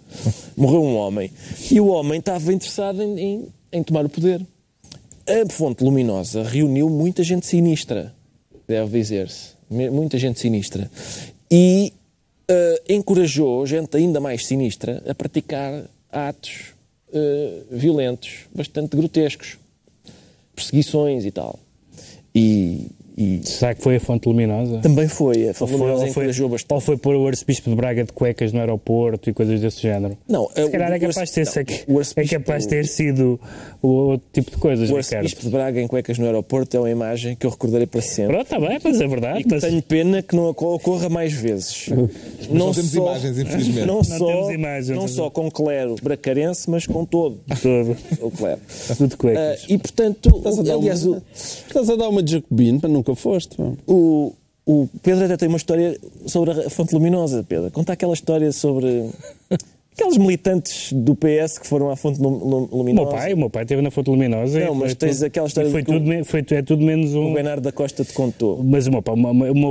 Morreu 0.56 0.82
um 0.82 0.96
homem. 0.96 1.30
E 1.70 1.80
o 1.80 1.88
homem 1.88 2.18
estava 2.18 2.52
interessado 2.52 3.02
em, 3.02 3.18
em, 3.18 3.48
em 3.72 3.82
tomar 3.82 4.04
o 4.04 4.08
poder. 4.08 4.40
A 5.26 5.52
fonte 5.52 5.84
luminosa 5.84 6.42
reuniu 6.42 6.88
muita 6.88 7.22
gente 7.22 7.46
sinistra, 7.46 8.14
deve 8.66 8.98
dizer-se. 8.98 9.50
Muita 9.68 10.18
gente 10.18 10.40
sinistra. 10.40 10.90
E 11.50 11.92
uh, 12.50 12.92
encorajou 12.92 13.64
gente 13.66 13.96
ainda 13.96 14.20
mais 14.20 14.46
sinistra 14.46 15.02
a 15.08 15.14
praticar 15.14 15.84
atos 16.10 16.74
uh, 17.08 17.64
violentos, 17.70 18.46
bastante 18.54 18.96
grotescos, 18.96 19.56
perseguições 20.54 21.24
e 21.24 21.30
tal. 21.30 21.58
E 22.34 22.88
e... 23.20 23.40
Será 23.44 23.74
que 23.74 23.82
foi 23.82 23.96
a 23.96 24.00
Fonte 24.00 24.26
Luminosa? 24.26 24.78
Também 24.78 25.06
foi. 25.06 25.50
A 25.50 25.54
Fonte 25.54 25.72
Luminosa 25.72 26.06
ou 26.06 26.12
foi, 26.12 26.26
bastante. 26.48 26.74
Ou 26.74 26.80
foi 26.80 26.96
pôr 26.96 27.14
o 27.16 27.26
Arcebispo 27.26 27.68
de 27.68 27.76
Braga 27.76 28.04
de 28.04 28.12
cuecas 28.12 28.52
no 28.52 28.60
aeroporto 28.60 29.28
e 29.28 29.34
coisas 29.34 29.60
desse 29.60 29.82
género? 29.82 30.16
Não. 30.26 30.48
Se 30.48 30.70
calhar 30.70 30.90
é 30.92 30.98
capaz, 30.98 31.30
de 31.30 31.34
ter, 31.44 31.86
não, 31.86 32.00
é 32.00 32.24
capaz 32.26 32.62
de 32.62 32.68
ter 32.70 32.86
sido 32.86 33.38
o 33.82 33.88
outro 33.88 34.26
tipo 34.32 34.50
de 34.50 34.56
coisas, 34.56 34.90
O 34.90 34.96
Arcebispo 34.96 35.42
de 35.42 35.50
Braga 35.50 35.80
em 35.80 35.86
cuecas 35.86 36.18
no 36.18 36.24
aeroporto 36.24 36.76
é 36.76 36.80
uma 36.80 36.90
imagem 36.90 37.36
que 37.36 37.44
eu 37.44 37.50
recordarei 37.50 37.86
para 37.86 38.00
sempre. 38.00 38.34
Pronto, 38.34 38.44
está 38.44 38.58
bem, 38.58 38.78
mas 38.82 39.00
é 39.00 39.06
verdade. 39.06 39.42
E 39.42 39.46
mas... 39.50 39.62
tenho 39.62 39.82
pena 39.82 40.22
que 40.22 40.34
não 40.34 40.48
ocorra 40.48 41.08
mais 41.10 41.32
vezes. 41.32 41.88
não, 42.48 42.66
não 42.66 42.72
temos 42.72 42.90
só, 42.90 43.02
imagens, 43.02 43.38
infelizmente. 43.38 43.86
Não, 43.86 44.02
só, 44.02 44.50
imagens, 44.50 44.96
não 44.96 45.06
só 45.06 45.28
com 45.28 45.50
clero 45.50 45.96
bracarense, 46.02 46.70
mas 46.70 46.86
com 46.86 47.04
todo. 47.04 47.40
Todo. 47.60 47.96
o 48.20 48.30
clero. 48.30 48.60
Tudo 48.96 49.16
cuecas. 49.16 49.64
Uh, 49.64 49.66
e 49.68 49.78
portanto, 49.78 50.36
estás 50.36 50.58
a, 50.58 50.72
aliás, 50.72 51.04
uma, 51.04 51.16
o... 51.18 51.22
estás 51.32 51.90
a 51.90 51.96
dar 51.96 52.08
uma 52.08 52.22
de 52.22 52.32
Jacobino 52.32 52.80
para 52.80 52.88
nunca 53.10 53.14
foste. 53.16 53.56
O, 53.86 54.32
o 54.64 54.88
Pedro 55.02 55.24
até 55.24 55.36
tem 55.36 55.48
uma 55.48 55.56
história 55.56 55.98
sobre 56.26 56.50
a 56.50 56.70
fonte 56.70 56.94
luminosa, 56.94 57.44
Pedro. 57.48 57.70
Conta 57.70 57.92
aquela 57.92 58.14
história 58.14 58.52
sobre 58.52 59.10
aqueles 60.00 60.16
militantes 60.16 60.92
do 60.92 61.14
PS 61.14 61.58
que 61.58 61.66
foram 61.66 61.90
à 61.90 61.96
fonte 61.96 62.20
luminosa. 62.20 62.80
O 62.80 62.94
meu 62.94 63.06
pai, 63.06 63.34
o 63.34 63.36
meu 63.36 63.50
pai 63.50 63.62
esteve 63.64 63.82
na 63.82 63.90
fonte 63.90 64.10
luminosa. 64.10 64.60
Não, 64.60 64.74
mas 64.74 64.94
tens 64.94 65.16
tudo, 65.16 65.26
aquela 65.26 65.46
história 65.46 65.70
foi 65.70 65.82
tudo, 65.82 66.24
foi, 66.24 66.44
é 66.50 66.62
tudo 66.62 66.84
menos 66.84 67.14
um. 67.14 67.30
O 67.30 67.34
Bernardo 67.34 67.62
da 67.62 67.72
Costa 67.72 68.04
te 68.04 68.12
contou. 68.12 68.62
Mas 68.64 68.86
o 68.86 68.90
meu 68.90 69.02
pai, 69.02 69.14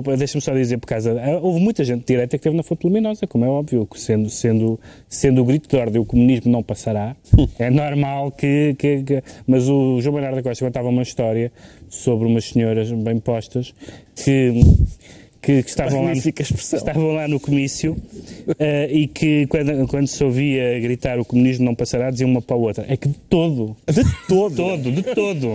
pai 0.03 0.17
deixa-me 0.17 0.41
só 0.41 0.53
dizer 0.53 0.77
por 0.77 0.87
causa. 0.87 1.15
Houve 1.41 1.59
muita 1.59 1.83
gente 1.83 2.05
direita 2.05 2.37
que 2.37 2.41
esteve 2.41 2.55
na 2.55 2.63
fonte 2.63 2.85
luminosa, 2.85 3.25
como 3.25 3.45
é 3.45 3.47
óbvio, 3.47 3.87
sendo, 3.95 4.29
sendo, 4.29 4.79
sendo 5.07 5.41
o 5.41 5.45
grito 5.45 5.67
de 5.67 5.75
ordem 5.75 6.01
o 6.01 6.05
comunismo 6.05 6.51
não 6.51 6.63
passará, 6.63 7.15
é 7.57 7.69
normal 7.69 8.31
que, 8.31 8.75
que, 8.77 9.03
que, 9.03 9.23
Mas 9.47 9.67
o 9.67 9.99
João 10.01 10.15
Bernardo 10.15 10.35
da 10.35 10.43
Costa 10.43 10.65
contava 10.65 10.89
uma 10.89 11.01
história 11.01 11.51
sobre 11.89 12.27
umas 12.27 12.45
senhoras 12.45 12.91
bem 12.91 13.19
postas 13.19 13.73
que 14.15 14.53
que, 15.41 15.63
que 15.63 15.69
estavam, 15.69 16.03
lá, 16.03 16.13
estavam 16.13 17.11
lá 17.13 17.27
no 17.27 17.39
comício 17.39 17.93
uh, 17.93 18.55
e 18.89 19.07
que 19.07 19.47
quando, 19.47 19.87
quando 19.87 20.07
se 20.07 20.23
ouvia 20.23 20.79
gritar 20.79 21.19
o 21.19 21.25
comunismo 21.25 21.65
não 21.65 21.73
passará, 21.73 22.11
diziam 22.11 22.29
uma 22.29 22.41
para 22.41 22.55
a 22.55 22.59
outra. 22.59 22.85
É 22.87 22.97
que 22.97 23.07
de 23.07 23.15
todo. 23.29 23.75
De 23.87 24.03
todo? 24.27 24.49
De 24.49 24.55
todo, 24.55 24.91
de 24.91 25.03
todo. 25.03 25.53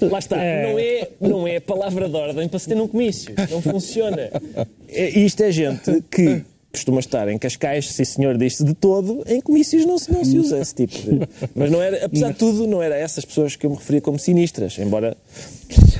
Lá 0.10 0.18
está. 0.18 0.42
É... 0.42 0.72
Não, 0.72 0.78
é, 0.78 1.08
não 1.20 1.48
é 1.48 1.60
palavra 1.60 2.08
de 2.08 2.16
ordem 2.16 2.48
para 2.48 2.58
se 2.58 2.68
ter 2.68 2.74
num 2.74 2.88
comício. 2.88 3.34
Não 3.50 3.60
funciona. 3.60 4.30
É, 4.88 5.08
isto 5.18 5.42
é 5.42 5.52
gente 5.52 6.02
que 6.10 6.42
costuma 6.76 7.00
estar 7.00 7.28
em 7.28 7.38
Cascais, 7.38 7.90
sim 7.90 8.04
senhor, 8.04 8.36
diz 8.36 8.58
de 8.58 8.74
todo, 8.74 9.24
em 9.26 9.40
comícios 9.40 9.84
não 9.86 9.98
se, 9.98 10.12
não 10.12 10.24
se 10.24 10.38
usa 10.38 10.58
esse 10.58 10.74
tipo 10.74 10.92
de... 10.92 11.26
Mas 11.54 11.70
não 11.70 11.80
era, 11.80 12.04
apesar 12.04 12.32
de 12.32 12.38
tudo, 12.38 12.66
não 12.66 12.82
era 12.82 12.96
essas 12.96 13.24
pessoas 13.24 13.56
que 13.56 13.64
eu 13.64 13.70
me 13.70 13.76
referia 13.76 14.00
como 14.00 14.18
sinistras, 14.18 14.78
embora, 14.78 15.16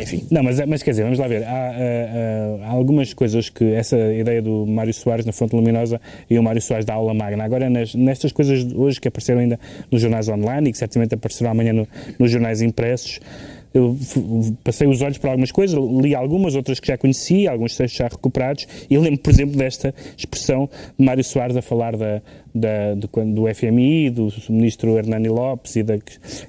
enfim. 0.01 0.27
Não, 0.31 0.43
mas, 0.43 0.65
mas 0.67 0.83
quer 0.83 0.91
dizer, 0.91 1.05
vamos 1.05 1.19
lá 1.19 1.27
ver, 1.27 1.45
há, 1.45 1.49
há, 1.49 2.67
há 2.67 2.71
algumas 2.71 3.15
coisas 3.15 3.49
que, 3.49 3.65
essa 3.73 3.97
ideia 4.13 4.43
do 4.43 4.67
Mário 4.67 4.93
Soares 4.93 5.25
na 5.25 5.33
Fonte 5.33 5.57
Luminosa 5.57 6.01
e 6.29 6.39
o 6.39 6.43
Mário 6.43 6.61
Soares 6.61 6.85
da 6.85 6.95
aula 6.95 7.15
magna, 7.15 7.43
agora 7.43 7.71
nas, 7.71 7.95
nestas 7.95 8.31
coisas 8.31 8.67
hoje 8.75 9.01
que 9.01 9.09
apareceram 9.09 9.41
ainda 9.41 9.59
nos 9.91 10.03
jornais 10.03 10.29
online 10.29 10.69
e 10.69 10.73
que 10.73 10.79
certamente 10.79 11.15
aparecerão 11.15 11.51
amanhã 11.51 11.73
no, 11.73 11.89
nos 12.19 12.31
jornais 12.31 12.61
impressos, 12.61 13.19
eu 13.77 13.97
passei 14.65 14.87
os 14.87 15.03
olhos 15.03 15.19
para 15.19 15.31
algumas 15.31 15.53
coisas, 15.53 15.79
li 16.03 16.15
algumas, 16.15 16.55
outras 16.55 16.81
que 16.81 16.89
já 16.89 16.97
conhecia, 16.97 17.51
alguns 17.51 17.77
textos 17.77 17.99
já 17.99 18.09
recuperados, 18.09 18.67
e 18.89 18.97
lembro, 18.97 19.21
por 19.21 19.31
exemplo, 19.31 19.57
desta 19.57 19.95
expressão 20.17 20.69
de 20.99 21.05
Mário 21.05 21.23
Soares 21.23 21.57
a 21.57 21.63
falar 21.63 21.97
da, 21.97 22.23
da, 22.57 22.95
de, 22.95 23.07
do 23.33 23.55
FMI, 23.55 24.11
do 24.11 24.29
ministro 24.49 24.97
Hernani 24.97 25.29
Lopes, 25.29 25.77
e, 25.77 25.83
da, 25.83 25.97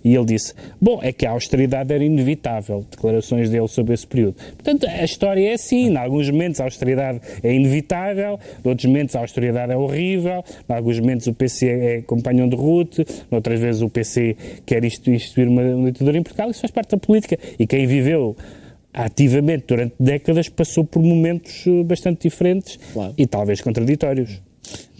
e 0.03 0.16
ele 0.16 0.26
disse: 0.26 0.53
Bom, 0.82 0.99
é 1.01 1.12
que 1.12 1.26
a 1.26 1.32
austeridade 1.32 1.93
era 1.93 2.03
inevitável, 2.03 2.86
declarações 2.89 3.49
dele 3.49 3.68
sobre 3.68 3.93
esse 3.93 4.08
período. 4.08 4.36
Portanto, 4.55 4.88
a 4.88 5.03
história 5.03 5.49
é 5.49 5.53
assim: 5.53 5.89
em 5.89 5.97
alguns 5.97 6.30
momentos 6.30 6.62
a 6.62 6.64
austeridade 6.64 7.22
é 7.43 7.53
inevitável, 7.53 8.39
em 8.64 8.68
outros 8.68 8.86
momentos 8.86 9.16
a 9.16 9.20
austeridade 9.20 9.72
é 9.72 9.78
horrível, 9.78 10.43
em 10.70 10.74
alguns 10.74 10.99
momentos 10.99 11.28
o 11.28 11.34
PC 11.34 11.68
é 11.68 12.01
companhão 12.01 12.47
de 12.47 12.55
Ruth, 12.55 12.99
outras 13.30 13.60
vezes 13.60 13.82
o 13.82 13.89
PC 13.89 14.36
quer 14.66 14.84
instituir 14.84 15.47
uma, 15.47 15.62
uma 15.62 15.91
ditadura 15.91 16.18
em 16.18 16.24
Portugal, 16.24 16.49
isso 16.49 16.62
faz 16.62 16.72
parte 16.72 16.91
da 16.91 16.97
política. 16.97 17.38
E 17.60 17.68
quem 17.68 17.86
viveu 17.86 18.36
ativamente 18.93 19.66
durante 19.68 19.95
décadas 19.99 20.49
passou 20.49 20.84
por 20.84 21.01
momentos 21.03 21.66
eh, 21.68 21.84
bastante 21.84 22.24
diferentes 22.24 22.80
claro. 22.93 23.14
e 23.16 23.28
talvez 23.28 23.62
contraditórios 23.62 24.41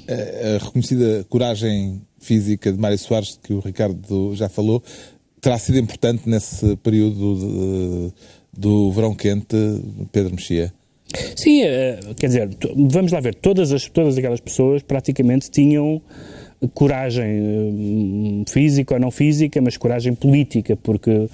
a 0.08 0.64
reconhecida 0.64 1.26
coragem 1.30 2.02
física 2.20 2.72
de 2.72 2.80
Mário 2.80 2.98
Soares, 2.98 3.40
que 3.42 3.54
o 3.54 3.60
Ricardo 3.60 4.36
já 4.36 4.50
falou, 4.50 4.82
terá 5.42 5.58
sido 5.58 5.78
importante 5.78 6.28
nesse 6.28 6.76
período 6.78 7.36
de, 7.36 8.14
do 8.60 8.92
verão 8.92 9.16
quente, 9.16 9.56
Pedro 10.12 10.36
Mexia? 10.36 10.74
Sim, 11.36 11.64
eh, 11.64 12.00
quer 12.20 12.28
dizer, 12.28 12.50
vamos 12.76 13.12
lá 13.12 13.20
ver, 13.20 13.36
todas, 13.36 13.72
as, 13.72 13.88
todas 13.88 14.18
aquelas 14.18 14.42
pessoas 14.42 14.84
praticamente 14.84 15.50
tinham 15.50 16.02
coragem 16.74 17.26
eh, 17.26 18.50
física 18.50 18.96
ou 18.96 19.00
não 19.00 19.12
física, 19.12 19.62
mas 19.62 19.78
coragem 19.78 20.16
política, 20.16 20.76
porque... 20.76 21.12
Uh, 21.12 21.30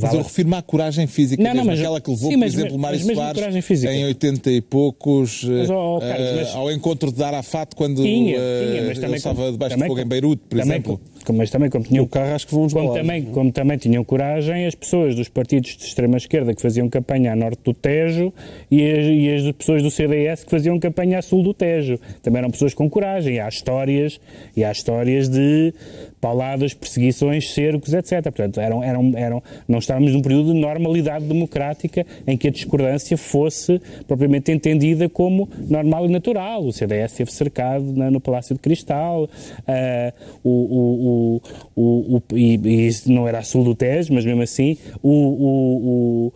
mas 0.00 0.12
eu 0.12 0.22
refiro-me 0.22 0.56
à 0.56 0.62
coragem 0.62 1.06
física, 1.06 1.42
não, 1.42 1.54
não, 1.54 1.64
mas, 1.64 1.78
aquela 1.78 2.00
que 2.00 2.10
levou, 2.10 2.30
sim, 2.30 2.36
mas, 2.36 2.52
por 2.52 2.60
exemplo, 2.60 2.78
Mário 2.78 3.00
Soares 3.00 3.84
em 3.84 4.04
80 4.04 4.50
e 4.50 4.60
poucos 4.60 5.44
mas, 5.44 5.70
oh, 5.70 5.96
oh, 5.96 6.00
Carlos, 6.00 6.32
mas, 6.36 6.54
ao 6.54 6.70
encontro 6.70 7.10
de 7.10 7.22
Arafat 7.22 7.74
quando 7.74 8.02
tinha, 8.02 8.36
tinha, 8.36 8.82
mas 8.86 9.02
ele 9.02 9.16
estava 9.16 9.50
debaixo 9.52 9.76
de 9.76 9.86
fogo 9.86 10.00
em 10.00 10.06
Beirute, 10.06 10.42
por 10.48 10.58
exemplo 10.58 11.00
mas 11.32 11.50
também 11.50 11.70
como 11.70 11.84
tinham, 11.84 12.06
carro, 12.06 12.34
acho 12.34 12.46
que 12.46 12.54
vão 12.54 12.68
como, 12.68 12.94
também, 12.94 13.22
como 13.24 13.52
também 13.52 13.78
tinham 13.78 14.04
coragem 14.04 14.66
as 14.66 14.74
pessoas 14.74 15.14
dos 15.14 15.28
partidos 15.28 15.76
de 15.76 15.84
extrema-esquerda 15.84 16.54
que 16.54 16.62
faziam 16.62 16.88
campanha 16.88 17.32
a 17.32 17.36
norte 17.36 17.60
do 17.64 17.74
Tejo 17.74 18.32
e 18.70 18.82
as, 18.82 19.06
e 19.06 19.48
as, 19.48 19.52
pessoas 19.56 19.82
do 19.82 19.90
CDS 19.90 20.44
que 20.44 20.50
faziam 20.50 20.78
campanha 20.78 21.18
a 21.18 21.22
sul 21.22 21.42
do 21.42 21.54
Tejo. 21.54 21.98
Também 22.22 22.40
eram 22.40 22.50
pessoas 22.50 22.74
com 22.74 22.88
coragem. 22.88 23.36
E 23.36 23.40
há 23.40 23.48
histórias, 23.48 24.20
e 24.56 24.64
há 24.64 24.72
histórias 24.72 25.28
de 25.28 25.72
pauladas, 26.20 26.74
perseguições, 26.74 27.52
cercos, 27.52 27.92
etc. 27.94 28.22
Portanto, 28.24 28.60
eram, 28.60 28.84
eram, 28.84 29.12
eram, 29.16 29.42
não 29.66 29.78
estávamos 29.78 30.12
num 30.12 30.20
período 30.20 30.52
de 30.52 30.58
normalidade 30.58 31.24
democrática 31.24 32.06
em 32.26 32.36
que 32.36 32.48
a 32.48 32.50
discordância 32.50 33.16
fosse 33.16 33.80
propriamente 34.06 34.52
entendida 34.52 35.08
como 35.08 35.48
normal 35.68 36.06
e 36.06 36.08
natural. 36.08 36.64
O 36.64 36.72
CDS 36.72 37.12
esteve 37.12 37.32
cercado 37.32 37.84
na, 37.94 38.10
no 38.10 38.20
Palácio 38.20 38.54
de 38.54 38.60
Cristal, 38.60 39.24
uh, 39.24 40.12
o, 40.44 40.50
o, 40.50 41.42
o, 41.76 42.16
o, 42.16 42.22
e, 42.36 42.56
e 42.56 42.86
isso 42.86 43.10
não 43.10 43.26
era 43.26 43.38
a 43.38 43.42
sul 43.42 43.64
do 43.64 43.74
Tejo, 43.74 44.12
mas 44.12 44.24
mesmo 44.24 44.42
assim 44.42 44.76
o, 45.02 45.10
o, 45.10 46.26
o, 46.26 46.32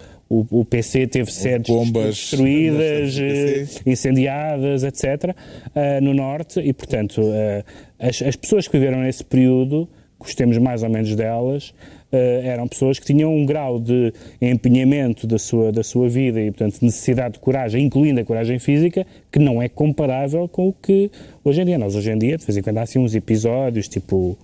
o 0.51 0.65
PC 0.65 1.07
teve 1.07 1.31
sedes 1.31 1.75
destruídas, 1.93 3.19
eh, 3.19 3.67
incendiadas, 3.87 4.83
etc., 4.83 5.31
uh, 5.31 5.35
eh, 5.75 6.01
no 6.01 6.15
norte, 6.15 6.61
e, 6.61 6.73
portanto, 6.73 7.21
uh, 7.21 7.65
as, 7.99 8.23
as, 8.23 8.37
pessoas 8.37 8.67
que 8.67 8.79
viveram 8.79 9.01
nesse 9.01 9.23
período, 9.23 9.89
gostemos 10.19 10.59
mais 10.59 10.83
ou 10.83 10.89
menos 10.89 11.15
delas, 11.15 11.71
uh, 12.13 12.17
eram 12.43 12.67
pessoas 12.67 12.99
que 12.99 13.07
tinham 13.07 13.35
um 13.35 13.45
grau 13.45 13.79
de 13.79 14.13
empenhamento 14.41 15.27
da 15.27 15.39
sua, 15.39 15.71
da 15.71 15.83
sua 15.83 16.09
vida 16.09 16.41
e, 16.41 16.51
portanto, 16.51 16.83
necessidade 16.83 17.35
de 17.35 17.41
coragem, 17.41 17.85
incluindo 17.85 18.21
a 18.21 18.25
coragem 18.25 18.59
física, 18.59 19.07
que 19.31 19.39
não 19.39 19.63
é 19.63 19.69
comparável 19.69 20.49
com 20.49 20.69
o 20.69 20.73
que 20.73 21.11
hoje 21.45 21.63
em 21.63 21.65
dia. 21.67 21.79
Nós, 21.79 21.95
hoje 21.95 22.11
em 22.11 22.19
dia, 22.19 22.37
de 22.37 22.45
vez 22.45 22.57
em 22.57 22.63
quando, 22.63 22.79
há 22.79 22.83
assim 22.83 22.99
uns 22.99 23.15
episódios, 23.15 23.89
tipo 23.89 24.37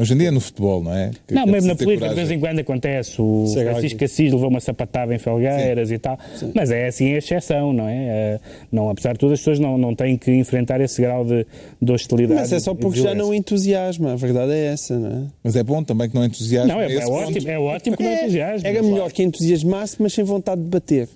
Hoje 0.00 0.14
em 0.14 0.16
dia 0.16 0.28
é 0.28 0.30
no 0.30 0.40
futebol, 0.40 0.82
não 0.82 0.94
é? 0.94 1.10
Que 1.26 1.34
não, 1.34 1.44
mesmo 1.44 1.68
na 1.68 1.76
política 1.76 2.06
coragem. 2.06 2.14
de 2.14 2.28
vez 2.28 2.30
em 2.30 2.40
quando 2.40 2.58
acontece. 2.60 3.20
O 3.20 3.46
Sim, 3.46 3.64
Francisco 3.64 4.02
Assis 4.02 4.32
levou 4.32 4.48
uma 4.48 4.58
sapatada 4.58 5.14
em 5.14 5.18
Felgueiras 5.18 5.88
Sim. 5.88 5.94
e 5.94 5.98
tal. 5.98 6.18
Sim. 6.36 6.52
Mas 6.54 6.70
é 6.70 6.86
assim 6.86 7.12
a 7.12 7.18
exceção, 7.18 7.70
não 7.70 7.86
é? 7.86 7.96
é? 7.96 8.40
Não, 8.72 8.88
apesar 8.88 9.12
de 9.12 9.18
tudo, 9.18 9.34
as 9.34 9.40
pessoas 9.40 9.58
não, 9.58 9.76
não 9.76 9.94
têm 9.94 10.16
que 10.16 10.32
enfrentar 10.32 10.80
esse 10.80 11.02
grau 11.02 11.22
de, 11.22 11.46
de 11.82 11.92
hostilidade. 11.92 12.40
Mas 12.40 12.50
é 12.50 12.58
só 12.58 12.74
porque 12.74 12.98
já 12.98 13.14
não 13.14 13.34
entusiasma, 13.34 14.14
a 14.14 14.16
verdade 14.16 14.52
é 14.52 14.68
essa, 14.68 14.98
não 14.98 15.10
é? 15.10 15.26
Mas 15.44 15.54
é 15.54 15.62
bom 15.62 15.84
também 15.84 16.08
que 16.08 16.14
não 16.14 16.24
entusiasme. 16.24 16.72
Não, 16.72 16.80
é, 16.80 16.94
é 16.94 17.06
ótimo, 17.06 17.50
é 17.50 17.58
ótimo 17.58 17.96
que 17.98 18.02
não 18.02 18.10
é, 18.10 18.22
entusiasme. 18.22 18.68
Era 18.70 18.82
melhor 18.82 18.96
claro. 18.96 19.12
que 19.12 19.22
entusiasmasse, 19.22 19.96
mas 20.00 20.14
sem 20.14 20.24
vontade 20.24 20.62
de 20.62 20.68
bater. 20.68 21.10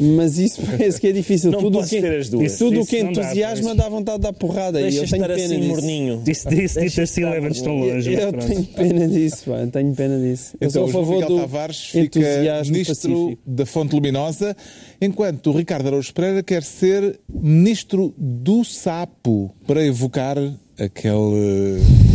Mas 0.00 0.38
isso 0.38 0.62
parece 0.64 1.00
que 1.00 1.08
é 1.08 1.12
difícil. 1.12 1.50
Não 1.50 1.60
tudo 1.60 1.82
que, 1.82 2.00
ter 2.00 2.18
as 2.18 2.28
duas. 2.28 2.56
Tudo 2.56 2.80
o 2.80 2.86
que 2.86 3.00
entusiasma 3.00 3.74
dá, 3.74 3.84
dá 3.84 3.88
vontade 3.88 4.18
de 4.18 4.22
dar 4.22 4.32
porrada. 4.32 4.80
Deixa 4.80 5.00
e 5.00 5.02
eu 5.02 5.08
tenho 5.08 5.24
pena 5.24 5.34
assim 5.34 5.60
disso. 5.60 5.68
morninho. 5.68 6.22
Disse, 6.24 6.48
disse, 6.48 6.80
disse 6.80 7.00
assim, 7.00 7.24
leva-nos 7.24 7.60
tão 7.60 7.76
longe. 7.78 8.14
Eu, 8.14 8.20
eu 8.20 8.32
tenho 8.32 8.64
pena 8.64 9.08
disso, 9.08 9.44
pá, 9.44 9.66
tenho 9.66 9.94
pena 9.94 10.18
disso. 10.18 10.56
Eu 10.60 10.68
então, 10.68 10.88
sou 10.88 11.00
a 11.00 11.04
favor 11.04 11.26
do 11.26 11.36
Tavares 11.36 11.78
fica 11.90 12.20
ministro 12.64 12.94
pacífico. 12.94 13.38
da 13.44 13.66
Fonte 13.66 13.94
Luminosa, 13.94 14.56
enquanto 15.00 15.50
o 15.50 15.56
Ricardo 15.56 15.88
Araújo 15.88 16.14
Pereira 16.14 16.42
quer 16.42 16.62
ser 16.62 17.18
ministro 17.28 18.14
do 18.16 18.64
sapo, 18.64 19.52
para 19.66 19.84
evocar 19.84 20.36
aquele 20.78 22.07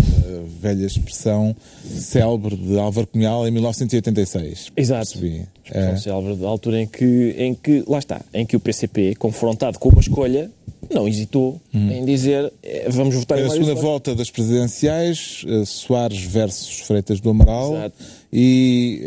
velha 0.59 0.85
expressão 0.85 1.55
célebre 1.85 2.55
de 2.55 2.77
Álvaro 2.77 3.07
Cunhal 3.07 3.47
em 3.47 3.51
1986. 3.51 4.71
Exato. 4.75 5.19
Percebi. 5.19 5.45
É. 5.71 5.95
célebre 5.95 6.35
da 6.35 6.47
altura 6.47 6.81
em 6.81 6.87
que, 6.87 7.35
em 7.37 7.53
que, 7.55 7.83
lá 7.87 7.99
está, 7.99 8.21
em 8.33 8.45
que 8.45 8.55
o 8.55 8.59
PCP, 8.59 9.15
confrontado 9.15 9.79
com 9.79 9.89
uma 9.89 10.01
escolha, 10.01 10.51
não 10.91 11.07
hesitou 11.07 11.61
hum. 11.73 11.89
em 11.89 12.05
dizer 12.05 12.51
eh, 12.61 12.87
vamos 12.89 13.15
votar 13.15 13.39
em 13.39 13.43
A 13.43 13.49
segunda 13.49 13.75
volta 13.75 14.13
das 14.13 14.29
presidenciais, 14.29 15.43
uh, 15.47 15.65
Soares 15.65 16.21
versus 16.21 16.81
Freitas 16.81 17.19
do 17.19 17.29
Amaral 17.29 17.75
Exato. 17.75 17.95
e 18.31 19.01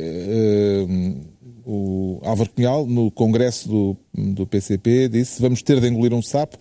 uh, 0.89 1.37
o 1.66 2.20
Álvaro 2.22 2.51
Cunhal, 2.51 2.87
no 2.87 3.11
congresso 3.11 3.68
do, 3.68 3.97
do 4.14 4.47
PCP, 4.47 5.09
disse 5.09 5.43
vamos 5.43 5.62
ter 5.62 5.81
de 5.81 5.89
engolir 5.89 6.14
um 6.14 6.22
sapo. 6.22 6.57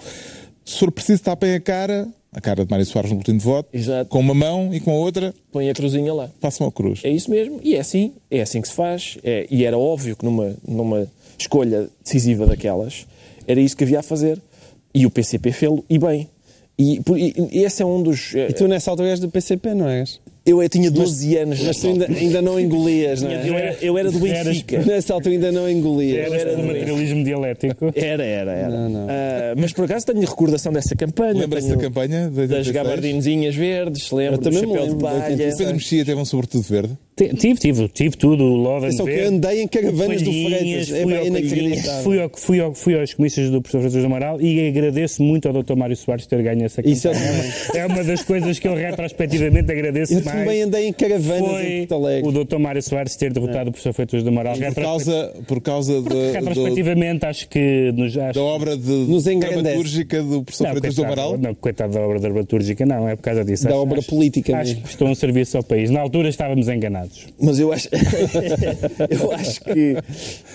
Se 0.65 0.79
for 0.79 0.91
preciso, 0.91 1.21
tapem 1.21 1.53
a 1.53 1.61
cara 1.61 2.07
a 2.35 2.41
cara 2.41 2.65
de 2.65 2.69
Mário 2.69 2.85
Soares 2.85 3.09
no 3.09 3.15
boletim 3.15 3.37
de 3.37 3.43
voto, 3.43 3.69
Exato. 3.71 4.09
com 4.09 4.19
uma 4.19 4.33
mão 4.33 4.73
e 4.73 4.81
com 4.81 4.91
a 4.91 4.95
outra. 4.95 5.33
Põe 5.53 5.69
a 5.69 5.73
cruzinha 5.73 6.13
lá. 6.13 6.29
Façam 6.41 6.67
a 6.67 6.71
cruz. 6.71 6.99
É 7.05 7.09
isso 7.09 7.31
mesmo, 7.31 7.61
e 7.63 7.75
é 7.75 7.79
assim, 7.79 8.13
é 8.29 8.41
assim 8.41 8.61
que 8.61 8.67
se 8.67 8.73
faz. 8.73 9.17
É, 9.23 9.47
e 9.49 9.63
era 9.63 9.77
óbvio 9.77 10.17
que 10.17 10.25
numa, 10.25 10.53
numa 10.67 11.07
escolha 11.39 11.89
decisiva 12.03 12.45
daquelas, 12.45 13.07
era 13.47 13.61
isso 13.61 13.77
que 13.77 13.85
havia 13.85 13.99
a 13.99 14.03
fazer. 14.03 14.41
E 14.93 15.05
o 15.05 15.09
PCP 15.09 15.51
fê-lo, 15.53 15.83
e 15.89 15.97
bem. 15.97 16.29
E, 16.77 16.99
e, 17.15 17.59
e, 17.59 17.63
esse 17.63 17.81
é 17.81 17.85
um 17.85 18.03
dos. 18.03 18.33
E 18.33 18.51
tu 18.53 18.67
nessa 18.67 18.91
altura 18.91 19.09
és 19.09 19.19
do 19.19 19.29
PCP, 19.29 19.73
não 19.73 19.87
és? 19.87 20.19
Eu 20.45 20.69
tinha 20.69 20.91
12 20.91 21.27
mas, 21.27 21.37
anos. 21.41 21.61
Mas 21.61 21.77
tu 21.79 21.87
ainda, 21.87 22.05
ainda 22.05 22.41
não 22.41 22.59
engolias, 22.59 23.21
não 23.23 23.31
é? 23.31 23.49
Eu 23.49 23.57
era, 23.57 23.77
eu 23.81 23.97
era 23.97 24.11
do 24.11 24.19
Benfica. 24.19 24.79
Nessa 24.85 25.15
altura 25.15 25.33
ainda 25.33 25.51
não 25.51 25.67
engolias. 25.67 26.27
Era, 26.27 26.35
era 26.35 26.55
do 26.55 26.63
materialismo 26.63 27.23
dialético. 27.23 27.91
Era, 27.95 28.23
era, 28.23 28.51
era. 28.51 28.69
Não, 28.69 28.89
não. 28.89 29.05
Uh, 29.05 29.09
mas 29.57 29.73
por 29.73 29.85
acaso 29.85 30.05
tenho 30.05 30.19
recordação 30.19 30.71
dessa 30.71 30.95
campanha. 30.95 31.33
Lembra-se 31.33 31.69
da 31.69 31.77
campanha? 31.77 32.29
Das 32.29 32.69
gabardinzinhas 32.69 33.55
verdes, 33.55 34.11
lembro 34.11 34.39
do 34.39 34.53
chapéu 34.53 34.69
lembro, 34.69 34.95
de 34.95 35.01
palha. 35.01 35.33
O 35.33 35.57
Pedro 35.57 35.73
Mexia 35.73 36.05
teve 36.05 36.21
um 36.21 36.25
sobretudo 36.25 36.61
verde? 36.61 36.95
Tive, 37.15 37.55
tive, 37.55 37.87
tive 37.87 38.17
tudo, 38.17 38.43
o 38.43 38.55
Loden 38.57 38.91
Só 38.91 39.05
que 39.05 39.21
andei 39.21 39.61
em 39.61 39.67
caravanas 39.69 40.21
do 40.21 40.31
Freitas, 40.33 40.91
é 40.91 41.05
bem 41.05 41.27
inacreditável. 41.27 42.03
Fui, 42.03 42.21
ao, 42.21 42.29
fui, 42.35 42.59
ao, 42.59 42.73
fui 42.73 42.99
aos 42.99 43.13
comícios 43.13 43.49
do 43.49 43.61
professor 43.61 44.01
do 44.01 44.05
Amaral 44.05 44.41
e 44.41 44.67
agradeço 44.67 45.23
muito 45.23 45.47
ao 45.47 45.63
Dr. 45.63 45.77
Mário 45.77 45.95
Soares 45.95 46.27
ter 46.27 46.43
ganho 46.43 46.65
essa 46.65 46.81
Isso 46.85 47.07
campanha. 47.07 47.53
É 47.73 47.85
uma 47.85 48.03
das 48.03 48.21
coisas 48.21 48.59
que 48.59 48.67
eu 48.67 48.75
retrospectivamente 48.75 49.71
agradeço 49.71 50.13
eu 50.13 50.25
mais. 50.25 50.39
Eu 50.39 50.43
também 50.43 50.61
andei 50.63 50.87
em 50.89 50.91
caravanas 50.91 51.51
foi 51.51 51.67
em 51.67 51.87
Porto 51.87 52.03
Alegre. 52.03 52.29
o 52.29 52.43
Dr. 52.43 52.57
Mário 52.57 52.83
Soares 52.83 53.15
ter 53.15 53.31
derrotado 53.31 53.67
é. 53.67 53.69
o 53.69 53.71
professor 53.71 53.93
Freitas 53.93 54.21
do 54.21 54.29
Amaral. 54.29 54.57
Por 54.57 54.75
causa, 54.75 55.33
por 55.47 55.61
causa 55.61 56.01
de, 56.01 56.31
retrospectivamente 56.33 57.19
do, 57.21 57.27
acho 57.27 57.47
que 57.47 57.93
nos, 57.95 58.17
acho, 58.17 58.33
da 58.33 58.43
obra 58.43 58.75
de 58.75 58.91
nos 58.91 59.23
dramatúrgica 59.23 60.21
do 60.21 60.43
professor 60.43 60.65
não, 60.65 60.71
Freitas 60.71 60.95
coitado, 60.95 61.15
do 61.15 61.21
Amaral? 61.21 61.37
Não, 61.37 61.55
coitado 61.55 61.93
da 61.93 62.01
obra 62.01 62.19
dramaturgica, 62.19 62.85
não, 62.85 63.07
é 63.07 63.15
por 63.15 63.21
causa 63.21 63.45
disso. 63.45 63.63
Da 63.63 63.69
acho, 63.69 63.79
obra 63.79 64.01
política 64.01 64.57
Acho 64.57 64.63
mesmo. 64.65 64.75
que 64.75 64.81
prestou 64.81 65.07
um 65.07 65.15
serviço 65.15 65.55
ao 65.55 65.63
país. 65.63 65.89
Na 65.89 66.01
altura 66.01 66.27
estávamos 66.27 66.67
enganados. 66.67 67.04
Mas 67.39 67.59
eu 67.59 67.71
acho 67.71 67.89
eu 69.09 69.31
acho 69.31 69.61
que. 69.61 69.95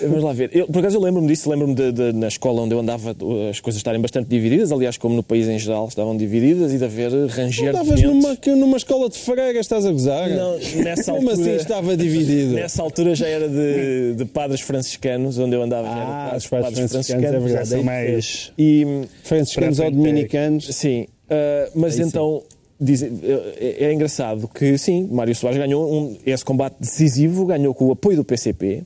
Vamos 0.01 0.23
lá 0.23 0.33
ver. 0.33 0.49
Eu, 0.53 0.67
por 0.67 0.79
acaso 0.79 0.97
eu 0.97 1.01
lembro-me 1.01 1.27
disso, 1.27 1.49
lembro-me 1.49 1.75
de, 1.75 1.91
de, 1.91 2.13
na 2.13 2.27
escola 2.27 2.61
onde 2.61 2.73
eu 2.73 2.79
andava 2.79 3.15
as 3.49 3.59
coisas 3.59 3.79
estarem 3.79 4.01
bastante 4.01 4.27
divididas, 4.27 4.71
aliás, 4.71 4.97
como 4.97 5.15
no 5.15 5.23
país 5.23 5.47
em 5.47 5.57
geral 5.57 5.87
estavam 5.87 6.15
divididas, 6.15 6.73
e 6.73 6.77
de 6.77 6.85
haver 6.85 7.11
ranger 7.27 7.69
Estavas 7.69 8.01
numa, 8.01 8.37
numa 8.55 8.77
escola 8.77 9.09
de 9.09 9.17
freira, 9.17 9.59
estás 9.59 9.85
a 9.85 9.91
gozar? 9.91 10.29
Não, 10.29 10.57
nessa 10.83 11.11
como 11.13 11.29
altura. 11.29 11.51
assim 11.51 11.61
estava 11.61 11.97
dividido? 11.97 12.53
Nessa 12.53 12.81
altura 12.81 13.15
já 13.15 13.27
era 13.27 13.47
de, 13.47 14.13
de 14.17 14.25
padres 14.25 14.61
franciscanos, 14.61 15.37
onde 15.37 15.55
eu 15.55 15.61
andava. 15.61 15.87
Ah, 15.87 16.27
padres, 16.31 16.47
padres, 16.47 16.69
padres 16.69 16.91
franciscanos, 16.91 17.29
franciscanos, 17.29 17.35
é 17.35 17.39
verdade. 17.39 17.69
São 17.69 17.83
mais. 17.83 18.53
E, 18.57 19.07
franciscanos 19.23 19.79
ou 19.79 19.91
dominicanos. 19.91 20.67
Sim. 20.75 21.03
Uh, 21.29 21.71
mas 21.75 21.99
Aí 21.99 22.05
então. 22.05 22.41
Sim 22.49 22.60
Diz, 22.83 23.03
é, 23.03 23.85
é, 23.85 23.93
engraçado 23.93 24.47
que, 24.47 24.75
sim, 24.75 25.07
Mário 25.11 25.35
Soares 25.35 25.59
ganhou 25.59 25.87
um, 25.87 26.17
esse 26.25 26.43
combate 26.43 26.77
decisivo, 26.79 27.45
ganhou 27.45 27.75
com 27.75 27.85
o 27.85 27.91
apoio 27.91 28.17
do 28.17 28.23
PCP. 28.23 28.81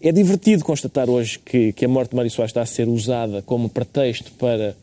É 0.00 0.12
divertido 0.12 0.64
constatar 0.64 1.10
hoje 1.10 1.40
que, 1.40 1.72
que 1.72 1.84
a 1.84 1.88
morte 1.88 2.10
de 2.10 2.16
Mário 2.16 2.30
Soares 2.30 2.50
está 2.50 2.62
a 2.62 2.66
ser 2.66 2.88
usada 2.88 3.42
como 3.42 3.68
pretexto 3.68 4.30
para 4.38 4.76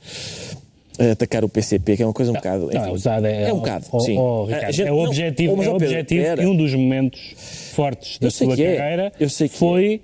atacar 1.12 1.46
o 1.46 1.50
PCP, 1.50 1.96
que 1.96 2.04
é 2.04 2.06
uma 2.06 2.14
coisa 2.14 2.32
um 2.32 2.34
não, 2.34 2.42
bocado. 2.42 2.66
Enfim, 2.66 2.78
não, 2.78 2.86
é 2.86 2.92
usada 2.92 3.30
é, 3.30 3.44
é 3.44 3.54
um 3.54 3.58
bocado. 3.58 3.86
Sim. 4.02 4.18
Ricardo, 4.48 4.74
gente, 4.74 4.88
é 4.88 4.92
o 4.92 4.98
objetivo, 4.98 5.56
não, 5.56 5.64
é 5.64 5.70
o 5.70 5.76
objetivo 5.76 6.24
Pedro, 6.24 6.44
e 6.44 6.48
um 6.48 6.56
dos 6.56 6.74
momentos 6.74 7.34
fortes 7.74 8.20
da 8.20 8.30
sua 8.30 8.54
é. 8.54 8.76
carreira 8.76 9.14
foi 9.52 10.02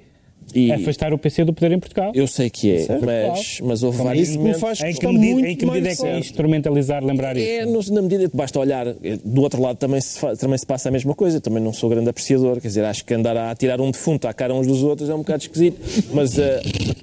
e 0.53 0.71
afastar 0.71 1.13
o 1.13 1.17
PC 1.17 1.43
do 1.43 1.53
poder 1.53 1.71
em 1.71 1.79
Portugal. 1.79 2.11
Eu 2.15 2.27
sei 2.27 2.49
que 2.49 2.71
é, 2.71 2.87
mas, 2.99 3.59
mas 3.61 3.83
houve 3.83 3.97
Como 3.97 4.09
vários 4.09 4.29
isso 4.29 4.37
momentos. 4.37 4.61
Me 4.61 4.67
faz 4.67 4.81
em 4.81 4.93
que 4.93 5.07
medida, 5.07 5.49
em 5.49 5.55
que 5.55 5.65
medida 5.65 5.89
é 5.89 5.95
que 5.95 6.05
é 6.05 6.19
instrumentalizar, 6.19 7.03
lembrar 7.03 7.37
é, 7.37 7.63
isso? 7.63 7.93
na 7.93 8.01
medida 8.01 8.29
que 8.29 8.35
basta 8.35 8.59
olhar, 8.59 8.87
eh, 8.87 9.19
do 9.23 9.41
outro 9.41 9.61
lado 9.61 9.77
também 9.77 9.99
se, 10.01 10.19
também 10.37 10.57
se 10.57 10.65
passa 10.65 10.89
a 10.89 10.91
mesma 10.91 11.13
coisa, 11.13 11.41
também 11.41 11.61
não 11.61 11.73
sou 11.73 11.89
grande 11.89 12.09
apreciador, 12.09 12.59
quer 12.61 12.67
dizer, 12.67 12.85
acho 12.85 13.03
que 13.03 13.13
andar 13.13 13.35
a 13.35 13.55
tirar 13.55 13.81
um 13.81 13.91
defunto 13.91 14.27
à 14.27 14.33
cara 14.33 14.53
uns 14.53 14.67
dos 14.67 14.83
outros 14.83 15.09
é 15.09 15.15
um 15.15 15.19
bocado 15.19 15.43
esquisito, 15.43 15.79
mas 16.13 16.37
uh, 16.37 16.41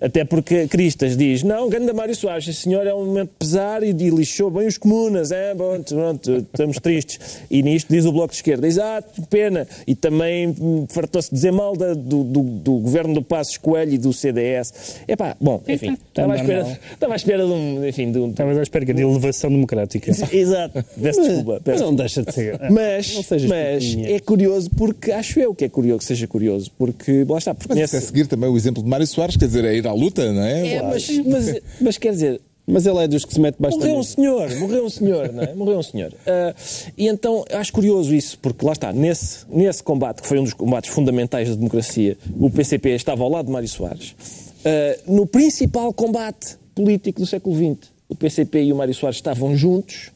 até 0.00 0.24
porque 0.24 0.66
Cristas 0.68 1.16
diz, 1.16 1.42
não, 1.42 1.68
Ganda 1.68 1.92
Mário 1.92 2.14
Soares, 2.14 2.46
esse 2.48 2.62
senhor 2.62 2.86
é 2.86 2.94
um 2.94 3.06
momento 3.06 3.30
pesar 3.38 3.82
e, 3.82 3.90
e 3.90 4.10
lixou 4.10 4.50
bem 4.50 4.66
os 4.66 4.78
comunas, 4.78 5.30
é, 5.30 5.54
bom, 5.54 5.80
pronto, 5.82 6.46
estamos 6.52 6.78
tristes. 6.78 7.42
E 7.50 7.62
nisto 7.62 7.92
diz 7.92 8.04
o 8.04 8.12
Bloco 8.12 8.30
de 8.30 8.36
Esquerda, 8.36 8.66
exato, 8.66 9.22
pena, 9.28 9.66
e 9.86 9.94
também 9.94 10.54
fartou-se 10.88 11.32
dizer 11.32 11.52
mal 11.52 11.76
da, 11.76 11.94
do, 11.94 12.24
do, 12.24 12.42
do 12.42 12.72
governo 12.78 13.14
do 13.14 13.22
Passos 13.32 13.56
Coelho 13.56 13.94
e 13.94 13.98
do 13.98 14.12
CDS. 14.12 15.00
Epá, 15.08 15.34
bom, 15.40 15.62
enfim, 15.66 15.96
estava 16.06 16.34
à 16.34 16.36
espera, 16.36 16.78
estava 16.92 17.12
à 17.14 17.16
espera 17.16 17.46
de 17.46 17.50
um. 17.50 17.88
Enfim, 17.88 18.12
de 18.12 18.18
um... 18.18 18.28
Estava 18.28 18.52
à 18.52 18.62
espera 18.62 18.84
de 18.84 19.00
elevação 19.00 19.48
democrática. 19.48 20.12
Exato, 20.30 20.84
peço 21.00 21.22
desculpa. 21.22 21.58
Peço 21.64 21.78
mas 21.78 21.80
não 21.80 21.94
deixa 21.94 22.22
de 22.22 22.34
ser. 22.34 22.60
Mas, 22.70 23.26
mas 23.48 23.96
é 24.04 24.18
curioso 24.20 24.70
porque 24.76 25.12
acho 25.12 25.40
eu 25.40 25.54
que 25.54 25.64
é 25.64 25.68
curioso 25.68 26.00
que 26.00 26.04
seja 26.04 26.26
curioso, 26.26 26.70
porque 26.76 27.24
lá 27.26 27.38
está. 27.38 27.54
Porque 27.54 27.74
mas 27.74 27.94
é 27.94 28.00
seguir 28.00 28.26
também 28.26 28.50
o 28.50 28.56
exemplo 28.56 28.82
de 28.82 28.88
Mário 28.88 29.06
Soares, 29.06 29.36
quer 29.36 29.46
dizer, 29.46 29.64
é 29.64 29.74
ir 29.74 29.86
à 29.86 29.92
luta, 29.92 30.30
não 30.32 30.42
é? 30.42 30.74
É, 30.74 30.82
mas, 30.82 31.08
mas, 31.24 31.60
mas 31.80 31.98
quer 31.98 32.12
dizer, 32.12 32.40
mas 32.66 32.86
ele 32.86 32.98
é 32.98 33.08
dos 33.08 33.24
que 33.24 33.34
se 33.34 33.40
mete 33.40 33.56
bastante. 33.58 33.80
Morreu 33.80 33.98
um 33.98 34.02
senhor, 34.02 34.56
morreu 34.56 34.84
um 34.84 34.90
senhor, 34.90 35.32
não 35.32 35.42
é? 35.42 35.54
Morreu 35.54 35.78
um 35.78 35.82
senhor. 35.82 36.12
Uh, 36.12 36.54
e 36.96 37.08
então 37.08 37.44
acho 37.50 37.72
curioso 37.72 38.14
isso, 38.14 38.38
porque 38.38 38.64
lá 38.64 38.72
está, 38.72 38.92
nesse, 38.92 39.44
nesse 39.48 39.82
combate, 39.82 40.22
que 40.22 40.28
foi 40.28 40.38
um 40.38 40.44
dos 40.44 40.54
combates 40.54 40.90
fundamentais 40.90 41.48
da 41.48 41.54
democracia, 41.54 42.16
o 42.38 42.50
PCP 42.50 42.90
estava 42.90 43.22
ao 43.22 43.30
lado 43.30 43.46
de 43.46 43.52
Mário 43.52 43.68
Soares. 43.68 44.10
Uh, 44.10 45.12
no 45.12 45.26
principal 45.26 45.92
combate 45.92 46.56
político 46.74 47.20
do 47.20 47.26
século 47.26 47.54
XX, 47.54 47.90
o 48.08 48.14
PCP 48.14 48.64
e 48.64 48.72
o 48.72 48.76
Mário 48.76 48.94
Soares 48.94 49.16
estavam 49.16 49.56
juntos 49.56 50.10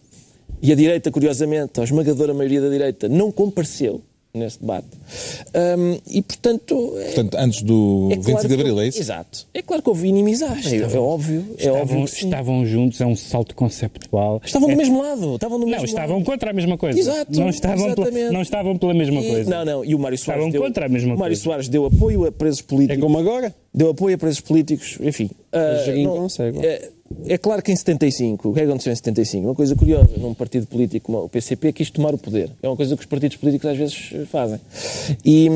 e 0.63 0.73
a 0.73 0.75
direita, 0.75 1.11
curiosamente, 1.11 1.81
a 1.81 1.85
esmagadora 1.85 2.33
maioria 2.33 2.61
da 2.61 2.69
direita, 2.69 3.09
não 3.09 3.31
compareceu 3.31 4.01
nesse 4.37 4.61
debate. 4.61 4.87
Um, 5.78 5.99
e, 6.07 6.22
portanto... 6.22 6.95
Portanto, 7.05 7.37
antes 7.39 7.62
do 7.62 8.09
é 8.12 8.16
25 8.16 8.49
de 8.49 8.55
Abril, 8.55 8.80
é 8.80 8.89
isso? 8.89 9.01
Exato. 9.01 9.47
É 9.53 9.62
claro 9.62 9.82
que 9.82 9.89
houve 9.89 10.09
inimizades, 10.09 10.72
é, 10.72 10.76
é 10.76 10.99
óbvio. 10.99 11.45
É 11.59 11.62
estavam, 11.62 11.80
óbvio 11.80 12.05
estavam 12.05 12.66
juntos, 12.66 13.01
é 13.01 13.07
um 13.07 13.16
salto 13.16 13.55
conceptual. 13.55 14.41
Estavam 14.45 14.68
é, 14.68 14.72
do 14.72 14.78
mesmo 14.78 15.03
lado. 15.03 15.34
Estavam 15.34 15.59
do 15.59 15.66
mesmo 15.66 15.78
não, 15.78 15.84
estavam 15.84 16.16
lado. 16.16 16.26
contra 16.26 16.51
a 16.51 16.53
mesma 16.53 16.76
coisa. 16.78 16.99
Exato. 16.99 17.39
Não 17.39 17.49
estavam, 17.49 17.95
pela, 17.95 18.30
não 18.30 18.43
estavam 18.43 18.78
pela 18.78 18.95
mesma 18.95 19.20
e, 19.20 19.28
coisa. 19.30 19.51
Não, 19.51 19.64
não. 19.64 19.84
E 19.84 19.95
o 19.95 19.99
Mário 19.99 20.18
Soares 20.18 20.43
estavam 20.43 20.51
deu, 20.51 20.62
contra 20.62 20.87
a 20.87 20.89
mesma 20.89 21.14
o 21.14 21.18
Mário 21.18 21.34
coisa. 21.34 21.43
Soares 21.43 21.68
deu 21.68 21.87
apoio 21.87 22.26
a 22.26 22.32
presos 22.32 22.62
políticos. 22.62 22.99
É 22.99 23.01
como 23.01 23.18
agora? 23.18 23.55
Deu 23.74 23.91
apoio 23.91 24.14
a 24.14 24.18
presos 24.18 24.41
políticos, 24.41 24.99
enfim. 25.01 25.30
Uh, 25.53 26.03
não, 26.03 26.16
consegue. 26.16 26.64
É, 26.64 26.91
é 27.27 27.39
claro 27.39 27.63
que 27.63 27.73
em 27.73 27.77
75, 27.77 28.49
o 28.49 28.55
que 28.55 28.61
aconteceu 28.61 28.93
em 28.93 28.97
75? 28.97 29.47
Uma 29.47 29.55
coisa 29.55 29.75
curiosa, 29.75 30.11
num 30.17 30.35
partido 30.35 30.67
político 30.67 31.07
como 31.07 31.25
o 31.25 31.29
PCP 31.29 31.73
quis 31.73 31.91
tomar 31.91 32.15
o 32.15 32.19
poder. 32.19 32.51
É 32.63 32.69
uma 32.69 32.77
coisa 32.77 32.95
que 32.97 33.01
os 33.01 33.07
partidos 33.07 33.37
políticos 33.37 33.71
às 33.71 33.77
vezes 33.77 34.13
fazem. 34.31 34.61
E, 35.25 35.49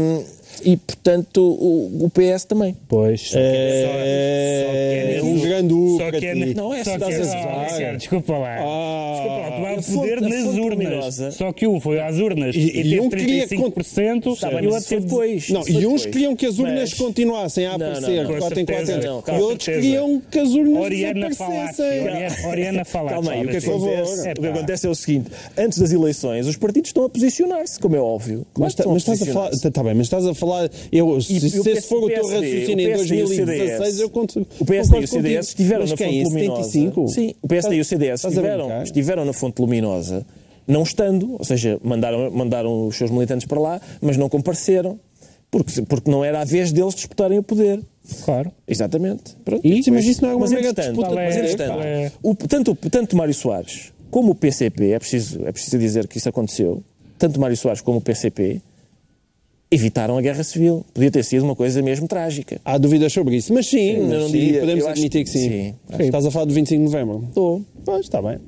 e 0.65 0.77
portanto, 0.77 1.43
o, 1.43 2.05
o 2.05 2.11
PS 2.11 2.45
também. 2.45 2.77
Pois. 2.89 3.21
Só 3.23 3.39
que 3.39 3.45
é, 3.45 5.17
é, 5.19 5.23
um 5.23 5.39
grande 5.41 5.75
U 5.75 5.99
só 5.99 6.11
que 6.11 6.27
é, 6.27 6.35
Não, 6.55 6.75
é 6.75 6.85
só 6.85 6.99
que 6.99 7.05
é, 7.05 7.83
é, 7.83 7.97
Desculpa 7.97 8.39
lá. 8.39 8.57
Ah, 8.61 9.13
desculpa 9.15 9.39
lá, 9.39 9.51
tomar 9.53 9.79
o 9.79 9.83
poder 9.83 10.21
nas 10.21 10.57
urnas. 10.57 11.35
Só 11.35 11.53
que 11.53 11.67
um 11.67 11.81
foi 11.81 12.01
às 12.01 12.17
urnas 12.17 12.55
e, 12.55 12.59
e, 12.59 12.95
e 12.95 13.01
um 13.01 13.09
queria 13.09 13.47
35% 13.47 14.23
que... 14.23 14.65
e 14.65 14.67
o 14.67 14.73
outro 14.73 14.89
teve 14.89 15.03
depois. 15.07 15.49
Não, 15.51 15.63
e 15.69 15.87
uns 15.87 16.07
queriam 16.07 16.37
que 16.37 16.47
as 16.47 16.59
urnas 16.59 16.95
continuassem 16.95 17.67
a 17.67 17.75
aparecer, 17.75 18.25
não, 18.25 18.33
não, 18.33 18.39
4 18.39 18.61
em 18.61 18.67
4 18.67 18.93
anos. 18.93 19.05
E 19.05 19.33
outros 19.43 19.65
queriam 19.67 20.23
que 20.31 20.39
as 20.39 20.51
urnas 20.51 20.83
Oriana 20.83 21.29
desaparecessem. 21.29 22.49
Oriana 22.49 22.85
Falácio. 22.85 23.11
Calma 23.11 23.33
aí, 23.33 23.47
o 23.47 23.49
que, 23.49 23.57
acontece, 23.57 24.29
é, 24.29 24.33
o 24.33 24.35
que 24.35 24.47
acontece 24.47 24.87
é 24.87 24.91
o 24.91 24.95
seguinte: 24.95 25.31
antes 25.57 25.79
das 25.79 25.93
eleições, 25.93 26.47
os 26.47 26.57
partidos 26.57 26.91
estão 26.91 27.05
a 27.05 27.09
posicionar-se, 27.09 27.79
como 27.79 27.97
é 27.97 28.01
óbvio. 28.01 28.47
Mas, 28.59 28.75
mas 28.77 28.97
estás 28.97 29.23
a 29.23 29.27
falar. 29.27 29.51
Está 29.51 29.83
bem, 29.83 29.95
mas 29.95 30.07
estás 30.07 30.27
a 30.27 30.35
falar. 30.35 30.50
Eu, 30.93 31.21
se, 31.21 31.41
se 31.41 31.71
esse 31.71 31.89
for 31.89 32.03
o 32.03 32.07
teu 32.09 32.27
raciocínio 32.27 32.91
em 32.91 32.97
2016, 32.97 34.01
eu 34.01 34.11
conto. 34.11 34.47
O 34.59 34.65
PSD 34.65 35.01
e 35.01 35.05
o 35.05 35.09
CDS 35.09 35.49
estiveram 35.49 35.87
na 35.87 35.97
fonte 35.97 36.25
luminosa. 36.25 36.71
Sim, 37.11 37.35
o 37.43 37.49
PSD 37.49 37.77
e 37.77 37.81
o 37.81 37.85
CDS 37.85 38.25
estiveram, 38.85 39.25
na 39.25 39.33
fonte 39.33 39.61
luminosa, 39.61 40.27
não 40.67 40.83
estando, 40.83 41.37
ou 41.39 41.45
seja, 41.45 41.79
mandaram, 41.83 42.31
mandaram 42.31 42.87
os 42.87 42.97
seus 42.97 43.11
militantes 43.11 43.47
para 43.47 43.61
lá, 43.61 43.81
mas 44.01 44.17
não 44.17 44.29
compareceram, 44.29 44.99
porque, 45.51 45.83
porque 45.83 46.11
não 46.11 46.25
era 46.25 46.41
a 46.41 46.45
vez 46.45 46.73
deles 46.73 46.95
disputarem 46.95 47.39
o 47.39 47.43
poder. 47.43 47.81
Claro. 48.25 48.51
Exatamente. 48.67 49.37
Pronto. 49.45 49.67
E, 49.67 49.91
mas 49.91 50.05
isso 50.05 50.23
não 50.23 50.31
é 50.31 50.35
uma 50.35 50.41
mas, 50.41 50.53
mega 50.53 50.73
disputa. 50.73 51.11
Mas, 51.11 51.37
entretanto, 51.37 51.81
é... 51.83 52.13
o, 52.23 52.35
tanto, 52.35 52.75
tanto 52.75 53.17
Mário 53.17 53.35
Soares 53.35 53.93
como 54.11 54.33
o 54.33 54.35
PCP, 54.35 54.91
é 54.91 54.99
preciso, 54.99 55.47
é 55.47 55.53
preciso 55.53 55.79
dizer 55.79 56.09
que 56.09 56.19
isso 56.19 56.29
aconteceu, 56.29 56.83
tanto 57.17 57.41
Mário 57.41 57.57
Soares 57.57 57.81
como 57.81 57.99
o 57.99 58.01
PCP 58.01 58.61
evitaram 59.71 60.19
a 60.19 60.21
guerra 60.21 60.43
civil. 60.43 60.85
Podia 60.93 61.11
ter 61.11 61.23
sido 61.25 61.45
uma 61.45 61.55
coisa 61.55 61.81
mesmo 61.83 62.09
trágica. 62.09 62.61
Há 62.65 62.77
dúvidas 62.77 63.13
sobre 63.13 63.37
isso, 63.37 63.55
mas 63.55 63.67
sim, 63.67 63.95
sim 63.95 64.01
não 64.01 64.27
sim, 64.27 64.33
diria, 64.33 64.61
podemos 64.61 64.87
admitir 64.87 65.25
que, 65.25 65.33
que 65.33 65.39
sim. 65.39 65.49
sim. 65.49 65.75
Estás 66.01 66.27
a 66.27 66.31
falar 66.31 66.47
do 66.47 66.55
25 66.55 66.79
de 66.79 66.85
novembro? 66.85 67.25
Estou. 67.29 67.65
Pois, 67.85 68.01
está 68.01 68.21
bem. 68.21 68.39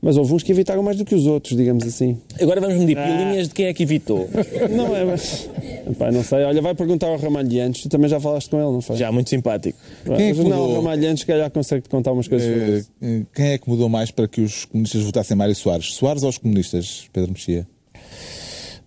Mas 0.00 0.16
houve 0.16 0.32
uns 0.32 0.44
que 0.44 0.52
evitaram 0.52 0.82
mais 0.82 0.96
do 0.96 1.04
que 1.04 1.14
os 1.14 1.26
outros, 1.26 1.56
digamos 1.56 1.84
assim. 1.84 2.18
Agora 2.40 2.60
vamos 2.60 2.76
medir 2.76 2.96
ah. 2.96 3.04
pilinhas 3.04 3.48
de 3.48 3.54
quem 3.54 3.66
é 3.66 3.74
que 3.74 3.82
evitou. 3.82 4.28
Não 4.70 4.94
é, 4.94 5.04
mas... 5.04 5.50
Epá, 5.90 6.12
não 6.12 6.22
sei. 6.22 6.44
Olha, 6.44 6.60
vai 6.60 6.74
perguntar 6.74 7.08
ao 7.08 7.16
Ramalhiantes. 7.16 7.82
Tu 7.82 7.88
também 7.88 8.08
já 8.08 8.20
falaste 8.20 8.50
com 8.50 8.58
ele, 8.58 8.70
não 8.70 8.82
foi? 8.82 8.96
Já, 8.96 9.10
muito 9.10 9.30
simpático. 9.30 9.78
Quem 10.04 10.28
é 10.28 10.34
que 10.34 10.44
não, 10.44 10.70
o 10.70 10.74
Ramalhiantes, 10.76 11.24
calhar, 11.24 11.50
consegue-te 11.50 11.88
contar 11.88 12.12
umas 12.12 12.28
coisas. 12.28 12.90
Eh, 13.00 13.22
quem 13.34 13.52
é 13.52 13.58
que 13.58 13.68
mudou 13.68 13.88
mais 13.88 14.10
para 14.10 14.28
que 14.28 14.42
os 14.42 14.66
comunistas 14.66 15.02
votassem 15.02 15.36
Mário 15.36 15.54
Soares? 15.54 15.94
Soares 15.94 16.22
ou 16.22 16.28
os 16.28 16.36
comunistas, 16.36 17.08
Pedro 17.10 17.32
Mexia? 17.32 17.66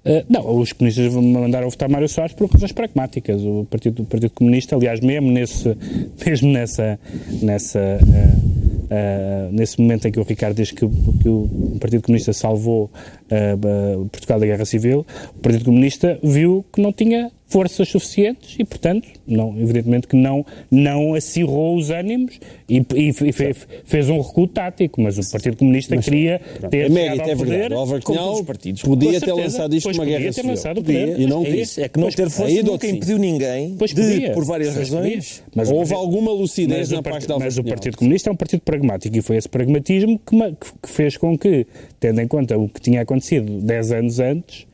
Uh, 0.04 0.26
não, 0.28 0.58
os 0.60 0.74
comunistas 0.74 1.14
mandaram 1.14 1.70
votar 1.70 1.88
Mário 1.88 2.10
Soares 2.10 2.34
por 2.34 2.50
razões 2.50 2.72
pragmáticas. 2.72 3.44
O 3.44 3.66
Partido, 3.70 4.02
o 4.02 4.06
Partido 4.06 4.32
Comunista, 4.32 4.76
aliás, 4.76 5.00
mesmo, 5.00 5.30
nesse, 5.32 5.78
mesmo 6.26 6.52
nessa, 6.52 7.00
nessa, 7.42 7.80
uh, 7.80 8.92
uh, 8.92 9.52
nesse 9.52 9.80
momento 9.80 10.08
em 10.08 10.12
que 10.12 10.20
o 10.20 10.24
Ricardo 10.24 10.56
diz 10.56 10.72
que, 10.72 10.88
que, 10.88 11.30
o 11.30 11.78
Partido 11.80 12.02
Comunista 12.02 12.34
salvou 12.34 12.90
uh, 13.32 14.06
Portugal 14.10 14.40
da 14.40 14.46
Guerra 14.46 14.66
Civil, 14.66 15.06
o 15.36 15.40
Partido 15.40 15.66
Comunista 15.66 16.20
viu 16.22 16.66
que 16.72 16.82
não 16.82 16.92
tinha 16.92 17.32
forças 17.52 17.90
suficientes 17.90 18.56
e, 18.58 18.64
portanto, 18.64 19.08
não, 19.28 19.60
evidentemente 19.60 20.08
que 20.08 20.16
não, 20.16 20.46
não 20.72 21.14
acirrou 21.14 21.76
os 21.76 21.90
ânimos 21.90 22.40
e, 22.68 22.78
e, 22.78 23.10
e 23.10 23.34
fez, 23.34 23.68
fez, 23.84 24.10
um 24.10 24.22
recuo 24.22 24.48
tático, 24.48 25.02
mas 25.02 25.18
o 25.18 25.32
Partido 25.32 25.58
Comunista 25.58 25.96
mas, 25.96 26.06
queria 26.06 26.40
pronto, 26.40 26.72
ter 26.72 26.86
é 26.86 26.90
mérito, 26.90 27.30
é 27.30 27.36
verdade. 27.36 27.74
O 27.76 28.46
partidos. 28.46 28.82
podia 28.82 29.20
ter 29.20 29.34
lançado 29.34 29.76
isto 29.76 29.92
numa 29.92 30.06
guerra 30.06 30.32
civil. 30.32 30.56
Podia, 30.76 31.18
e 31.18 31.26
não 31.26 31.42
é 31.42 31.52
quis. 31.52 31.78
É 31.78 31.90
que 31.90 32.00
não 32.00 32.06
pois, 32.06 32.16
ter 32.16 32.30
força 32.30 32.64
nunca 32.64 32.88
impediu 32.88 33.18
ninguém 33.18 33.76
pois 33.78 33.94
de, 33.94 34.02
podia, 34.02 34.32
por 34.32 34.46
várias 34.46 34.74
razões. 34.74 35.44
Mas 35.54 35.70
houve 35.70 35.94
alguma 35.94 36.32
lucidez 36.32 36.90
na 36.90 37.04
parte 37.04 37.28
da 37.28 37.38
Mas 37.38 37.58
o 37.58 37.64
Partido 37.64 37.98
Comunista 37.98 38.30
é 38.30 38.32
um 38.32 38.36
partido 38.36 38.62
pragmático 38.62 39.18
e 39.18 39.22
foi 39.22 39.36
esse 39.36 39.50
pragmatismo 39.50 40.18
que, 40.20 40.38
que 40.82 40.90
fez 40.90 41.18
com 41.18 41.38
que, 41.38 41.68
tendo 42.00 42.22
em 42.22 42.28
conta 42.28 42.58
o 42.58 42.70
que 42.70 42.80
tinha 42.80 43.02
acontecido 43.02 43.21
10 43.30 43.92
anos 43.92 44.20
antes, 44.20 44.68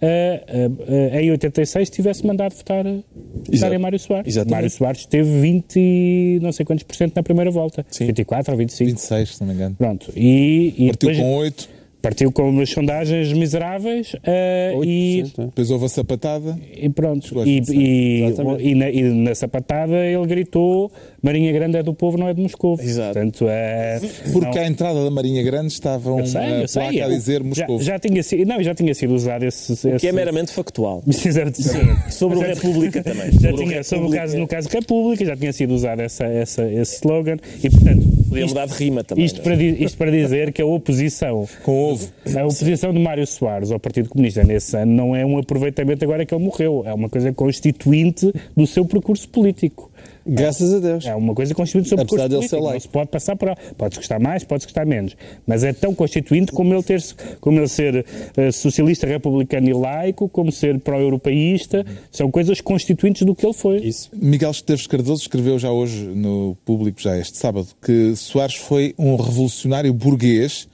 uh, 0.00 0.90
uh, 0.90 1.16
em 1.18 1.30
86 1.30 1.90
tivesse 1.90 2.26
mandado 2.26 2.54
votar, 2.54 2.84
votar 2.84 3.72
em 3.72 3.78
Mário 3.78 3.98
Soares. 3.98 4.26
Exatamente. 4.26 4.50
Mário 4.52 4.70
Soares 4.70 5.06
teve 5.06 5.40
20 5.40 6.38
não 6.42 6.52
sei 6.52 6.64
quantos 6.64 6.84
por 6.84 6.96
cento 6.96 7.14
na 7.16 7.22
primeira 7.22 7.50
volta. 7.50 7.84
Sim. 7.90 8.06
24 8.06 8.52
ou 8.52 8.58
25. 8.58 8.90
26, 8.90 9.36
se 9.36 9.40
não 9.40 9.48
me 9.48 9.54
engano. 9.54 9.74
Pronto. 9.76 10.12
E, 10.16 10.74
e 10.76 10.86
Partiu 10.88 11.10
depois, 11.10 11.18
com 11.18 11.34
8. 11.36 11.79
Partiu 12.02 12.32
com 12.32 12.48
umas 12.48 12.70
sondagens 12.70 13.32
miseráveis 13.32 14.14
uh, 14.14 14.84
e 14.84 15.20
é. 15.20 15.44
depois 15.44 15.70
houve 15.70 15.84
a 15.84 15.88
sapatada 15.88 16.58
e 16.74 16.88
pronto 16.88 17.46
e, 17.46 17.60
e, 17.70 18.24
e, 18.60 18.74
na, 18.74 18.90
e, 18.90 19.02
na, 19.02 19.34
sapatada 19.34 19.96
ele 19.96 20.26
gritou 20.26 20.90
Marinha 21.22 21.52
Grande 21.52 21.76
é 21.76 21.82
do 21.82 21.92
povo, 21.92 22.16
não 22.16 22.28
é 22.28 22.34
de 22.34 22.40
Moscou. 22.40 22.78
Exato. 22.80 23.12
Portanto, 23.12 23.46
é, 23.48 24.00
Porque 24.32 24.58
não... 24.58 24.64
à 24.64 24.66
entrada 24.66 25.04
da 25.04 25.10
Marinha 25.10 25.42
Grande 25.42 25.72
estavam 25.72 26.18
eu 26.20 26.26
sei, 26.26 26.62
eu 26.62 26.68
sei, 26.68 27.02
a 27.02 27.08
dizer 27.08 27.44
Moscou. 27.44 27.78
Já, 27.78 27.92
já, 27.92 27.98
tinha 27.98 28.22
sido, 28.22 28.48
não, 28.48 28.62
já 28.62 28.74
tinha 28.74 28.94
sido 28.94 29.14
usado 29.14 29.44
esse... 29.44 29.72
esse... 29.72 29.96
que 29.96 30.08
é 30.08 30.12
meramente 30.12 30.52
factual. 30.52 31.02
Sobre 32.10 32.38
o 32.38 32.40
República 32.40 33.02
também. 33.02 33.32
Já 33.32 33.50
sobre, 33.50 33.64
tinha, 33.64 33.84
sobre 33.84 34.08
o 34.08 34.10
caso, 34.10 34.38
no 34.38 34.48
caso 34.48 34.68
República, 34.68 35.24
já 35.24 35.36
tinha 35.36 35.52
sido 35.52 35.74
usado 35.74 36.00
essa, 36.00 36.24
essa, 36.24 36.62
esse 36.70 36.94
slogan 36.96 37.36
e, 37.62 37.70
portanto... 37.70 38.20
Podia 38.30 38.46
mudar 38.46 38.66
de 38.66 38.74
rima 38.74 39.02
também. 39.02 39.24
Isto, 39.24 39.40
é? 39.40 39.42
para, 39.42 39.54
isto 39.56 39.98
para 39.98 40.10
dizer 40.10 40.52
que 40.52 40.62
a 40.62 40.66
oposição... 40.66 41.48
Com 41.64 41.89
ovo. 41.92 42.08
A 42.36 42.44
oposição 42.44 42.92
de 42.92 42.98
Mário 42.98 43.26
Soares 43.26 43.70
ao 43.70 43.78
Partido 43.78 44.08
Comunista 44.08 44.42
nesse 44.44 44.76
ano 44.76 44.92
não 44.92 45.16
é 45.16 45.24
um 45.24 45.38
aproveitamento 45.38 46.04
agora 46.04 46.24
que 46.24 46.34
ele 46.34 46.44
morreu. 46.44 46.82
É 46.86 46.94
uma 46.94 47.08
coisa 47.08 47.32
constituinte 47.32 48.32
do 48.56 48.66
seu 48.66 48.84
percurso 48.84 49.28
político. 49.28 49.90
Graças 50.26 50.72
a 50.74 50.78
Deus. 50.78 51.06
É 51.06 51.14
uma 51.14 51.34
coisa 51.34 51.54
constituinte 51.54 51.88
sobre 51.88 52.04
Apesar 52.04 52.28
dele 52.28 52.46
ser 52.46 52.60
Não 52.60 52.78
se 52.78 52.88
pode 52.88 53.10
passar 53.10 53.36
por 53.36 53.54
Pode 53.76 53.96
gostar 53.96 54.20
mais, 54.20 54.44
pode 54.44 54.64
gostar 54.64 54.86
menos. 54.86 55.16
Mas 55.46 55.64
é 55.64 55.72
tão 55.72 55.94
constituinte 55.94 56.52
como 56.52 56.72
ele, 56.74 56.82
ter, 56.82 57.02
como 57.40 57.58
ele 57.58 57.68
ser 57.68 58.04
uh, 58.04 58.52
socialista, 58.52 59.06
republicano 59.06 59.68
e 59.68 59.72
laico, 59.72 60.28
como 60.28 60.52
ser 60.52 60.78
pró-europeísta. 60.78 61.84
São 62.10 62.30
coisas 62.30 62.60
constituintes 62.60 63.22
do 63.22 63.34
que 63.34 63.46
ele 63.46 63.54
foi. 63.54 63.78
Isso. 63.78 64.10
Miguel 64.14 64.50
Esteves 64.50 64.86
Cardoso 64.86 65.22
escreveu 65.22 65.58
já 65.58 65.70
hoje 65.70 66.04
no 66.04 66.56
público, 66.64 67.00
já 67.00 67.16
este 67.18 67.38
sábado, 67.38 67.68
que 67.82 68.14
Soares 68.14 68.56
foi 68.56 68.94
um 68.98 69.16
revolucionário 69.16 69.92
burguês 69.92 70.68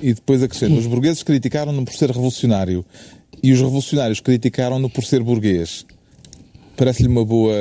e 0.00 0.14
depois 0.14 0.42
acrescenta: 0.42 0.74
os 0.74 0.86
burgueses 0.86 1.22
criticaram-no 1.22 1.84
por 1.84 1.94
ser 1.94 2.10
revolucionário 2.10 2.84
e 3.42 3.52
os 3.52 3.60
revolucionários 3.60 4.20
criticaram-no 4.20 4.88
por 4.90 5.04
ser 5.04 5.22
burguês. 5.22 5.86
Parece-lhe 6.76 7.08
uma 7.08 7.24
boa 7.24 7.54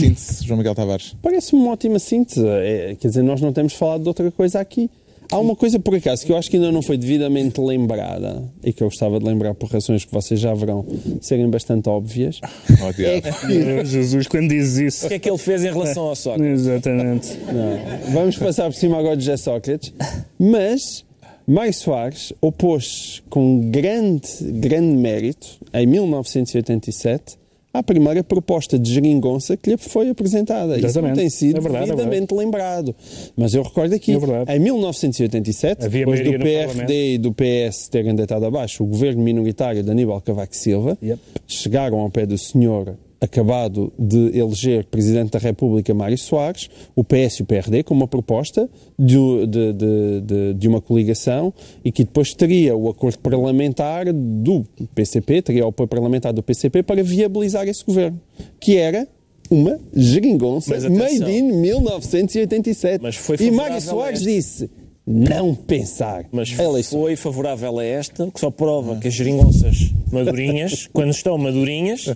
síntese, 0.00 0.44
João 0.44 0.58
Miguel 0.58 0.74
Tavares? 0.76 1.16
Parece-me 1.20 1.60
uma 1.60 1.72
ótima 1.72 1.98
síntese. 1.98 2.46
É, 2.46 2.96
quer 2.98 3.08
dizer, 3.08 3.22
nós 3.22 3.40
não 3.40 3.52
temos 3.52 3.72
falado 3.72 4.02
de 4.02 4.08
outra 4.08 4.30
coisa 4.30 4.60
aqui. 4.60 4.88
Há 5.30 5.38
uma 5.38 5.56
coisa, 5.56 5.80
por 5.80 5.94
acaso, 5.94 6.24
que 6.24 6.30
eu 6.30 6.36
acho 6.36 6.50
que 6.50 6.56
ainda 6.56 6.70
não 6.70 6.82
foi 6.82 6.96
devidamente 6.96 7.60
lembrada 7.60 8.44
e 8.62 8.72
que 8.72 8.82
eu 8.82 8.88
gostava 8.88 9.18
de 9.18 9.24
lembrar 9.24 9.54
por 9.54 9.68
razões 9.70 10.04
que 10.04 10.12
vocês 10.12 10.38
já 10.38 10.52
verão 10.54 10.86
serem 11.20 11.48
bastante 11.48 11.88
óbvias. 11.88 12.40
Oh, 12.80 13.02
é 13.02 13.20
que... 13.20 13.84
Jesus, 13.84 14.28
quando 14.28 14.50
diz 14.50 14.76
isso. 14.76 15.06
O 15.06 15.08
que 15.08 15.14
é 15.14 15.18
que 15.18 15.28
ele 15.28 15.38
fez 15.38 15.64
em 15.64 15.72
relação 15.72 16.04
ao 16.04 16.14
Sócrates? 16.14 16.60
Exatamente. 16.60 17.36
Não. 17.46 18.12
Vamos 18.12 18.36
passar 18.36 18.66
por 18.66 18.74
cima 18.74 18.98
agora 18.98 19.16
de 19.16 19.24
José 19.24 19.36
Sócrates. 19.38 19.92
Mas 20.38 21.04
Mário 21.46 21.74
Soares 21.74 22.32
opôs 22.40 23.22
com 23.28 23.70
grande, 23.70 24.28
grande 24.40 24.96
mérito, 24.96 25.58
em 25.74 25.86
1987, 25.86 27.36
à 27.72 27.82
primeira 27.82 28.22
proposta 28.24 28.78
de 28.78 28.94
geringonça 28.94 29.56
que 29.56 29.70
lhe 29.70 29.76
foi 29.76 30.08
apresentada. 30.08 30.78
Exatamente. 30.78 30.86
Isso 30.86 31.02
não 31.02 31.12
tem 31.12 31.28
sido 31.28 31.58
é 31.58 31.60
verdade, 31.60 31.90
é 31.90 31.94
devidamente 31.94 32.32
é 32.32 32.36
lembrado. 32.36 32.94
Mas 33.36 33.52
eu 33.52 33.62
recordo 33.62 33.94
aqui, 33.94 34.12
é 34.46 34.56
em 34.56 34.60
1987, 34.60 35.84
Havia 35.84 36.00
depois 36.00 36.20
do 36.24 36.32
PRD 36.38 37.14
e 37.14 37.18
do 37.18 37.32
PS 37.32 37.88
terem 37.88 38.14
deitado 38.14 38.46
abaixo 38.46 38.82
o 38.82 38.86
governo 38.86 39.22
minoritário 39.22 39.82
de 39.82 39.90
Aníbal 39.90 40.20
Cavaco 40.20 40.56
Silva, 40.56 40.96
yep. 41.02 41.20
chegaram 41.46 41.98
ao 41.98 42.08
pé 42.08 42.24
do 42.24 42.38
senhor 42.38 42.96
acabado 43.24 43.92
de 43.98 44.38
eleger 44.38 44.84
Presidente 44.84 45.30
da 45.32 45.38
República 45.38 45.92
Mário 45.92 46.16
Soares, 46.16 46.68
o 46.94 47.02
PS 47.02 47.40
e 47.40 47.42
o 47.42 47.44
PRD, 47.44 47.82
com 47.82 47.94
uma 47.94 48.06
proposta 48.06 48.68
de, 48.98 49.16
de, 49.46 49.72
de, 49.72 50.54
de, 50.54 50.68
uma 50.68 50.80
coligação 50.80 51.52
e 51.84 51.90
que 51.90 52.04
depois 52.04 52.34
teria 52.34 52.76
o 52.76 52.88
acordo 52.88 53.18
parlamentar 53.18 54.12
do 54.12 54.64
PCP, 54.94 55.42
teria 55.42 55.64
o 55.64 55.68
apoio 55.68 55.88
parlamentar 55.88 56.32
do 56.32 56.42
PCP 56.42 56.82
para 56.82 57.02
viabilizar 57.02 57.66
esse 57.66 57.84
governo, 57.84 58.20
que 58.60 58.76
era 58.76 59.08
uma 59.50 59.78
geringonça 59.94 60.74
made 60.88 61.30
in 61.30 61.60
1987. 61.60 63.02
Mas 63.02 63.16
foi 63.16 63.36
e 63.40 63.50
Mário 63.50 63.80
Soares 63.80 64.22
disse 64.22 64.70
não 65.06 65.54
pensar. 65.54 66.24
Mas 66.32 66.50
foi 66.50 67.16
favorável 67.16 67.78
a 67.78 67.84
esta, 67.84 68.30
que 68.30 68.40
só 68.40 68.50
prova 68.50 68.96
que 68.96 69.08
as 69.08 69.14
geringonças 69.14 69.92
madurinhas, 70.10 70.88
quando 70.92 71.10
estão 71.10 71.36
madurinhas, 71.36 72.06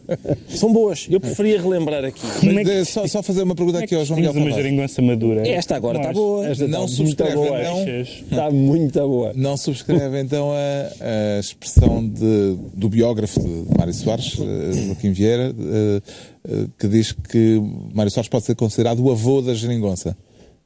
são 0.49 0.73
boas. 0.73 1.07
Eu 1.11 1.21
preferia 1.21 1.61
relembrar 1.61 2.05
aqui. 2.05 2.23
É 2.71 2.85
só, 2.85 3.07
só, 3.07 3.23
fazer 3.23 3.43
uma 3.43 3.55
pergunta 3.55 3.81
aqui 3.81 3.95
ao 3.95 4.05
João 4.05 4.19
Miguel 4.21 4.33
uma 4.33 4.51
geringonça 4.53 5.03
madura. 5.03 5.47
Esta 5.47 5.77
agora 5.77 5.99
está 5.99 6.13
boa. 6.13 6.49
Esta 6.49 6.67
não 6.67 6.85
está 6.85 6.97
subscreve 6.97 7.35
boa. 7.35 7.61
então. 7.61 7.89
Está 8.01 8.51
muito 8.51 9.01
boa. 9.01 9.33
Não 9.35 9.57
subscreve 9.57 10.21
então 10.21 10.53
a, 10.53 11.37
a 11.37 11.41
expressão 11.41 12.07
de, 12.09 12.57
do 12.75 12.89
biógrafo 12.89 13.41
de 13.41 13.77
Mário 13.77 13.93
Soares, 13.93 14.39
eh, 14.41 14.87
Joaquim 14.87 15.13
Vieira, 15.13 15.55
eh, 15.59 16.03
eh, 16.49 16.67
que 16.79 16.89
diz 16.89 17.13
que 17.13 17.61
Mário 17.93 18.11
Soares 18.11 18.29
pode 18.29 18.45
ser 18.45 18.55
considerado 18.55 19.01
o 19.01 19.11
avô 19.11 19.43
da 19.43 19.55
geringonça. 19.55 20.17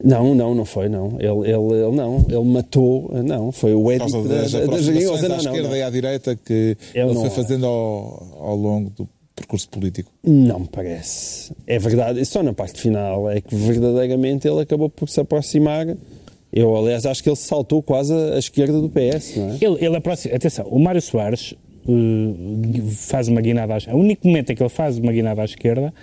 Não, 0.05 0.35
não, 0.35 0.55
não 0.55 0.65
foi, 0.65 0.89
não. 0.89 1.17
Ele, 1.19 1.51
ele, 1.51 1.85
ele 1.85 1.97
não, 1.97 2.25
ele 2.29 2.45
matou, 2.45 3.11
não, 3.25 3.53
foi 3.53 3.75
o 3.75 3.91
Edith 3.93 4.11
da, 4.11 4.41
das 4.41 4.53
da, 4.53 4.67
da 4.67 4.79
Geringonça. 4.83 5.33
à 5.33 5.37
esquerda 5.37 5.69
não. 5.69 5.77
e 5.77 5.83
à 5.83 5.91
direita 5.91 6.37
que 6.37 6.77
ele, 6.95 7.11
ele 7.11 7.15
foi 7.15 7.31
fazendo 7.31 7.67
ao, 7.67 8.39
ao 8.41 8.57
longo 8.57 8.91
do 8.91 9.09
percurso 9.35 9.69
político? 9.69 10.11
Não 10.23 10.61
me 10.61 10.69
parece. 10.69 11.53
É 11.67 11.79
verdade, 11.79 12.25
só 12.25 12.43
na 12.43 12.53
parte 12.53 12.81
final 12.81 13.31
é 13.31 13.41
que 13.41 13.55
verdadeiramente 13.55 14.49
ele 14.49 14.61
acabou 14.61 14.89
por 14.89 15.09
se 15.09 15.21
aproximar. 15.21 15.87
Eu, 16.53 16.77
aliás, 16.77 17.07
acho 17.07 17.23
que 17.23 17.29
ele 17.29 17.37
saltou 17.37 17.83
quase 17.83 18.13
à 18.13 18.39
esquerda 18.39 18.81
do 18.81 18.89
PS, 18.89 19.37
não 19.37 19.51
é? 19.51 19.59
Ele, 19.61 19.85
ele 19.85 19.97
aproxima. 19.97 20.35
Atenção, 20.35 20.67
o 20.67 20.79
Mário 20.79 21.01
Soares 21.01 21.55
uh, 21.87 22.91
faz 22.91 23.29
uma 23.29 23.41
guinada 23.41 23.75
à 23.75 23.79
esquerda. 23.79 23.99
O 23.99 24.03
único 24.03 24.27
momento 24.27 24.51
em 24.51 24.55
que 24.55 24.63
ele 24.63 24.69
faz 24.69 24.99
uma 24.99 25.13
guinada 25.13 25.43
à 25.43 25.45
esquerda 25.45 25.95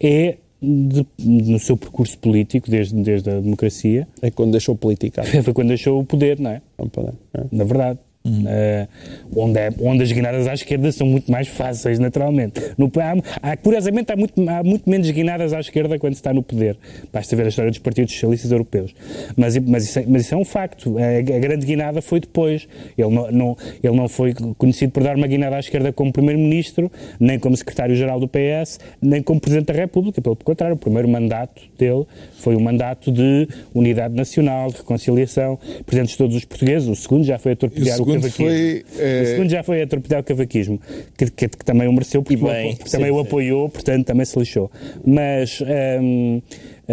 é 0.00 0.38
de, 0.62 1.06
no 1.18 1.58
seu 1.58 1.76
percurso 1.76 2.16
político, 2.18 2.70
desde, 2.70 2.94
desde 3.02 3.30
a 3.30 3.40
democracia. 3.40 4.06
É 4.20 4.30
quando 4.30 4.52
deixou 4.52 4.76
política. 4.76 5.22
Foi 5.42 5.52
quando 5.52 5.68
deixou 5.68 6.00
o 6.00 6.04
poder, 6.04 6.38
não 6.38 6.50
é? 6.50 6.62
Não 6.78 6.88
poder, 6.88 7.14
é. 7.34 7.44
Na 7.50 7.64
verdade. 7.64 7.98
Uhum. 8.24 8.44
Uh, 8.44 8.88
onde, 9.34 9.58
é, 9.58 9.70
onde 9.80 10.02
as 10.04 10.12
guinadas 10.12 10.46
à 10.46 10.54
esquerda 10.54 10.92
são 10.92 11.06
muito 11.06 11.30
mais 11.30 11.48
fáceis, 11.48 11.98
naturalmente. 11.98 12.60
No, 12.78 12.90
há, 12.96 13.50
há, 13.50 13.56
curiosamente, 13.56 14.12
há 14.12 14.16
muito, 14.16 14.48
há 14.48 14.62
muito 14.62 14.88
menos 14.88 15.10
guinadas 15.10 15.52
à 15.52 15.58
esquerda 15.58 15.98
quando 15.98 16.14
se 16.14 16.20
está 16.20 16.32
no 16.32 16.42
poder. 16.42 16.76
Basta 17.12 17.34
ver 17.34 17.46
a 17.46 17.48
história 17.48 17.70
dos 17.70 17.80
partidos 17.80 18.12
socialistas 18.12 18.52
europeus. 18.52 18.94
Mas, 19.36 19.58
mas, 19.58 19.84
isso, 19.84 19.98
é, 19.98 20.04
mas 20.06 20.22
isso 20.22 20.34
é 20.34 20.38
um 20.38 20.44
facto. 20.44 20.96
A, 20.98 21.18
a, 21.18 21.38
grande 21.40 21.66
guinada 21.66 22.00
foi 22.00 22.20
depois. 22.20 22.68
Ele 22.96 23.10
não, 23.10 23.30
não, 23.32 23.56
ele 23.82 23.96
não 23.96 24.08
foi 24.08 24.34
conhecido 24.56 24.92
por 24.92 25.02
dar 25.02 25.16
uma 25.16 25.26
guinada 25.26 25.56
à 25.56 25.60
esquerda 25.60 25.92
como 25.92 26.12
Primeiro-Ministro, 26.12 26.92
nem 27.18 27.38
como 27.40 27.56
Secretário-Geral 27.56 28.20
do 28.20 28.28
PS, 28.28 28.78
nem 29.00 29.20
como 29.20 29.40
Presidente 29.40 29.66
da 29.66 29.74
República. 29.74 30.22
Pelo 30.22 30.36
contrário, 30.36 30.76
o 30.76 30.78
primeiro 30.78 31.08
mandato 31.08 31.62
dele 31.76 32.06
foi 32.34 32.54
um 32.54 32.60
mandato 32.60 33.10
de 33.10 33.48
unidade 33.74 34.14
nacional, 34.14 34.70
de 34.70 34.76
reconciliação, 34.76 35.58
presentes 35.84 36.16
todos 36.16 36.36
os 36.36 36.44
portugueses. 36.44 36.88
O 36.88 36.94
segundo 36.94 37.24
já 37.24 37.38
foi 37.38 37.52
a 37.52 37.56
torpedear 37.56 38.00
o 38.00 38.11
segundo 38.20 38.30
foi... 38.30 38.84
É... 38.98 39.22
O 39.22 39.26
segundo 39.26 39.50
já 39.50 39.62
foi 39.62 39.82
atropelado 39.82 40.22
o 40.22 40.26
cavaquismo, 40.26 40.80
que, 41.16 41.30
que, 41.30 41.48
que, 41.48 41.64
também 41.64 41.88
o 41.88 41.92
mereceu, 41.92 42.22
porque, 42.22 42.36
bem, 42.36 42.76
porque 42.76 42.90
sim, 42.90 42.96
também 42.96 43.10
sim. 43.10 43.16
o 43.16 43.20
apoiou, 43.20 43.68
portanto 43.68 44.06
também 44.06 44.24
se 44.24 44.38
lixou. 44.38 44.70
Mas... 45.04 45.60
Um, 46.00 46.40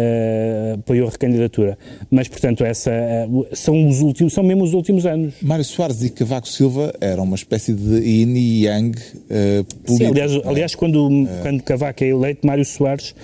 Uh, 0.00 0.70
uh, 0.70 0.74
apoiou 0.74 1.08
a 1.08 1.10
recandidatura. 1.10 1.78
Mas, 2.10 2.28
portanto, 2.28 2.64
essa, 2.64 2.90
uh, 3.28 3.46
são, 3.52 3.86
os 3.86 4.00
últimos, 4.00 4.32
são 4.32 4.42
mesmo 4.42 4.64
os 4.64 4.74
últimos 4.74 5.06
anos. 5.06 5.34
Mário 5.42 5.64
Soares 5.64 6.02
e 6.02 6.10
Cavaco 6.10 6.48
Silva 6.48 6.92
eram 7.00 7.24
uma 7.24 7.36
espécie 7.36 7.72
de 7.72 8.00
yin 8.00 8.34
e 8.34 8.64
yang 8.64 8.96
uh, 8.98 9.64
político. 9.84 9.96
Sim, 9.96 10.06
aliás, 10.06 10.32
aliás 10.44 10.74
quando, 10.74 11.08
quando 11.42 11.62
Cavaco 11.62 12.04
é 12.04 12.08
eleito, 12.08 12.46
Mário 12.46 12.64
Soares 12.64 13.14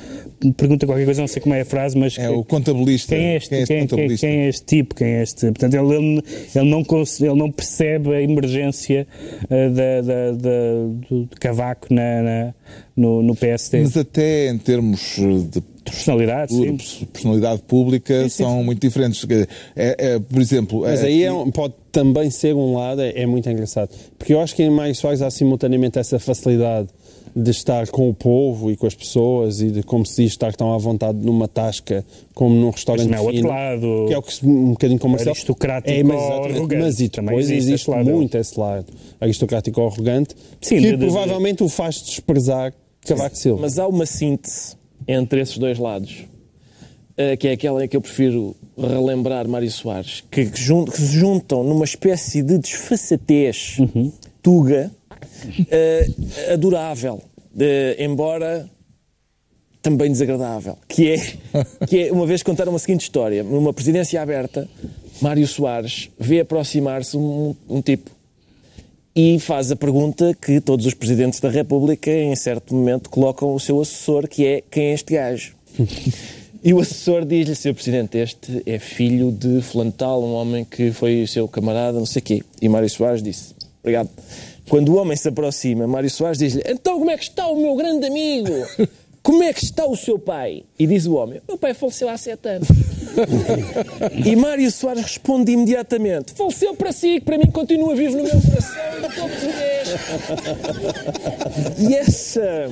pergunta 0.56 0.84
qualquer 0.86 1.06
coisa, 1.06 1.22
não 1.22 1.28
sei 1.28 1.40
como 1.40 1.54
é 1.54 1.62
a 1.62 1.64
frase, 1.64 1.96
mas... 1.96 2.18
É 2.18 2.28
o 2.28 2.44
contabilista. 2.44 3.16
Quem 3.16 3.24
é 3.24 3.36
este, 3.36 3.48
quem 3.48 3.58
é 3.58 3.62
este, 3.62 3.72
quem, 3.72 3.80
contabilista? 3.80 4.26
Quem, 4.26 4.36
é 4.36 4.48
este 4.48 4.64
tipo? 4.66 4.94
Quem 4.94 5.06
é 5.06 5.22
este... 5.22 5.46
Portanto, 5.46 5.74
ele, 5.74 5.94
ele, 5.94 6.22
ele, 6.54 6.70
não, 6.70 6.80
ele 7.20 7.34
não 7.34 7.50
percebe 7.50 8.14
a 8.14 8.20
emergência 8.20 9.06
da, 9.48 10.02
da, 10.02 10.32
da, 10.32 10.72
do, 11.08 11.24
de 11.24 11.36
Cavaco 11.40 11.86
na, 11.92 12.22
na, 12.22 12.54
no, 12.94 13.22
no 13.22 13.34
PSD. 13.34 13.80
Mas 13.80 13.96
até 13.96 14.50
em 14.50 14.58
termos 14.58 15.16
de 15.16 15.62
personalidade, 15.90 16.52
sim. 16.52 16.76
personalidade 17.12 17.62
pública 17.62 18.24
sim, 18.24 18.28
sim, 18.28 18.42
são 18.44 18.64
muito 18.64 18.80
diferentes. 18.80 19.26
É, 19.74 20.14
é, 20.14 20.18
por 20.18 20.40
exemplo. 20.40 20.80
Mas 20.80 21.02
é, 21.02 21.06
aí 21.06 21.24
é, 21.24 21.30
pode 21.52 21.74
também 21.92 22.30
ser 22.30 22.54
um 22.54 22.74
lado, 22.76 23.00
é, 23.00 23.12
é, 23.14 23.26
muito 23.26 23.48
engraçado. 23.48 23.90
Porque 24.18 24.34
eu 24.34 24.40
acho 24.40 24.54
que 24.54 24.62
em 24.62 24.70
mais 24.70 24.98
Soares 24.98 25.22
há 25.22 25.30
simultaneamente 25.30 25.98
essa 25.98 26.18
facilidade 26.18 26.88
de 27.34 27.50
estar 27.50 27.86
com 27.88 28.08
o 28.08 28.14
povo 28.14 28.70
e 28.70 28.76
com 28.76 28.86
as 28.86 28.94
pessoas 28.94 29.60
e 29.60 29.70
de, 29.70 29.82
como 29.82 30.06
se 30.06 30.22
diz, 30.22 30.32
estar 30.32 30.54
tão 30.54 30.72
à 30.72 30.78
vontade 30.78 31.18
numa 31.18 31.46
tasca 31.46 32.02
como 32.34 32.54
num 32.54 32.70
restaurante 32.70 33.10
mas 33.10 33.20
não 33.20 33.28
é 33.28 33.32
fino, 33.32 33.48
outro 33.48 33.60
lado, 33.60 34.04
que 34.08 34.14
é 34.14 34.18
o 34.18 34.22
que 34.22 34.46
um 34.46 34.70
bocadinho 34.70 34.98
comercial. 34.98 35.34
Aristocrático 35.34 35.90
é, 35.90 36.02
mas, 36.02 36.22
arrogante. 36.22 36.76
Mas 36.76 37.00
e 37.00 37.08
depois 37.08 37.50
existe, 37.50 37.70
existe 37.72 37.90
esse 37.90 38.10
muito 38.10 38.38
esse 38.38 38.58
lado 38.58 38.86
aristocrático 39.20 39.80
ou 39.80 39.88
arrogante 39.88 40.34
Sim, 40.62 40.76
que 40.80 40.92
de, 40.92 40.96
provavelmente 40.96 41.58
de... 41.58 41.64
o 41.64 41.68
faz 41.68 42.00
desprezar 42.00 42.72
Cavaco 43.06 43.36
Silva. 43.36 43.60
Mas 43.60 43.78
há 43.78 43.86
uma 43.86 44.06
síntese 44.06 44.76
entre 45.06 45.40
esses 45.40 45.58
dois 45.58 45.78
lados, 45.78 46.24
uh, 47.12 47.36
que 47.38 47.48
é 47.48 47.52
aquela 47.52 47.84
em 47.84 47.88
que 47.88 47.96
eu 47.96 48.00
prefiro 48.00 48.56
relembrar 48.76 49.48
Mário 49.48 49.70
Soares, 49.70 50.22
que, 50.30 50.46
que, 50.46 50.60
jun 50.60 50.84
que 50.84 51.00
se 51.00 51.18
juntam 51.18 51.64
numa 51.64 51.84
espécie 51.84 52.42
de 52.42 52.58
desfaçatez 52.58 53.78
uhum. 53.78 54.12
tuga 54.42 54.90
uh, 55.20 56.52
adorável, 56.52 57.22
embora 57.98 58.68
também 59.86 60.10
desagradável, 60.10 60.76
que 60.88 61.12
é, 61.12 61.16
que 61.86 62.08
é, 62.08 62.12
uma 62.12 62.26
vez 62.26 62.42
contaram 62.42 62.74
a 62.74 62.78
seguinte 62.78 63.02
história, 63.02 63.44
numa 63.44 63.72
presidência 63.72 64.20
aberta, 64.20 64.68
Mário 65.22 65.46
Soares 65.46 66.10
vê 66.18 66.40
aproximar-se 66.40 67.16
um, 67.16 67.54
um 67.68 67.80
tipo 67.80 68.10
e 69.16 69.40
faz 69.40 69.72
a 69.72 69.76
pergunta 69.76 70.36
que 70.38 70.60
todos 70.60 70.84
os 70.84 70.92
presidentes 70.92 71.40
da 71.40 71.48
República, 71.48 72.10
em 72.10 72.36
certo 72.36 72.74
momento, 72.74 73.08
colocam 73.08 73.54
o 73.54 73.58
seu 73.58 73.80
assessor, 73.80 74.28
que 74.28 74.44
é 74.44 74.62
quem 74.70 74.88
é 74.88 74.92
este 74.92 75.14
gajo? 75.14 75.56
e 76.62 76.74
o 76.74 76.80
assessor 76.80 77.24
diz-lhe, 77.24 77.54
Sr. 77.54 77.72
Presidente, 77.72 78.18
este 78.18 78.62
é 78.66 78.78
filho 78.78 79.32
de 79.32 79.62
Flantal, 79.62 80.22
um 80.22 80.34
homem 80.34 80.66
que 80.66 80.92
foi 80.92 81.26
seu 81.26 81.48
camarada, 81.48 81.98
não 81.98 82.04
sei 82.04 82.20
quê. 82.20 82.42
E 82.60 82.68
Mário 82.68 82.90
Soares 82.90 83.22
disse, 83.22 83.54
obrigado. 83.80 84.10
Quando 84.68 84.90
o 84.90 84.96
homem 84.96 85.16
se 85.16 85.28
aproxima, 85.28 85.86
Mário 85.86 86.10
Soares 86.10 86.38
diz-lhe, 86.38 86.62
então 86.66 86.98
como 86.98 87.10
é 87.10 87.16
que 87.16 87.24
está 87.24 87.48
o 87.48 87.56
meu 87.56 87.74
grande 87.74 88.06
amigo? 88.06 88.52
Como 89.26 89.42
é 89.42 89.52
que 89.52 89.64
está 89.64 89.84
o 89.84 89.96
seu 89.96 90.20
pai? 90.20 90.62
E 90.78 90.86
diz 90.86 91.04
o 91.04 91.14
homem: 91.14 91.40
Meu 91.48 91.58
pai 91.58 91.74
faleceu 91.74 92.08
há 92.08 92.16
sete 92.16 92.48
anos. 92.48 92.68
E 94.24 94.36
Mário 94.36 94.70
Soares 94.70 95.02
responde 95.02 95.52
imediatamente: 95.52 96.32
Faleceu 96.34 96.74
para 96.74 96.92
si, 96.92 97.20
que 97.20 97.22
para 97.22 97.38
mim 97.38 97.50
continua 97.50 97.94
vivo 97.94 98.16
no 98.16 98.24
meu 98.24 98.40
coração 98.40 98.82
e 98.98 99.20
português. 99.20 99.88
e 101.78 101.94
essa, 101.94 102.70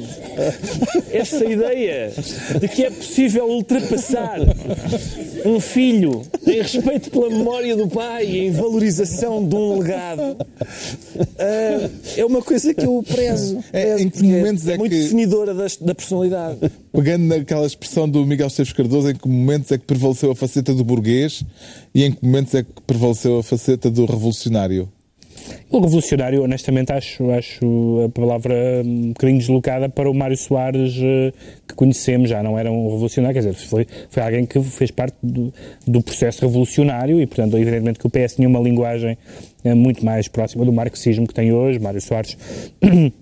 essa 1.11 1.45
ideia 1.45 2.13
de 2.61 2.69
que 2.69 2.85
é 2.85 2.91
possível 2.91 3.47
ultrapassar 3.47 4.39
um 5.45 5.61
filho 5.61 6.23
em 6.47 6.63
respeito 6.63 7.11
pela 7.11 7.31
memória 7.31 7.77
do 7.77 7.89
pai 7.89 8.27
e 8.27 8.47
em 8.47 8.51
valorização 8.51 9.47
de 9.47 9.55
um 9.55 9.79
legado 9.79 10.37
uh, 10.41 11.91
é 12.17 12.25
uma 12.25 12.43
coisa 12.43 12.73
que 12.75 12.85
eu 12.85 13.03
prezo. 13.03 13.63
É, 13.73 14.01
em 14.01 14.09
que 14.11 14.23
momentos 14.23 14.67
é, 14.69 14.75
é 14.75 14.79
muito 14.79 14.93
que... 14.93 15.03
definidora 15.03 15.55
da, 15.55 15.67
da 15.81 15.95
personalidade. 15.95 16.59
Pegando 16.95 17.25
naquela 17.25 17.67
expressão 17.67 18.09
do 18.09 18.25
Miguel 18.25 18.47
Esteves 18.47 18.73
Cardoso, 18.73 19.11
em 19.11 19.17
que 19.17 19.29
momentos 19.29 19.73
é 19.73 19.79
que 19.79 19.85
prevaleceu 19.85 20.31
a 20.31 20.37
faceta 20.37 20.73
do 20.73 20.85
burguês 20.85 21.45
e 21.93 22.05
em 22.05 22.13
que 22.13 22.25
momentos 22.25 22.55
é 22.55 22.63
que 22.63 22.71
prevaleceu 22.87 23.37
a 23.41 23.43
faceta 23.43 23.91
do 23.91 24.07
revolucionário? 24.07 24.89
O 25.69 25.81
revolucionário, 25.81 26.45
honestamente, 26.45 26.93
acho, 26.93 27.33
acho 27.33 28.05
a 28.05 28.09
palavra 28.11 28.55
um 28.85 29.09
bocadinho 29.09 29.41
deslocada 29.41 29.89
para 29.89 30.09
o 30.09 30.15
Mário 30.15 30.37
Soares 30.37 30.95
eh, 31.03 31.33
que 31.67 31.75
conhecemos. 31.75 32.31
Já 32.31 32.45
não 32.45 32.57
era 32.57 32.71
um 32.71 32.85
revolucionário, 32.85 33.35
quer 33.35 33.51
dizer, 33.51 33.67
foi, 33.67 33.89
foi 34.09 34.23
alguém 34.23 34.47
que 34.47 34.63
fez 34.63 34.93
parte 34.93 35.17
do, 35.21 35.53
do 35.85 36.01
processo 36.01 36.43
revolucionário 36.43 37.21
e, 37.21 37.27
portanto, 37.27 37.59
evidentemente 37.59 37.99
que 37.99 38.07
o 38.07 38.11
PS 38.11 38.37
tinha 38.37 38.49
uma 38.49 38.61
linguagem 38.61 39.19
eh, 39.65 39.75
muito 39.75 40.05
mais 40.05 40.29
próxima 40.29 40.65
do 40.65 40.73
marxismo 40.73 41.27
que 41.27 41.35
tem 41.35 41.53
hoje. 41.53 41.81
Mário 41.81 42.01
Soares 42.01 42.39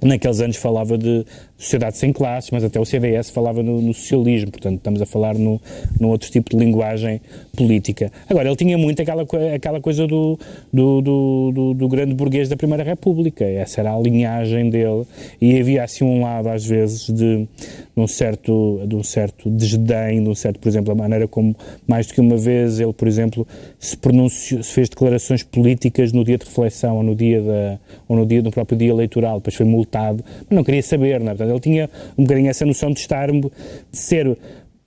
naqueles 0.00 0.40
anos 0.40 0.56
falava 0.56 0.96
de 0.96 1.24
sociedade 1.60 1.98
sem 1.98 2.10
classes, 2.12 2.50
mas 2.50 2.64
até 2.64 2.80
o 2.80 2.84
CDS 2.84 3.28
falava 3.28 3.62
no, 3.62 3.82
no 3.82 3.92
socialismo, 3.92 4.50
portanto 4.50 4.78
estamos 4.78 5.02
a 5.02 5.06
falar 5.06 5.34
no, 5.34 5.60
no, 6.00 6.08
outro 6.08 6.30
tipo 6.30 6.50
de 6.50 6.56
linguagem 6.56 7.20
política. 7.54 8.10
Agora, 8.28 8.48
ele 8.48 8.56
tinha 8.56 8.78
muito 8.78 9.02
aquela, 9.02 9.26
aquela 9.54 9.80
coisa 9.80 10.06
do, 10.06 10.38
do, 10.72 11.02
do, 11.02 11.74
do, 11.74 11.88
grande 11.88 12.14
burguês 12.14 12.48
da 12.48 12.56
Primeira 12.56 12.82
República, 12.82 13.44
essa 13.44 13.82
era 13.82 13.94
a 13.94 13.98
linhagem 13.98 14.70
dele, 14.70 15.04
e 15.38 15.60
havia 15.60 15.84
assim 15.84 16.02
um 16.02 16.22
lado 16.22 16.48
às 16.48 16.64
vezes 16.64 17.06
de, 17.06 17.46
de 17.46 17.46
um 17.94 18.06
certo, 18.06 18.80
de 18.86 18.96
um 18.96 19.02
certo 19.02 19.50
desdém, 19.50 20.22
de 20.22 20.30
um 20.30 20.34
certo, 20.34 20.58
por 20.58 20.68
exemplo, 20.68 20.92
a 20.92 20.94
maneira 20.94 21.28
como 21.28 21.54
mais 21.86 22.06
do 22.06 22.14
que 22.14 22.20
uma 22.22 22.38
vez 22.38 22.80
ele, 22.80 22.94
por 22.94 23.06
exemplo, 23.06 23.46
se 23.78 23.98
pronunciou, 23.98 24.62
se 24.62 24.72
fez 24.72 24.88
declarações 24.88 25.42
políticas 25.42 26.10
no 26.10 26.24
dia 26.24 26.38
de 26.38 26.46
reflexão 26.46 26.96
ou 26.96 27.02
no 27.02 27.14
dia 27.14 27.42
da, 27.42 27.78
ou 28.08 28.16
no 28.16 28.24
dia 28.24 28.40
do 28.40 28.50
próprio 28.50 28.78
dia 28.78 28.88
eleitoral, 28.88 29.36
depois 29.36 29.54
foi 29.54 29.66
multado, 29.66 30.24
mas 30.48 30.56
não 30.56 30.64
queria 30.64 30.82
saber, 30.82 31.20
não 31.20 31.32
é? 31.32 31.49
Ele 31.50 31.60
tinha 31.60 31.90
um 32.16 32.22
bocadinho 32.22 32.48
essa 32.48 32.64
noção 32.64 32.90
de 32.90 33.00
estar, 33.00 33.30
de 33.30 33.50
ser 33.92 34.36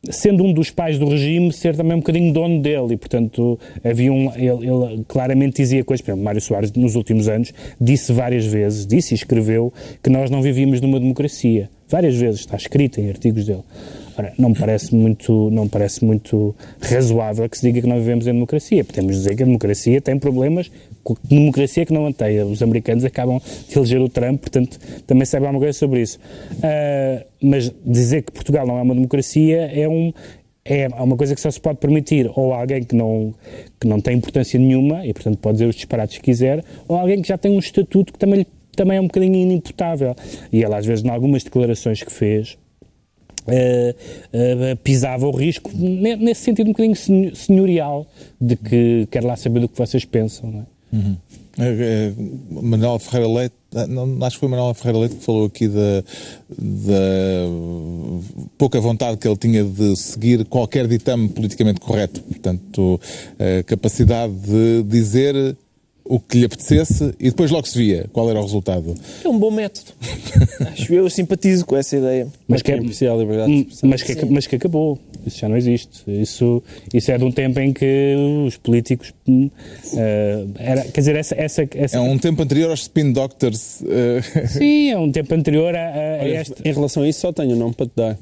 sendo 0.09 0.43
um 0.43 0.53
dos 0.53 0.69
pais 0.69 0.99
do 0.99 1.07
regime, 1.07 1.51
ser 1.53 1.75
também 1.75 1.95
um 1.95 1.99
bocadinho 1.99 2.33
dono 2.33 2.61
dele 2.61 2.93
e, 2.93 2.97
portanto, 2.97 3.57
havia 3.83 4.11
um, 4.11 4.33
ele, 4.35 4.67
ele 4.67 5.05
claramente 5.07 5.57
dizia 5.57 5.83
coisas, 5.83 6.03
por 6.03 6.11
exemplo, 6.11 6.25
Mário 6.25 6.41
Soares, 6.41 6.71
nos 6.73 6.95
últimos 6.95 7.27
anos, 7.27 7.53
disse 7.79 8.11
várias 8.11 8.45
vezes, 8.45 8.85
disse 8.85 9.13
e 9.13 9.15
escreveu 9.15 9.71
que 10.01 10.09
nós 10.09 10.29
não 10.29 10.41
vivíamos 10.41 10.81
numa 10.81 10.99
democracia. 10.99 11.69
Várias 11.87 12.15
vezes, 12.15 12.41
está 12.41 12.57
escrito 12.57 12.99
em 12.99 13.09
artigos 13.09 13.45
dele. 13.45 13.63
Ora, 14.17 14.33
não 14.37 14.49
me 14.49 14.55
parece 14.55 14.93
muito, 14.93 15.49
não 15.51 15.67
parece 15.67 16.03
muito 16.03 16.55
razoável 16.81 17.47
que 17.49 17.57
se 17.57 17.65
diga 17.65 17.81
que 17.81 17.87
nós 17.87 17.99
vivemos 17.99 18.27
em 18.27 18.33
democracia. 18.33 18.83
Podemos 18.83 19.15
dizer 19.15 19.35
que 19.35 19.43
a 19.43 19.45
democracia 19.45 20.01
tem 20.01 20.19
problemas, 20.19 20.71
democracia 21.23 21.85
que 21.85 21.93
não 21.93 22.07
a 22.07 22.13
tem. 22.13 22.41
Os 22.43 22.61
americanos 22.61 23.03
acabam 23.03 23.41
de 23.67 23.77
eleger 23.77 24.01
o 24.01 24.09
Trump, 24.09 24.41
portanto, 24.41 24.79
também 25.05 25.25
sabe 25.25 25.45
alguma 25.45 25.61
coisa 25.61 25.77
sobre 25.77 26.01
isso. 26.01 26.19
Uh, 26.57 27.25
mas 27.41 27.71
dizer 27.85 28.23
que 28.23 28.31
Portugal 28.31 28.65
não 28.65 28.77
é 28.77 28.81
uma 28.81 28.95
democracia 28.95 29.69
é 29.73 29.87
um, 29.87 30.13
é 30.65 30.87
uma 30.87 31.17
coisa 31.17 31.35
que 31.35 31.41
só 31.41 31.51
se 31.51 31.59
pode 31.59 31.79
permitir 31.79 32.31
ou 32.35 32.53
alguém 32.53 32.83
que 32.83 32.95
não, 32.95 33.33
que 33.79 33.87
não 33.87 33.99
tem 33.99 34.17
importância 34.17 34.57
nenhuma 34.57 35.05
e, 35.05 35.13
portanto, 35.13 35.37
pode 35.37 35.55
dizer 35.55 35.67
os 35.67 35.75
disparates 35.75 36.17
que 36.17 36.23
quiser, 36.23 36.63
ou 36.87 36.97
alguém 36.97 37.21
que 37.21 37.27
já 37.27 37.37
tem 37.37 37.51
um 37.51 37.59
estatuto 37.59 38.13
que 38.13 38.19
também, 38.19 38.45
também 38.75 38.97
é 38.97 39.01
um 39.01 39.07
bocadinho 39.07 39.35
inimputável. 39.35 40.15
E 40.51 40.63
ele, 40.63 40.73
às 40.73 40.85
vezes, 40.85 41.03
em 41.03 41.09
algumas 41.09 41.43
declarações 41.43 42.01
que 42.01 42.11
fez, 42.11 42.57
Uh, 43.45 43.91
uh, 44.71 44.77
pisava 44.77 45.27
o 45.27 45.31
risco 45.31 45.69
nesse 45.75 46.43
sentido 46.43 46.67
um 46.67 46.71
bocadinho 46.71 47.35
senhorial 47.35 48.07
de 48.39 48.55
que 48.55 49.05
quer 49.11 49.21
lá 49.21 49.35
saber 49.35 49.59
do 49.59 49.67
que 49.67 49.77
vocês 49.77 50.05
pensam, 50.05 50.49
não 50.49 50.59
é? 50.61 50.72
Uhum. 50.93 51.17
É, 51.57 52.13
Manuel 52.51 52.99
Ferreira 52.99 53.27
Leite, 53.27 53.55
ah, 53.75 54.25
acho 54.27 54.35
que 54.35 54.39
foi 54.41 54.49
Manuel 54.49 54.75
Ferreira 54.75 54.99
Leite 54.99 55.15
que 55.15 55.23
falou 55.23 55.45
aqui 55.45 55.67
da, 55.67 56.03
da 56.49 57.47
pouca 58.59 58.79
vontade 58.79 59.17
que 59.17 59.27
ele 59.27 59.37
tinha 59.37 59.63
de 59.63 59.95
seguir 59.95 60.45
qualquer 60.45 60.87
ditame 60.87 61.29
politicamente 61.29 61.79
correto. 61.79 62.21
Portanto, 62.21 63.01
a 63.39 63.63
capacidade 63.63 64.33
de 64.33 64.83
dizer 64.83 65.57
o 66.05 66.19
que 66.19 66.37
lhe 66.37 66.45
apetecesse 66.45 67.13
e 67.19 67.29
depois 67.29 67.49
logo 67.49 67.67
se 67.67 67.77
via 67.77 68.09
qual 68.11 68.29
era 68.29 68.39
o 68.39 68.43
resultado. 68.43 68.95
É 69.23 69.29
um 69.29 69.39
bom 69.39 69.51
método. 69.51 69.91
Acho 70.71 70.93
eu, 70.93 71.09
simpatizo 71.09 71.65
com 71.65 71.77
essa 71.77 71.95
ideia. 71.95 72.27
Mas 72.47 72.61
que, 72.61 72.71
é, 72.71 72.75
a 72.75 73.15
liberdade 73.15 73.67
mas, 73.83 74.03
que, 74.03 74.25
mas 74.25 74.47
que 74.47 74.55
acabou. 74.55 74.99
Isso 75.25 75.39
já 75.39 75.47
não 75.47 75.55
existe. 75.55 76.03
Isso, 76.05 76.61
isso 76.93 77.11
é 77.11 77.17
de 77.17 77.23
um 77.23 77.31
tempo 77.31 77.59
em 77.59 77.71
que 77.71 78.15
os 78.45 78.57
políticos. 78.57 79.13
Uh, 79.27 80.51
era, 80.57 80.83
quer 80.83 80.99
dizer, 80.99 81.15
essa, 81.15 81.35
essa, 81.35 81.67
essa, 81.73 81.97
É 81.97 81.99
um 82.01 82.17
tempo 82.17 82.41
anterior 82.43 82.69
aos 82.69 82.81
spin 82.81 83.13
doctors. 83.13 83.81
Uh... 83.81 84.47
Sim, 84.47 84.89
é 84.89 84.97
um 84.97 85.11
tempo 85.11 85.33
anterior 85.33 85.73
a, 85.73 85.79
a, 85.79 86.21
a 86.21 86.27
este. 86.27 86.55
Em 86.65 86.73
relação 86.73 87.03
a 87.03 87.07
isso, 87.07 87.21
só 87.21 87.31
tenho 87.31 87.55
o 87.55 87.55
nome 87.55 87.73
para 87.73 87.85
te 87.85 87.93
dar. 87.95 88.17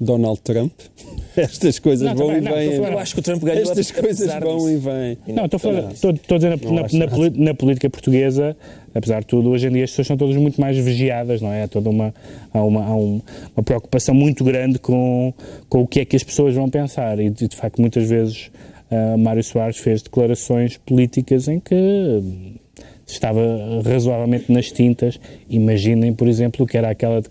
Donald 0.00 0.40
Trump. 0.40 0.72
Estas 1.36 1.78
coisas 1.78 2.08
não, 2.08 2.16
vão 2.16 2.28
também, 2.28 2.66
e 2.66 2.68
vêm. 2.70 2.92
Eu 2.92 2.98
acho 2.98 3.14
que 3.14 3.20
o 3.20 3.22
Trump 3.22 3.42
ganhou 3.42 3.62
Estas 3.62 3.90
coisas 3.90 4.34
vão 4.40 4.56
disso. 4.56 4.70
e 4.70 4.76
vêm. 4.76 5.18
Não, 5.34 5.44
estou 5.46 5.56
a 5.56 5.60
falar, 5.60 5.92
estou, 5.92 6.10
estou 6.12 6.34
a 6.36 6.38
dizer 6.38 6.50
na, 6.50 6.56
na, 6.56 7.06
na, 7.06 7.30
na, 7.36 7.54
política 7.54 7.90
portuguesa, 7.90 8.56
apesar 8.94 9.20
de 9.20 9.26
tudo, 9.26 9.50
hoje 9.50 9.66
em 9.66 9.72
dia 9.72 9.84
as 9.84 9.90
pessoas 9.90 10.06
são 10.06 10.16
todas 10.16 10.36
muito 10.36 10.60
mais 10.60 10.76
vigiadas, 10.76 11.40
não 11.40 11.52
é? 11.52 11.64
Há 11.64 11.68
toda 11.68 11.90
uma, 11.90 12.14
há 12.52 12.62
uma, 12.62 12.84
há 12.84 12.94
um, 12.94 13.20
uma 13.56 13.62
preocupação 13.64 14.14
muito 14.14 14.44
grande 14.44 14.78
com, 14.78 15.34
com 15.68 15.82
o 15.82 15.86
que 15.86 16.00
é 16.00 16.04
que 16.04 16.14
as 16.14 16.22
pessoas 16.22 16.54
vão 16.54 16.68
pensar 16.68 17.18
e, 17.18 17.30
de 17.30 17.56
facto, 17.56 17.80
muitas 17.80 18.08
vezes 18.08 18.50
uh, 18.90 19.18
Mário 19.18 19.42
Soares 19.42 19.78
fez 19.78 20.02
declarações 20.02 20.76
políticas 20.76 21.48
em 21.48 21.58
que 21.58 21.74
estava 23.06 23.40
razoavelmente 23.84 24.50
nas 24.50 24.70
tintas. 24.70 25.18
Imaginem, 25.48 26.12
por 26.12 26.28
exemplo, 26.28 26.64
o 26.64 26.68
que 26.68 26.76
era, 26.76 26.90
aquela, 26.90 27.22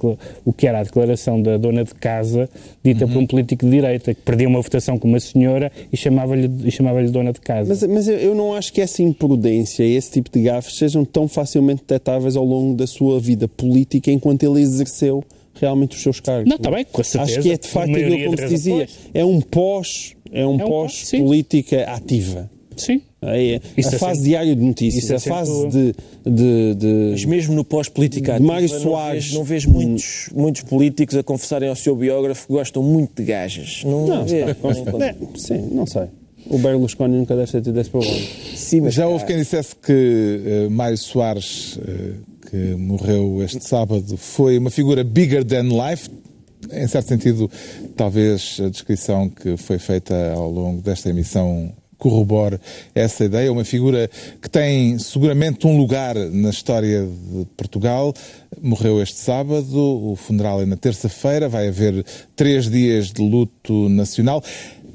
o 0.45 0.53
que 0.53 0.67
era 0.67 0.79
a 0.79 0.83
declaração 0.83 1.41
da 1.41 1.57
dona 1.57 1.83
de 1.83 1.93
casa 1.95 2.49
dita 2.83 3.05
uhum. 3.05 3.11
por 3.11 3.19
um 3.19 3.27
político 3.27 3.65
de 3.65 3.71
direita, 3.71 4.13
que 4.13 4.21
perdia 4.21 4.47
uma 4.47 4.61
votação 4.61 4.97
com 4.97 5.07
uma 5.07 5.19
senhora 5.19 5.71
e 5.91 5.97
chamava-lhe 5.97 6.71
chamava 6.71 7.03
dona 7.03 7.33
de 7.33 7.41
casa. 7.41 7.69
Mas, 7.69 7.83
mas 7.83 8.07
eu 8.07 8.35
não 8.35 8.53
acho 8.53 8.71
que 8.73 8.81
essa 8.81 9.01
imprudência 9.01 9.83
e 9.83 9.95
esse 9.95 10.11
tipo 10.11 10.29
de 10.31 10.43
gafes 10.43 10.77
sejam 10.77 11.05
tão 11.05 11.27
facilmente 11.27 11.81
detectáveis 11.81 12.35
ao 12.35 12.45
longo 12.45 12.75
da 12.75 12.87
sua 12.87 13.19
vida 13.19 13.47
política 13.47 14.11
enquanto 14.11 14.43
ele 14.43 14.61
exerceu 14.61 15.23
realmente 15.53 15.95
os 15.95 16.03
seus 16.03 16.19
cargos. 16.19 16.49
Não, 16.49 16.57
está 16.57 16.71
bem, 16.71 16.85
com 16.85 17.03
certeza. 17.03 17.39
Acho 17.39 17.41
que 17.41 17.53
é 17.53 17.57
de 17.57 17.67
facto 17.67 17.95
aquilo 17.95 18.23
como 18.25 18.37
se 18.37 18.47
dizia, 18.47 18.87
é 19.13 19.25
um 19.25 19.39
pós, 19.39 20.15
é 20.31 20.45
um, 20.45 20.59
é 20.59 20.65
um 20.65 20.67
pós 20.67 21.11
política 21.11 21.83
ativa. 21.83 22.49
Sim. 22.75 23.01
É, 23.27 23.61
a 23.85 23.91
fase 23.97 24.23
diária 24.23 24.55
de 24.55 24.61
notícias, 24.61 25.09
a 25.11 25.19
fase 25.19 25.67
de, 25.67 25.95
de, 26.25 26.75
de, 26.75 27.09
Mas 27.11 27.25
mesmo 27.25 27.55
no 27.55 27.63
pós-política 27.63 28.39
Mário 28.39 28.69
Soares. 28.69 29.33
Não 29.33 29.43
vejo, 29.43 29.69
não 29.69 29.69
vejo 29.69 29.69
muitos, 29.69 30.29
muitos 30.33 30.61
políticos 30.63 31.15
a 31.15 31.23
confessarem 31.23 31.69
ao 31.69 31.75
seu 31.75 31.95
biógrafo 31.95 32.47
que 32.47 32.53
gostam 32.53 32.83
muito 32.83 33.21
de 33.21 33.23
gajas. 33.23 33.83
Não, 33.85 34.07
não, 34.07 34.25
vê, 34.25 34.45
não 34.61 35.03
é, 35.03 35.15
sim, 35.35 35.69
não 35.71 35.85
sei. 35.85 36.07
O 36.45 36.57
Berlusconi 36.57 37.17
nunca 37.17 37.35
deve 37.35 37.51
ter 37.51 37.61
tido 37.61 37.79
esse 37.79 37.89
problema. 37.89 38.17
Sim, 38.55 38.81
mas 38.81 38.93
Já 38.93 39.07
houve 39.07 39.25
quem 39.25 39.37
dissesse 39.37 39.75
que 39.75 40.65
uh, 40.67 40.71
Mário 40.71 40.97
Soares, 40.97 41.77
uh, 41.77 42.49
que 42.49 42.75
morreu 42.75 43.41
este 43.43 43.63
sábado, 43.63 44.17
foi 44.17 44.57
uma 44.57 44.69
figura 44.69 45.03
bigger 45.03 45.43
than 45.45 45.69
life. 45.69 46.09
Em 46.71 46.87
certo 46.87 47.07
sentido, 47.07 47.51
talvez 47.95 48.59
a 48.63 48.69
descrição 48.69 49.29
que 49.29 49.57
foi 49.57 49.77
feita 49.77 50.33
ao 50.33 50.49
longo 50.49 50.81
desta 50.81 51.09
emissão 51.09 51.73
corrobore 51.97 52.59
essa 52.93 53.25
ideia. 53.25 53.51
Uma 53.51 53.63
figura 53.63 54.09
que 54.41 54.49
tem 54.49 54.97
seguramente 54.99 55.65
um 55.67 55.77
lugar 55.77 56.15
na 56.15 56.49
história 56.49 57.05
de 57.05 57.45
Portugal. 57.57 58.13
Morreu 58.61 59.01
este 59.01 59.19
sábado, 59.19 59.77
o 59.77 60.15
funeral 60.15 60.61
é 60.61 60.65
na 60.65 60.77
terça-feira, 60.77 61.49
vai 61.49 61.67
haver 61.67 62.05
três 62.35 62.69
dias 62.69 63.11
de 63.11 63.21
luto 63.21 63.89
nacional. 63.89 64.43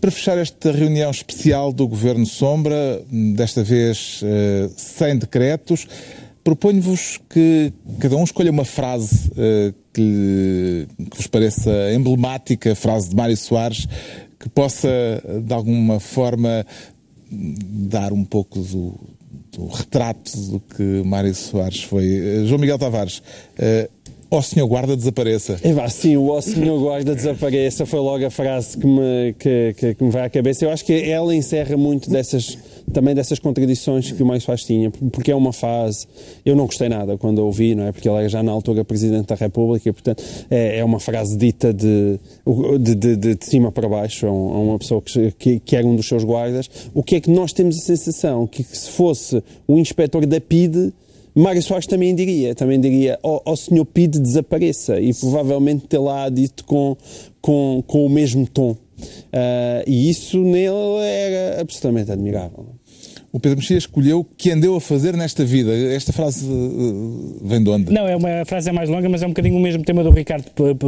Para 0.00 0.12
fechar 0.12 0.38
esta 0.38 0.70
reunião 0.70 1.10
especial 1.10 1.72
do 1.72 1.86
Governo 1.88 2.24
Sombra, 2.24 3.02
desta 3.34 3.64
vez 3.64 4.20
eh, 4.22 4.70
sem 4.76 5.18
decretos, 5.18 5.88
proponho-vos 6.44 7.18
que 7.28 7.72
cada 7.98 8.16
um 8.16 8.22
escolha 8.22 8.50
uma 8.52 8.64
frase 8.64 9.30
eh, 9.36 9.74
que, 9.92 10.86
que 11.10 11.16
vos 11.16 11.26
pareça 11.26 11.92
emblemática, 11.92 12.76
frase 12.76 13.08
de 13.10 13.16
Mário 13.16 13.36
Soares, 13.36 13.88
que 14.38 14.48
possa, 14.48 14.88
de 15.44 15.52
alguma 15.52 15.98
forma, 15.98 16.64
dar 17.30 18.12
um 18.12 18.24
pouco 18.24 18.60
do, 18.60 18.94
do 19.52 19.66
retrato 19.66 20.36
do 20.36 20.60
que 20.60 20.82
Mário 21.04 21.34
Soares 21.34 21.82
foi. 21.82 22.06
Uh, 22.42 22.46
João 22.46 22.60
Miguel 22.60 22.78
Tavares, 22.78 23.22
Ó 24.30 24.42
Senhor 24.42 24.66
Guarda 24.66 24.96
desapareça. 24.96 25.58
É, 25.62 25.88
sim, 25.88 26.16
o 26.16 26.28
Ó 26.28 26.40
Senhor 26.40 26.78
Guarda 26.78 27.14
desapareça 27.14 27.86
foi 27.86 28.00
logo 28.00 28.24
a 28.26 28.30
frase 28.30 28.76
que 28.76 28.86
me, 28.86 29.34
que, 29.38 29.74
que, 29.76 29.94
que 29.94 30.04
me 30.04 30.10
vai 30.10 30.26
à 30.26 30.30
cabeça. 30.30 30.64
Eu 30.64 30.70
acho 30.70 30.84
que 30.84 30.92
ela 30.92 31.34
encerra 31.34 31.76
muito 31.76 32.10
dessas 32.10 32.58
também 32.92 33.14
dessas 33.14 33.38
contradições 33.38 34.10
que 34.12 34.22
o 34.22 34.26
Mais 34.26 34.44
Faz 34.44 34.64
tinha, 34.64 34.90
porque 34.90 35.30
é 35.30 35.34
uma 35.34 35.52
fase. 35.52 36.06
Eu 36.44 36.56
não 36.56 36.66
gostei 36.66 36.88
nada 36.88 37.16
quando 37.16 37.40
a 37.40 37.44
ouvi, 37.44 37.74
não 37.74 37.86
é? 37.86 37.92
Porque 37.92 38.08
ele 38.08 38.18
era 38.18 38.28
já 38.28 38.42
na 38.42 38.52
altura 38.52 38.84
Presidente 38.84 39.26
da 39.26 39.34
República 39.34 39.92
portanto, 39.92 40.22
é, 40.50 40.78
é 40.78 40.84
uma 40.84 41.00
frase 41.00 41.36
dita 41.36 41.72
de, 41.72 42.18
de, 42.80 42.94
de, 42.94 43.16
de, 43.16 43.44
cima 43.44 43.70
para 43.70 43.88
baixo 43.88 44.26
a, 44.26 44.30
uma 44.30 44.78
pessoa 44.78 45.02
que, 45.02 45.32
que, 45.32 45.60
que, 45.60 45.76
era 45.76 45.86
um 45.86 45.96
dos 45.96 46.06
seus 46.06 46.24
guardas. 46.24 46.68
O 46.94 47.02
que 47.02 47.16
é 47.16 47.20
que 47.20 47.30
nós 47.30 47.52
temos 47.52 47.76
a 47.76 47.80
sensação? 47.80 48.46
Que, 48.46 48.64
que 48.64 48.76
se 48.76 48.90
fosse 48.90 49.42
o 49.66 49.78
inspetor 49.78 50.26
da 50.26 50.40
PIDE. 50.40 50.92
Mário 51.38 51.62
Soares 51.62 51.86
também 51.86 52.14
diria, 52.14 52.54
também 52.54 52.80
diria, 52.80 53.18
ó 53.22 53.36
oh, 53.36 53.52
oh, 53.52 53.56
senhor 53.56 53.84
PIDE 53.84 54.18
desapareça, 54.18 55.00
e 55.00 55.14
provavelmente 55.14 55.86
ter 55.86 55.98
lá 55.98 56.28
dito 56.28 56.64
com, 56.64 56.96
com, 57.40 57.82
com 57.86 58.06
o 58.06 58.08
mesmo 58.08 58.46
tom. 58.46 58.72
Uh, 58.72 59.84
e 59.86 60.10
isso 60.10 60.38
nele 60.40 60.98
era 61.04 61.60
absolutamente 61.60 62.10
admirável 62.10 62.77
o 63.30 63.38
Pedro 63.38 63.58
Mexia 63.58 63.76
escolheu 63.76 64.26
que 64.36 64.50
andeu 64.50 64.74
a 64.74 64.80
fazer 64.80 65.14
nesta 65.14 65.44
vida. 65.44 65.70
Esta 65.94 66.12
frase 66.12 66.46
uh, 66.46 67.38
vem 67.42 67.62
de 67.62 67.68
onde? 67.68 67.92
Não, 67.92 68.08
é 68.08 68.16
uma 68.16 68.44
frase 68.46 68.70
é 68.70 68.72
mais 68.72 68.88
longa, 68.88 69.08
mas 69.08 69.22
é 69.22 69.26
um 69.26 69.30
bocadinho 69.30 69.56
o 69.56 69.60
mesmo 69.60 69.84
tema 69.84 70.02
do 70.02 70.10
Ricardo, 70.10 70.44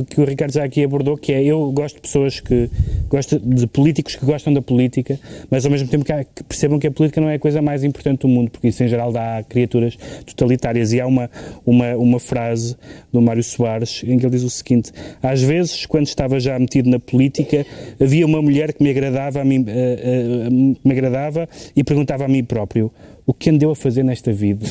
que 0.09 0.21
o 0.21 0.25
Ricardo 0.25 0.53
já 0.53 0.65
aqui 0.65 0.83
abordou, 0.83 1.19
que 1.19 1.33
é 1.33 1.45
eu 1.45 1.71
gosto 1.71 1.97
de 1.97 2.01
pessoas 2.01 2.41
que 2.41 2.71
gostam 3.09 3.39
de 3.39 3.67
políticos 3.67 4.17
que 4.17 4.25
gostam 4.25 4.55
da 4.55 4.63
política, 4.63 5.21
mas 5.51 5.67
ao 5.67 5.71
mesmo 5.71 5.89
tempo 5.89 6.05
que, 6.05 6.13
há, 6.13 6.25
que, 6.25 6.43
percebam 6.45 6.79
que 6.79 6.87
a 6.87 6.91
política 6.91 7.21
não 7.21 7.29
é 7.29 7.35
a 7.35 7.39
coisa 7.39 7.61
mais 7.61 7.85
importante 7.85 8.21
do 8.21 8.29
mundo, 8.29 8.51
porque 8.51 8.69
isso 8.69 8.83
em 8.83 8.89
geral 8.89 9.13
dá 9.13 9.45
criaturas 9.47 9.97
totalitárias. 10.25 10.93
E 10.93 11.01
há 11.01 11.07
uma, 11.07 11.31
uma, 11.67 11.95
uma 11.97 12.21
frase 12.21 12.75
do 13.13 13.21
Mário 13.21 13.45
Soares 13.45 14.03
em 14.07 14.19
que 14.19 14.25
ele 14.25 14.33
diz 14.33 14.45
o 14.45 14.51
seguinte: 14.51 14.93
às 15.23 15.43
vezes, 15.43 15.85
quando 15.85 16.07
estava 16.07 16.41
já 16.41 16.59
metido 16.59 16.89
na 16.89 16.99
política, 16.99 17.67
havia 18.01 18.25
uma 18.25 18.41
mulher 18.41 18.73
que 18.73 18.83
me 18.83 18.89
agradava, 18.89 19.43
a 19.43 19.45
mim, 19.45 19.61
uh, 19.61 20.49
uh, 20.49 20.79
me 20.83 20.93
agradava 20.93 21.47
e 21.77 21.85
perguntava 21.85 22.30
mim 22.31 22.45
próprio 22.45 22.91
o 23.27 23.35
que 23.35 23.49
andeu 23.49 23.71
a 23.71 23.77
fazer 23.77 24.03
nesta 24.03 24.33
vida 24.33 24.67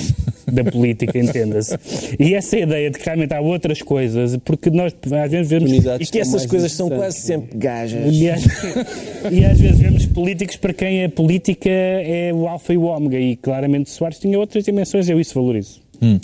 da 0.51 0.65
política, 0.65 1.15
entenda-se. 1.19 1.77
E 2.19 2.33
essa 2.33 2.57
ideia 2.57 2.89
de 2.89 2.99
que 2.99 3.05
realmente 3.05 3.33
há 3.33 3.39
outras 3.39 3.81
coisas, 3.81 4.35
porque 4.43 4.69
nós 4.69 4.93
às 5.23 5.31
vezes 5.31 5.49
vemos. 5.49 5.71
E 5.71 6.05
que 6.05 6.19
essas 6.19 6.45
coisas 6.45 6.71
são 6.73 6.89
quase 6.89 7.19
sempre 7.21 7.57
gajas. 7.57 8.13
E 8.13 8.29
às, 8.29 8.43
e 9.31 9.45
às 9.45 9.59
vezes 9.59 9.79
vemos 9.79 10.05
políticos 10.07 10.57
para 10.57 10.73
quem 10.73 11.05
a 11.05 11.09
política 11.09 11.69
é 11.69 12.31
o 12.33 12.47
alfa 12.47 12.73
e 12.73 12.77
o 12.77 12.83
ômega, 12.83 13.17
e 13.17 13.37
claramente 13.37 13.89
Soares 13.89 14.19
tinha 14.19 14.37
outras 14.37 14.65
dimensões, 14.65 15.07
eu 15.07 15.19
isso 15.19 15.33
valorizo. 15.33 15.81
Hum. 16.01 16.19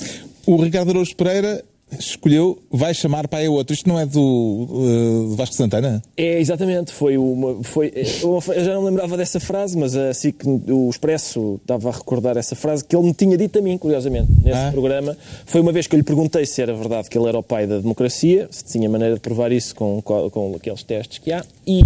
O 0.46 0.58
Ricardo 0.58 0.90
Araújo 0.90 1.16
Pereira 1.16 1.64
escolheu 1.92 2.58
vai 2.72 2.94
chamar 2.94 3.28
para 3.28 3.46
a 3.46 3.50
outro. 3.50 3.74
Isto 3.74 3.88
não 3.88 4.00
é 4.00 4.06
do 4.06 4.20
uh, 4.20 5.36
Vasco 5.36 5.56
Santana? 5.56 6.02
É, 6.18 6.40
exatamente. 6.40 6.92
Foi 6.92 7.18
uma, 7.18 7.64
foi, 7.64 7.92
eu 7.96 8.42
já 8.42 8.74
não 8.74 8.84
lembrava 8.84 9.16
dessa 9.16 9.40
frase, 9.40 9.78
mas 9.78 9.96
assim 9.96 10.32
que 10.32 10.48
o 10.48 10.90
Expresso 10.90 11.60
estava 11.62 11.90
a 11.90 11.92
recordar 11.92 12.38
essa 12.38 12.56
frase 12.56 12.84
que 12.84 12.96
ele 12.96 13.06
me 13.06 13.14
tinha 13.14 13.38
dito 13.38 13.60
a 13.60 13.62
mim, 13.62 13.78
curiosamente, 13.78 14.32
nesse 14.44 14.58
ah. 14.58 14.72
programa. 14.72 15.16
Foi 15.46 15.62
uma 15.62 15.72
vez 15.72 15.88
que 15.88 15.96
eu 15.96 15.98
lhe 15.98 16.04
perguntei 16.04 16.46
se 16.46 16.62
era 16.62 16.74
verdade 16.74 17.10
que 17.10 17.18
ele 17.18 17.28
era 17.28 17.38
o 17.38 17.44
pai 17.44 17.68
da 17.68 17.78
democracia, 17.78 18.48
se 18.52 18.64
tinha 18.64 18.90
maneira 18.90 19.16
de 19.16 19.22
provar 19.22 19.52
isso 19.52 19.76
com, 19.76 20.02
com 20.02 20.56
aqueles 20.56 20.84
testes 20.84 21.20
que 21.20 21.32
há. 21.32 21.44
E, 21.68 21.82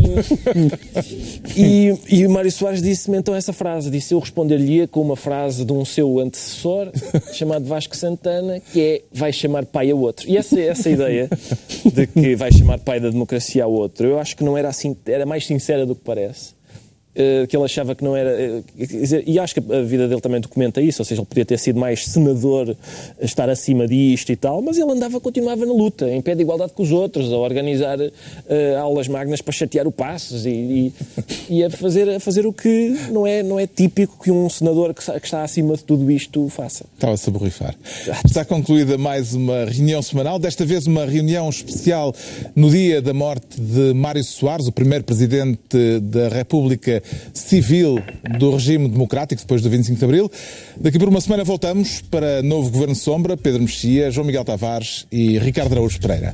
e, 1.56 1.98
e 2.10 2.28
o 2.28 2.30
Mário 2.30 2.52
Soares 2.52 2.82
disse-me 2.82 3.18
então 3.18 3.34
essa 3.34 3.54
frase. 3.54 3.90
Disse 3.90 4.14
eu 4.14 4.20
responder-lhe 4.20 4.88
com 4.88 5.02
uma 5.02 5.16
frase 5.16 5.64
de 5.64 5.72
um 5.72 5.86
seu 5.86 6.20
antecessor, 6.20 6.92
chamado 7.34 7.66
Vasco 7.66 7.96
Santana, 7.96 8.60
que 8.60 8.82
é 8.82 9.02
vai 9.12 9.32
chamar 9.32 9.66
pai 9.66 9.92
a 9.92 9.96
outro. 9.96 10.30
E 10.30 10.38
essa, 10.38 10.60
essa 10.60 10.90
ideia 10.90 11.30
de 11.86 12.08
que 12.08 12.36
vai 12.36 12.52
chamar 12.52 12.80
pai 12.80 13.00
da 13.00 13.10
democracia 13.10 13.64
a 13.64 13.68
outro, 13.68 14.08
eu 14.08 14.20
acho 14.20 14.36
que 14.36 14.44
não 14.44 14.58
era 14.58 14.70
assim, 14.70 14.96
era 15.06 15.26
mais 15.26 15.46
sincera 15.46 15.86
do 15.86 15.96
que 15.96 16.02
parece. 16.04 16.59
Eh, 17.20 17.46
que 17.48 17.58
ele 17.58 17.66
achava 17.66 17.94
que 17.94 18.02
não 18.02 18.16
era. 18.16 18.30
Eh, 18.30 18.64
e 19.28 19.38
acho 19.38 19.54
que 19.54 19.60
a 19.74 19.82
vida 19.82 20.08
dele 20.08 20.22
também 20.22 20.40
documenta 20.40 20.82
isso, 20.82 21.02
ou 21.02 21.06
seja, 21.06 21.20
ele 21.20 21.28
podia 21.28 21.44
ter 21.44 21.60
sido 21.60 21.78
mais 21.78 22.06
senador, 22.06 22.78
estar 23.20 23.50
acima 23.50 23.86
disto 23.86 24.32
e 24.32 24.38
tal, 24.38 24.62
mas 24.62 24.78
ele 24.78 24.90
andava, 24.90 25.20
continuava 25.20 25.66
na 25.66 25.74
luta, 25.74 26.10
em 26.10 26.22
pé 26.22 26.34
de 26.34 26.44
igualdade 26.44 26.72
com 26.72 26.82
os 26.82 26.94
outros, 26.94 27.30
a 27.34 27.36
organizar 27.36 28.00
uh, 28.00 28.12
aulas 28.80 29.10
magnas 29.10 29.42
para 29.42 29.52
chatear 29.52 29.86
o 29.86 29.92
Passos 29.92 30.46
e, 30.46 30.50
e, 30.50 30.94
e, 31.50 31.64
a, 31.66 31.70
fazer, 31.70 32.10
a 32.10 32.22
fazer 32.22 32.46
o 32.46 32.54
que 32.54 32.98
não 33.12 33.28
é, 33.28 33.44
não 33.44 33.60
é 33.60 33.68
típico 33.68 34.24
que 34.24 34.32
um 34.32 34.50
senador 34.50 34.94
que, 34.94 35.04
que 35.04 35.26
está 35.26 35.44
acima 35.44 35.76
de 35.76 35.84
tudo 35.84 36.10
isto 36.10 36.48
faça. 36.48 36.86
Estava-se 36.94 37.30
a 37.30 37.34
borrifar. 37.34 37.76
Está 38.26 38.46
concluída 38.46 38.98
mais 38.98 39.34
uma 39.34 39.66
reunião 39.66 40.02
semanal, 40.02 40.40
desta 40.40 40.66
vez 40.66 40.88
uma 40.88 41.06
reunião 41.06 41.50
especial 41.50 42.16
no 42.56 42.70
dia 42.70 43.02
da 43.02 43.14
morte 43.14 43.60
de 43.60 43.94
Mário 43.94 44.24
Soares, 44.24 44.68
o 44.68 44.72
primeiro 44.72 45.04
presidente 45.04 46.00
da 46.02 46.30
República 46.30 47.04
civil 47.34 48.02
do 48.38 48.52
regime 48.52 48.88
democrático 48.88 49.42
depois 49.42 49.62
do 49.62 49.70
25 49.70 49.98
de 49.98 50.06
Abril. 50.06 50.32
Daqui 50.78 51.00
por 51.00 51.10
uma 51.10 51.22
semana 51.22 51.44
voltamos 51.44 52.02
para 52.02 52.42
novo 52.42 52.70
Governo 52.70 52.96
Sombra, 52.96 53.36
Pedro 53.36 53.62
Mexia, 53.62 54.12
João 54.12 54.26
Miguel 54.26 54.46
Tavares 54.46 55.06
e 55.12 55.38
Ricardo 55.40 55.74
Araújo 55.74 56.00
Pereira. 56.00 56.34